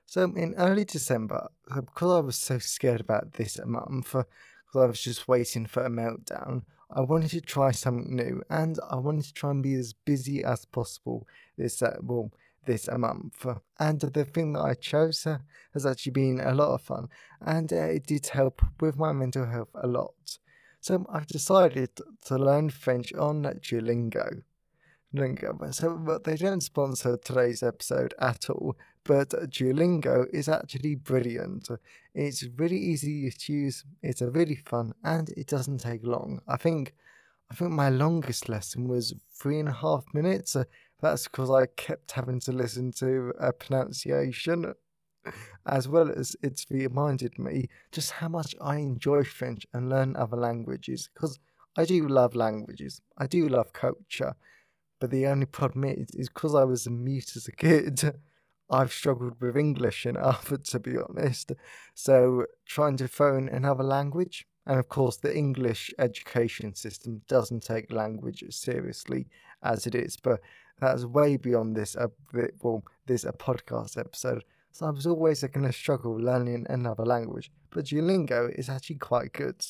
So, 0.06 0.24
in 0.24 0.54
early 0.56 0.84
December, 0.84 1.50
because 1.72 2.10
I 2.10 2.20
was 2.20 2.36
so 2.36 2.58
scared 2.58 3.00
about 3.00 3.34
this 3.34 3.60
month, 3.64 4.08
because 4.08 4.26
I 4.74 4.86
was 4.86 5.00
just 5.00 5.28
waiting 5.28 5.66
for 5.66 5.84
a 5.84 5.88
meltdown, 5.88 6.62
I 6.90 7.02
wanted 7.02 7.30
to 7.30 7.40
try 7.40 7.70
something 7.70 8.16
new 8.16 8.42
and 8.50 8.76
I 8.90 8.96
wanted 8.96 9.24
to 9.26 9.34
try 9.34 9.52
and 9.52 9.62
be 9.62 9.74
as 9.74 9.92
busy 9.92 10.42
as 10.42 10.64
possible 10.64 11.28
this 11.56 11.80
uh, 11.80 11.96
well 12.02 12.32
this 12.66 12.88
a 12.88 12.98
month. 12.98 13.46
And 13.78 14.00
the 14.00 14.24
thing 14.24 14.52
that 14.54 14.62
I 14.62 14.74
chose 14.74 15.26
uh, 15.26 15.38
has 15.72 15.86
actually 15.86 16.12
been 16.12 16.40
a 16.40 16.54
lot 16.54 16.74
of 16.74 16.82
fun 16.82 17.08
and 17.44 17.72
uh, 17.72 17.76
it 17.76 18.06
did 18.06 18.26
help 18.28 18.62
with 18.80 18.96
my 18.96 19.12
mental 19.12 19.46
health 19.46 19.70
a 19.74 19.86
lot. 19.86 20.38
So 20.80 21.06
I've 21.10 21.26
decided 21.26 21.90
to 22.26 22.36
learn 22.36 22.70
French 22.70 23.12
on 23.14 23.42
Duolingo. 23.42 24.42
Duolingo. 25.14 25.74
So, 25.74 25.96
but 25.96 26.24
they 26.24 26.36
don't 26.36 26.62
sponsor 26.62 27.16
today's 27.16 27.62
episode 27.62 28.14
at 28.18 28.50
all. 28.50 28.76
But 29.04 29.30
Duolingo 29.30 30.26
is 30.32 30.48
actually 30.48 30.94
brilliant. 30.94 31.68
It's 32.14 32.44
really 32.56 32.78
easy 32.78 33.30
to 33.30 33.52
use. 33.52 33.84
It's 34.02 34.22
a 34.22 34.30
really 34.30 34.56
fun, 34.56 34.94
and 35.02 35.28
it 35.30 35.46
doesn't 35.46 35.78
take 35.78 36.04
long. 36.04 36.40
I 36.48 36.56
think, 36.56 36.94
I 37.50 37.54
think 37.54 37.70
my 37.70 37.90
longest 37.90 38.48
lesson 38.48 38.88
was 38.88 39.14
three 39.30 39.58
and 39.58 39.68
a 39.68 39.72
half 39.72 40.04
minutes. 40.14 40.56
That's 41.04 41.24
because 41.24 41.50
I 41.50 41.66
kept 41.66 42.12
having 42.12 42.40
to 42.40 42.52
listen 42.52 42.90
to 42.92 43.32
a 43.38 43.52
pronunciation, 43.52 44.74
as 45.66 45.88
well 45.88 46.10
as 46.10 46.36
it's 46.42 46.66
reminded 46.70 47.38
me 47.38 47.68
just 47.92 48.10
how 48.12 48.28
much 48.28 48.54
I 48.60 48.76
enjoy 48.76 49.24
French 49.24 49.66
and 49.72 49.88
learn 49.88 50.16
other 50.16 50.36
languages. 50.36 51.10
Because 51.14 51.38
I 51.76 51.84
do 51.84 52.08
love 52.08 52.34
languages. 52.34 53.00
I 53.18 53.26
do 53.26 53.48
love 53.48 53.72
culture 53.72 54.34
but 55.00 55.10
the 55.10 55.26
only 55.26 55.44
problem 55.44 55.84
is, 55.84 56.28
because 56.28 56.54
I 56.54 56.64
was 56.64 56.88
mute 56.88 57.36
as 57.36 57.46
a 57.46 57.52
kid, 57.52 58.00
I've 58.70 58.90
struggled 58.90 59.38
with 59.38 59.54
English 59.54 60.06
and 60.06 60.16
enough, 60.16 60.50
to 60.64 60.80
be 60.80 60.96
honest. 60.96 61.52
So 61.94 62.46
trying 62.66 62.96
to 62.96 63.08
in 63.36 63.48
another 63.50 63.84
language, 63.84 64.46
and 64.64 64.78
of 64.78 64.88
course, 64.88 65.18
the 65.18 65.36
English 65.36 65.92
education 65.98 66.74
system 66.74 67.20
doesn't 67.28 67.62
take 67.62 67.92
language 67.92 68.42
as 68.42 68.56
seriously 68.56 69.26
as 69.62 69.86
it 69.86 69.94
is, 69.94 70.16
but 70.16 70.40
that's 70.80 71.04
way 71.04 71.36
beyond 71.36 71.76
this. 71.76 71.96
Uh, 71.96 72.08
well, 72.62 72.82
this 73.06 73.24
a 73.24 73.32
podcast 73.32 73.98
episode. 73.98 74.44
So 74.72 74.86
I 74.86 74.90
was 74.90 75.06
always 75.06 75.42
going 75.42 75.66
to 75.66 75.72
struggle 75.72 76.16
learning 76.16 76.66
another 76.68 77.04
language, 77.04 77.52
but 77.70 77.84
Duolingo 77.84 78.52
is 78.58 78.68
actually 78.68 78.96
quite 78.96 79.32
good. 79.32 79.64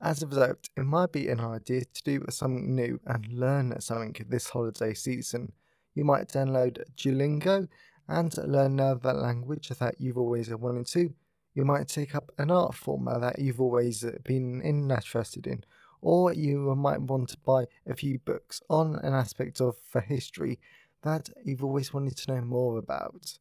As 0.00 0.22
a 0.22 0.26
result, 0.26 0.68
it 0.76 0.84
might 0.84 1.12
be 1.12 1.28
an 1.28 1.40
idea 1.40 1.82
to 1.84 2.02
do 2.02 2.24
something 2.30 2.74
new 2.74 2.98
and 3.06 3.26
learn 3.28 3.78
something 3.80 4.16
this 4.28 4.48
holiday 4.48 4.94
season. 4.94 5.52
You 5.94 6.04
might 6.04 6.28
download 6.28 6.82
Duolingo 6.96 7.68
and 8.08 8.36
learn 8.38 8.80
another 8.80 9.12
language 9.12 9.68
that 9.68 9.96
you've 10.00 10.18
always 10.18 10.52
wanted 10.54 10.86
to. 10.86 11.12
You 11.54 11.64
might 11.64 11.88
take 11.88 12.14
up 12.14 12.32
an 12.38 12.50
art 12.50 12.74
form 12.74 13.04
that 13.04 13.38
you've 13.38 13.60
always 13.60 14.04
been 14.24 14.62
interested 14.62 15.46
in, 15.46 15.62
or 16.02 16.34
you 16.34 16.74
might 16.74 17.00
want 17.00 17.30
to 17.30 17.38
buy 17.38 17.66
a 17.86 17.94
few 17.94 18.18
books 18.18 18.60
on 18.68 18.96
an 18.96 19.14
aspect 19.14 19.60
of 19.60 19.76
the 19.92 20.00
history 20.00 20.58
that 21.02 21.30
you've 21.44 21.64
always 21.64 21.94
wanted 21.94 22.16
to 22.16 22.34
know 22.34 22.42
more 22.42 22.76
about. 22.76 23.38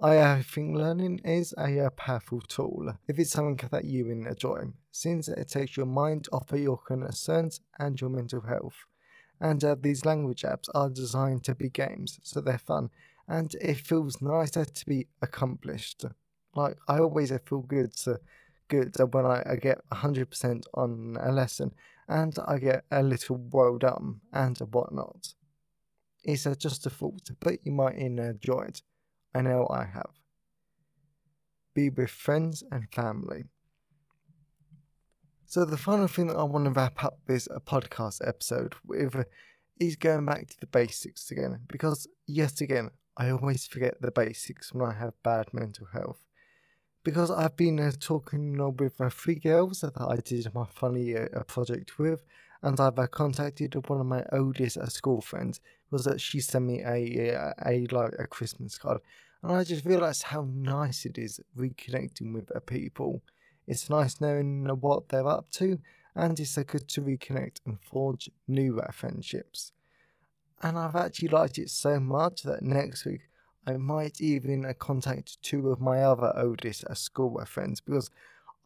I 0.00 0.42
think 0.42 0.76
learning 0.76 1.20
is 1.24 1.54
a 1.56 1.90
powerful 1.96 2.40
tool 2.40 2.94
if 3.06 3.18
it's 3.18 3.30
something 3.30 3.68
that 3.70 3.84
you 3.84 4.10
enjoy, 4.10 4.64
since 4.90 5.28
it 5.28 5.48
takes 5.48 5.76
your 5.76 5.86
mind 5.86 6.28
off 6.32 6.52
of 6.52 6.60
your 6.60 6.78
concerns 6.78 7.60
and 7.78 8.00
your 8.00 8.10
mental 8.10 8.40
health. 8.40 8.86
And 9.40 9.62
uh, 9.62 9.76
these 9.80 10.04
language 10.04 10.42
apps 10.42 10.68
are 10.74 10.90
designed 10.90 11.44
to 11.44 11.54
be 11.54 11.68
games, 11.68 12.18
so 12.22 12.40
they're 12.40 12.58
fun, 12.58 12.90
and 13.28 13.54
it 13.60 13.76
feels 13.76 14.20
nicer 14.20 14.64
to 14.64 14.86
be 14.86 15.06
accomplished. 15.22 16.04
Like 16.54 16.76
I 16.88 16.98
always 16.98 17.32
feel 17.46 17.60
good 17.62 17.96
to 17.98 18.20
good 18.68 18.94
when 19.12 19.26
I, 19.26 19.42
I 19.46 19.56
get 19.56 19.80
hundred 19.92 20.30
percent 20.30 20.66
on 20.74 21.16
a 21.20 21.32
lesson, 21.32 21.72
and 22.08 22.36
I 22.46 22.58
get 22.58 22.84
a 22.90 23.02
little 23.02 23.36
well 23.52 23.78
done 23.78 24.20
and 24.32 24.58
whatnot. 24.58 25.34
It's 26.22 26.46
uh, 26.46 26.54
just 26.54 26.86
a 26.86 26.90
thought, 26.90 27.30
but 27.40 27.58
you 27.64 27.72
might 27.72 27.96
enjoy 27.96 28.62
it. 28.68 28.82
I 29.34 29.42
know 29.42 29.66
I 29.70 29.84
have. 29.84 30.10
Be 31.74 31.90
with 31.90 32.10
friends 32.10 32.62
and 32.70 32.88
family. 32.92 33.44
So, 35.46 35.64
the 35.64 35.76
final 35.76 36.08
thing 36.08 36.28
that 36.28 36.36
I 36.36 36.44
want 36.44 36.64
to 36.64 36.70
wrap 36.70 37.04
up 37.04 37.18
this 37.26 37.46
uh, 37.48 37.58
podcast 37.58 38.26
episode 38.26 38.74
with 38.86 39.26
is 39.78 39.96
going 39.96 40.24
back 40.24 40.48
to 40.48 40.60
the 40.60 40.66
basics 40.66 41.30
again, 41.30 41.60
because 41.68 42.08
yet 42.26 42.60
again, 42.60 42.90
I 43.16 43.30
always 43.30 43.66
forget 43.66 44.00
the 44.00 44.10
basics 44.10 44.72
when 44.72 44.88
I 44.88 44.94
have 44.94 45.22
bad 45.22 45.52
mental 45.52 45.86
health. 45.92 46.20
Because 47.04 47.30
I've 47.30 47.54
been 47.54 47.78
uh, 47.78 47.92
talking 48.00 48.56
with 48.78 48.98
uh, 48.98 49.10
three 49.10 49.34
girls 49.34 49.82
that 49.82 49.92
I 50.00 50.16
did 50.16 50.52
my 50.54 50.64
funny 50.64 51.14
uh, 51.14 51.42
project 51.46 51.98
with, 51.98 52.24
and 52.62 52.80
I've 52.80 52.98
uh, 52.98 53.06
contacted 53.06 53.74
one 53.90 54.00
of 54.00 54.06
my 54.06 54.24
oldest 54.32 54.78
uh, 54.78 54.86
school 54.86 55.20
friends 55.20 55.60
was 55.90 56.04
that 56.06 56.18
she 56.18 56.40
sent 56.40 56.64
me 56.64 56.80
a, 56.80 57.28
a, 57.34 57.54
a 57.66 57.86
like 57.88 58.14
a 58.18 58.26
Christmas 58.26 58.78
card, 58.78 59.02
and 59.42 59.52
I 59.52 59.64
just 59.64 59.84
realised 59.84 60.22
how 60.22 60.48
nice 60.50 61.04
it 61.04 61.18
is 61.18 61.40
reconnecting 61.54 62.32
with 62.32 62.50
uh, 62.56 62.60
people. 62.60 63.22
It's 63.66 63.90
nice 63.90 64.18
knowing 64.18 64.66
what 64.80 65.10
they're 65.10 65.28
up 65.28 65.50
to, 65.52 65.78
and 66.14 66.40
it's 66.40 66.56
good 66.56 66.88
to 66.88 67.02
reconnect 67.02 67.60
and 67.66 67.78
forge 67.82 68.30
new 68.48 68.80
friendships. 68.92 69.72
And 70.62 70.78
I've 70.78 70.96
actually 70.96 71.28
liked 71.28 71.58
it 71.58 71.68
so 71.68 72.00
much 72.00 72.44
that 72.44 72.62
next 72.62 73.04
week 73.04 73.28
I 73.66 73.76
might 73.76 74.20
even 74.20 74.72
contact 74.78 75.42
two 75.42 75.70
of 75.70 75.80
my 75.80 76.02
other 76.02 76.32
oldest 76.36 76.84
uh, 76.84 76.94
school 76.94 77.38
uh, 77.40 77.44
friends 77.44 77.80
because 77.80 78.10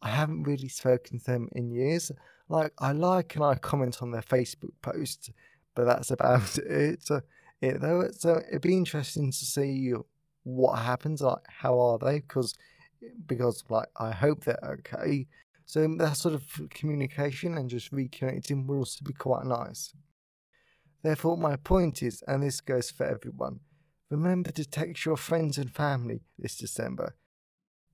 I 0.01 0.09
haven't 0.09 0.43
really 0.43 0.67
spoken 0.67 1.19
to 1.19 1.25
them 1.25 1.49
in 1.53 1.71
years. 1.71 2.11
Like 2.49 2.73
I 2.79 2.91
like 2.91 3.35
and 3.35 3.43
I 3.43 3.55
comment 3.55 4.01
on 4.01 4.11
their 4.11 4.21
Facebook 4.21 4.73
posts, 4.81 5.29
but 5.75 5.85
that's 5.85 6.11
about 6.17 6.57
it. 6.57 7.09
It 7.61 7.81
though, 7.81 8.09
so 8.11 8.35
uh, 8.35 8.41
it'd 8.49 8.61
be 8.61 8.77
interesting 8.77 9.31
to 9.31 9.45
see 9.45 9.93
what 10.43 10.79
happens. 10.79 11.21
Like 11.21 11.43
how 11.47 11.79
are 11.79 11.97
they? 11.97 12.19
Because 12.19 12.55
because 13.25 13.63
like 13.69 13.87
I 13.97 14.11
hope 14.11 14.43
they're 14.43 14.59
okay. 14.79 15.27
So 15.65 15.85
um, 15.85 15.97
that 15.97 16.17
sort 16.17 16.33
of 16.33 16.43
communication 16.71 17.57
and 17.57 17.69
just 17.69 17.91
reconnecting 17.93 18.65
will 18.65 18.79
also 18.79 19.05
be 19.05 19.13
quite 19.13 19.45
nice. 19.45 19.93
Therefore, 21.03 21.37
my 21.37 21.55
point 21.57 22.01
is, 22.03 22.23
and 22.27 22.43
this 22.43 22.59
goes 22.59 22.89
for 22.91 23.05
everyone, 23.05 23.59
remember 24.09 24.51
to 24.51 24.65
text 24.65 25.05
your 25.05 25.17
friends 25.17 25.57
and 25.57 25.73
family 25.73 26.21
this 26.37 26.57
December. 26.57 27.15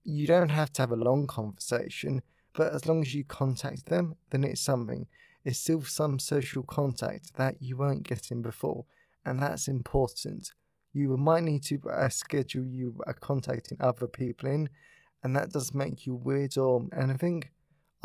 You 0.03 0.28
don't 0.28 0.49
have 0.49 0.72
to 0.74 0.82
have 0.82 0.91
a 0.91 0.95
long 0.95 1.28
conversation, 1.28 2.22
but 2.53 2.74
as 2.74 2.86
long 2.86 3.01
as 3.01 3.13
you 3.13 3.24
contact 3.24 3.88
them, 3.88 4.16
then 4.30 4.43
it's 4.43 4.61
something. 4.61 5.07
It's 5.43 5.59
still 5.59 5.84
some 5.84 6.20
social 6.20 6.63
contact 6.63 7.36
that 7.36 7.61
you 7.61 7.78
weren't 7.78 8.03
getting 8.03 8.41
before, 8.41 8.86
and 9.26 9.41
that's 9.41 9.68
important. 9.68 10.53
You 10.93 11.18
might 11.18 11.43
need 11.43 11.63
to 11.66 11.82
uh, 11.89 12.09
schedule 12.09 12.66
you 12.66 13.01
uh, 13.05 13.13
contacting 13.20 13.78
other 13.82 14.07
people 14.07 14.49
in, 14.49 14.70
and 15.24 15.36
that 15.36 15.51
does 15.51 15.74
make 15.74 16.05
you 16.05 16.16
weird 16.16 16.57
or 16.57 16.88
anything. 16.97 17.43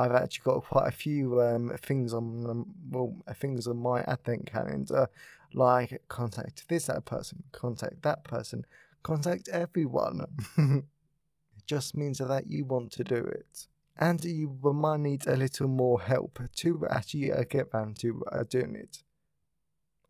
I've 0.00 0.12
actually 0.12 0.44
got 0.44 0.64
quite 0.64 0.88
a 0.88 0.92
few 0.92 1.40
um, 1.42 1.76
things 1.82 2.14
on 2.14 2.46
um, 2.48 2.74
well 2.90 3.14
things 3.34 3.66
on 3.66 3.78
my 3.78 4.02
advent 4.02 4.46
calendar, 4.46 5.08
like 5.52 6.02
contact 6.08 6.68
this 6.68 6.86
that 6.86 7.04
person, 7.04 7.42
contact 7.52 8.02
that 8.02 8.24
person, 8.24 8.64
contact 9.02 9.48
everyone. 9.48 10.26
it 10.56 10.84
just 11.66 11.96
means 11.96 12.18
that 12.18 12.46
you 12.46 12.64
want 12.64 12.92
to 12.92 13.04
do 13.04 13.16
it 13.16 13.66
and 14.00 14.24
you 14.24 14.58
might 14.62 15.00
need 15.00 15.26
a 15.26 15.36
little 15.36 15.68
more 15.68 16.00
help 16.00 16.40
to 16.56 16.86
actually 16.90 17.30
uh, 17.30 17.44
get 17.48 17.68
around 17.72 17.98
to 17.98 18.24
uh, 18.32 18.42
doing 18.48 18.74
it. 18.74 19.02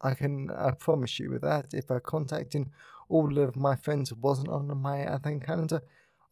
I 0.00 0.14
can 0.14 0.50
uh, 0.50 0.72
promise 0.72 1.18
you 1.18 1.30
with 1.30 1.42
that, 1.42 1.74
if 1.74 1.90
uh, 1.90 1.98
contacting 2.00 2.70
all 3.08 3.36
of 3.38 3.56
my 3.56 3.74
friends 3.74 4.12
wasn't 4.14 4.48
on 4.48 4.74
my 4.80 5.00
advent 5.00 5.44
calendar, 5.44 5.82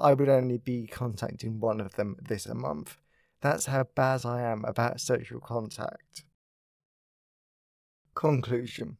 I 0.00 0.14
would 0.14 0.28
only 0.28 0.58
be 0.58 0.86
contacting 0.86 1.58
one 1.58 1.80
of 1.80 1.96
them 1.96 2.16
this 2.22 2.46
month. 2.46 2.96
That's 3.40 3.66
how 3.66 3.84
bad 3.94 4.24
I 4.24 4.42
am 4.42 4.64
about 4.64 5.00
social 5.00 5.40
contact. 5.40 6.24
Conclusion 8.14 8.96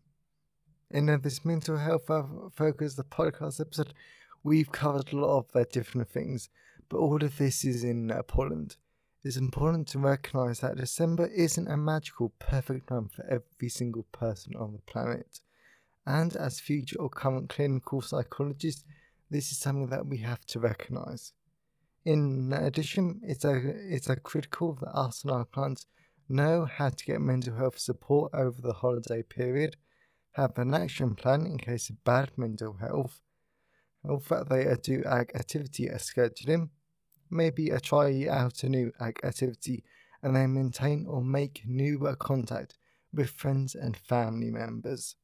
In 0.91 1.07
this 1.23 1.45
mental 1.45 1.77
health 1.77 2.09
focus, 2.53 2.95
the 2.95 3.05
podcast 3.05 3.61
episode, 3.61 3.95
we've 4.45 4.71
covered 4.71 5.13
a 5.13 5.17
lot 5.17 5.47
of 5.53 5.71
different 5.71 6.09
things 6.09 6.49
but 6.89 6.99
all 6.99 7.23
of 7.23 7.37
this 7.37 7.65
is 7.65 7.85
in 7.85 8.11
uh, 8.11 8.23
Poland. 8.23 8.77
It's 9.25 9.37
important 9.37 9.89
to 9.89 9.99
recognise 9.99 10.61
that 10.61 10.77
December 10.77 11.27
isn't 11.27 11.69
a 11.69 11.77
magical, 11.77 12.33
perfect 12.39 12.91
month 12.91 13.15
for 13.15 13.25
every 13.27 13.69
single 13.69 14.05
person 14.13 14.55
on 14.57 14.73
the 14.73 14.79
planet. 14.91 15.41
And 16.07 16.35
as 16.37 16.61
future 16.61 16.99
or 16.99 17.11
current 17.11 17.51
clinical 17.51 18.01
psychologists, 18.01 18.85
this 19.31 19.51
is 19.53 19.59
something 19.59 19.89
that 19.89 20.07
we 20.07 20.19
have 20.19 20.47
to 20.47 20.61
recognise. 20.61 21.33
In 22.09 22.55
addition, 22.55 23.21
it's 23.23 23.45
a, 23.45 23.55
it's 23.55 24.09
a 24.09 24.17
critical 24.17 24.73
that 24.81 24.97
us 24.97 25.27
and 25.27 25.85
know 26.27 26.65
how 26.65 26.89
to 26.89 27.05
get 27.05 27.21
mental 27.21 27.55
health 27.55 27.79
support 27.79 28.33
over 28.33 28.63
the 28.63 28.73
holiday 28.73 29.23
period, 29.23 29.77
have 30.33 30.57
an 30.57 30.73
action 30.73 31.15
plan 31.15 31.45
in 31.45 31.59
case 31.59 31.91
of 31.91 32.03
bad 32.05 32.31
mental 32.39 32.79
health, 32.79 33.21
health 34.07 34.27
that 34.31 34.49
they 34.49 34.75
do 34.83 35.05
activity 35.05 35.89
a 35.89 35.97
scheduling, 35.99 36.71
maybe 37.29 37.69
a 37.69 37.79
try 37.79 38.27
out 38.27 38.63
a 38.63 38.71
new 38.71 38.91
activity 39.03 39.85
and 40.23 40.35
then 40.35 40.55
maintain 40.55 41.05
or 41.07 41.23
make 41.23 41.61
new 41.67 42.07
uh, 42.07 42.15
contact 42.15 42.79
with 43.13 43.29
friends 43.29 43.75
and 43.75 43.99
family 43.99 44.51
members. 44.51 45.15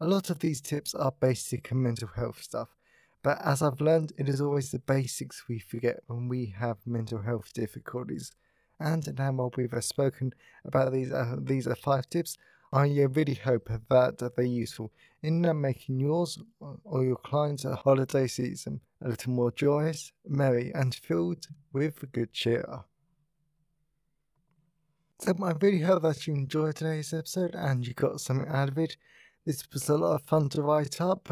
A 0.00 0.06
lot 0.06 0.30
of 0.30 0.38
these 0.38 0.60
tips 0.60 0.94
are 0.94 1.10
basic 1.10 1.72
mental 1.74 2.06
health 2.06 2.40
stuff, 2.40 2.76
but 3.22 3.38
as 3.44 3.62
I've 3.62 3.80
learned, 3.80 4.12
it 4.18 4.28
is 4.28 4.40
always 4.40 4.70
the 4.70 4.78
basics 4.80 5.44
we 5.48 5.58
forget 5.58 6.00
when 6.06 6.28
we 6.28 6.54
have 6.58 6.78
mental 6.86 7.22
health 7.22 7.52
difficulties. 7.52 8.32
And 8.80 9.16
now 9.16 9.32
while 9.32 9.52
we've 9.56 9.72
uh, 9.72 9.80
spoken 9.80 10.32
about 10.64 10.92
these, 10.92 11.12
uh, 11.12 11.36
these 11.40 11.68
are 11.68 11.76
five 11.76 12.08
tips, 12.10 12.36
I 12.72 12.84
uh, 12.84 13.08
really 13.08 13.34
hope 13.34 13.68
that 13.90 14.32
they're 14.34 14.44
useful 14.44 14.92
in 15.22 15.44
uh, 15.46 15.54
making 15.54 16.00
yours 16.00 16.38
or 16.84 17.04
your 17.04 17.16
clients' 17.16 17.64
holiday 17.64 18.26
season 18.26 18.80
a 19.04 19.08
little 19.08 19.32
more 19.32 19.52
joyous, 19.52 20.12
merry, 20.26 20.72
and 20.74 20.94
filled 20.94 21.46
with 21.72 22.10
good 22.12 22.32
cheer. 22.32 22.64
So 25.20 25.34
I 25.42 25.52
really 25.60 25.80
hope 25.80 26.02
that 26.02 26.26
you 26.26 26.34
enjoyed 26.34 26.76
today's 26.76 27.12
episode 27.12 27.54
and 27.54 27.86
you 27.86 27.94
got 27.94 28.20
something 28.20 28.48
out 28.48 28.70
of 28.70 28.78
it. 28.78 28.96
This 29.44 29.64
was 29.72 29.88
a 29.88 29.96
lot 29.96 30.14
of 30.14 30.22
fun 30.22 30.48
to 30.50 30.62
write 30.62 31.00
up, 31.00 31.28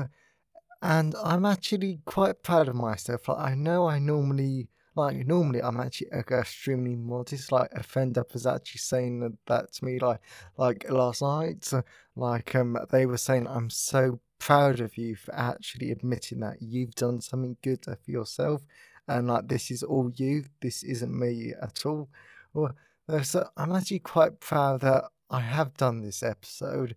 and 0.82 1.14
I'm 1.22 1.44
actually 1.44 2.00
quite 2.04 2.42
proud 2.42 2.68
of 2.68 2.74
myself. 2.74 3.28
Like 3.28 3.38
I 3.38 3.54
know 3.54 3.86
I 3.86 3.98
normally 3.98 4.68
like 4.96 5.26
normally 5.26 5.62
I'm 5.62 5.80
actually 5.80 6.08
extremely 6.12 6.96
modest. 6.96 7.52
Like 7.52 7.70
a 7.72 7.82
friend 7.82 8.16
up 8.18 8.32
was 8.32 8.46
actually 8.46 8.78
saying 8.78 9.36
that 9.46 9.72
to 9.72 9.84
me 9.84 9.98
like 9.98 10.20
like 10.56 10.90
last 10.90 11.22
night. 11.22 11.70
Like 12.16 12.54
um 12.54 12.78
they 12.90 13.06
were 13.06 13.16
saying 13.16 13.46
I'm 13.46 13.70
so 13.70 14.20
proud 14.38 14.80
of 14.80 14.96
you 14.96 15.16
for 15.16 15.34
actually 15.34 15.90
admitting 15.90 16.40
that 16.40 16.62
you've 16.62 16.94
done 16.94 17.20
something 17.20 17.56
good 17.62 17.84
for 17.84 18.10
yourself 18.10 18.62
and 19.06 19.28
like 19.28 19.48
this 19.48 19.70
is 19.70 19.82
all 19.82 20.10
you. 20.14 20.44
This 20.62 20.82
isn't 20.82 21.18
me 21.18 21.52
at 21.60 21.84
all. 21.84 22.08
Well, 22.54 22.74
so 23.22 23.48
I'm 23.56 23.72
actually 23.72 23.98
quite 24.00 24.40
proud 24.40 24.80
that 24.80 25.04
I 25.30 25.40
have 25.40 25.76
done 25.76 26.00
this 26.00 26.22
episode 26.22 26.96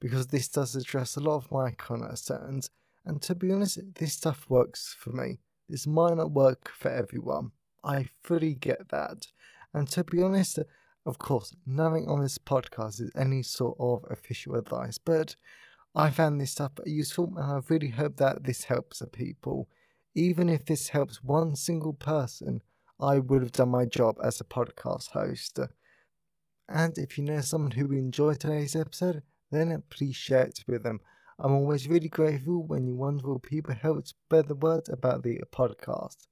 because 0.00 0.26
this 0.26 0.48
does 0.48 0.74
address 0.74 1.16
a 1.16 1.20
lot 1.20 1.36
of 1.36 1.50
my 1.50 1.72
concerns. 1.72 2.70
And 3.10 3.20
to 3.22 3.34
be 3.34 3.50
honest, 3.50 3.80
this 3.96 4.12
stuff 4.12 4.46
works 4.48 4.94
for 4.96 5.10
me. 5.10 5.40
This 5.68 5.84
might 5.84 6.16
not 6.16 6.30
work 6.30 6.70
for 6.78 6.92
everyone. 6.92 7.50
I 7.82 8.06
fully 8.22 8.54
get 8.54 8.90
that. 8.90 9.26
And 9.74 9.88
to 9.90 10.04
be 10.04 10.22
honest, 10.22 10.60
of 11.04 11.18
course, 11.18 11.52
nothing 11.66 12.06
on 12.08 12.22
this 12.22 12.38
podcast 12.38 13.00
is 13.00 13.10
any 13.16 13.42
sort 13.42 13.76
of 13.80 14.04
official 14.08 14.54
advice, 14.54 14.96
but 14.98 15.34
I 15.92 16.10
found 16.10 16.40
this 16.40 16.52
stuff 16.52 16.70
useful 16.86 17.32
and 17.36 17.52
I 17.52 17.60
really 17.68 17.88
hope 17.88 18.16
that 18.18 18.44
this 18.44 18.62
helps 18.62 19.00
the 19.00 19.08
people. 19.08 19.68
Even 20.14 20.48
if 20.48 20.64
this 20.64 20.90
helps 20.90 21.24
one 21.24 21.56
single 21.56 21.94
person, 21.94 22.62
I 23.00 23.18
would 23.18 23.42
have 23.42 23.50
done 23.50 23.70
my 23.70 23.86
job 23.86 24.18
as 24.22 24.40
a 24.40 24.44
podcast 24.44 25.10
host. 25.10 25.58
And 26.68 26.96
if 26.96 27.18
you 27.18 27.24
know 27.24 27.40
someone 27.40 27.72
who 27.72 27.90
enjoyed 27.90 28.38
today's 28.38 28.76
episode, 28.76 29.24
then 29.50 29.82
please 29.90 30.14
share 30.14 30.44
it 30.44 30.62
with 30.68 30.84
them. 30.84 31.00
I'm 31.42 31.52
always 31.52 31.88
really 31.88 32.10
grateful 32.10 32.66
when 32.66 32.86
you 32.86 32.94
wonderful 32.94 33.38
people 33.38 33.74
help 33.74 34.06
spread 34.06 34.48
the 34.48 34.54
word 34.54 34.90
about 34.90 35.22
the 35.22 35.40
podcast. 35.50 36.26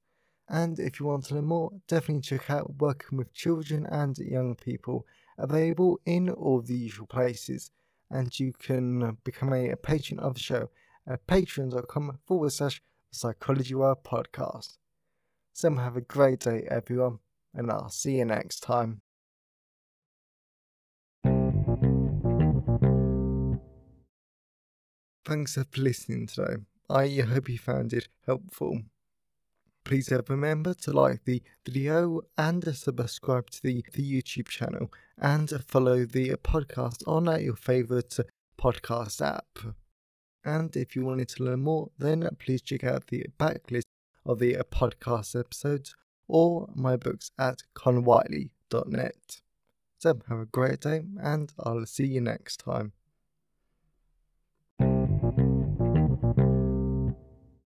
And 0.47 0.77
if 0.77 0.99
you 0.99 1.07
want 1.07 1.25
to 1.25 1.35
learn 1.35 1.45
more, 1.45 1.71
definitely 1.87 2.21
check 2.21 2.51
out 2.51 2.75
Working 2.77 3.17
with 3.17 3.33
Children 3.33 3.87
and 3.87 4.15
Young 4.19 4.53
People, 4.53 5.07
available 5.39 5.99
in 6.05 6.29
all 6.29 6.61
the 6.61 6.75
usual 6.75 7.07
places. 7.07 7.71
And 8.11 8.39
you 8.39 8.53
can 8.53 9.17
become 9.23 9.51
a, 9.51 9.75
patron 9.77 10.19
of 10.19 10.35
the 10.35 10.41
show 10.41 10.69
at 11.07 11.25
patreon.com 11.25 12.19
forward 12.27 12.51
slash 12.51 12.83
Psychology 13.09 13.73
World 13.73 14.03
Podcast. 14.03 14.77
So 15.53 15.73
have 15.73 15.97
a 15.97 16.01
great 16.01 16.41
day, 16.41 16.67
everyone, 16.69 17.17
and 17.55 17.71
I'll 17.71 17.89
see 17.89 18.17
you 18.17 18.25
next 18.25 18.59
time. 18.59 19.01
Thanks 25.25 25.55
for 25.55 25.65
listening 25.77 26.27
today. 26.27 26.63
I 26.89 27.07
hope 27.09 27.49
you 27.49 27.57
found 27.57 27.93
it 27.93 28.07
helpful. 28.25 28.81
Please 29.83 30.11
uh, 30.11 30.21
remember 30.27 30.73
to 30.73 30.91
like 30.91 31.23
the 31.25 31.41
video 31.65 32.21
and 32.37 32.67
uh, 32.67 32.73
subscribe 32.73 33.49
to 33.51 33.61
the, 33.61 33.83
the 33.93 34.03
YouTube 34.03 34.47
channel 34.47 34.91
and 35.17 35.51
uh, 35.51 35.59
follow 35.59 36.05
the 36.05 36.29
podcast 36.43 37.07
on 37.07 37.25
your 37.43 37.55
favourite 37.55 38.17
podcast 38.59 39.25
app. 39.25 39.75
And 40.43 40.75
if 40.75 40.95
you 40.95 41.05
wanted 41.05 41.29
to 41.29 41.43
learn 41.43 41.61
more, 41.61 41.89
then 41.97 42.27
please 42.39 42.61
check 42.61 42.83
out 42.83 43.07
the 43.07 43.25
backlist 43.39 43.83
of 44.25 44.39
the 44.39 44.55
podcast 44.71 45.39
episodes 45.39 45.95
or 46.27 46.69
my 46.75 46.95
books 46.95 47.31
at 47.37 47.63
connorwhiteley.net. 47.75 49.41
So 49.99 50.19
have 50.29 50.39
a 50.39 50.45
great 50.45 50.81
day 50.81 51.01
and 51.21 51.51
I'll 51.59 51.85
see 51.85 52.05
you 52.05 52.21
next 52.21 52.57
time. 52.61 52.93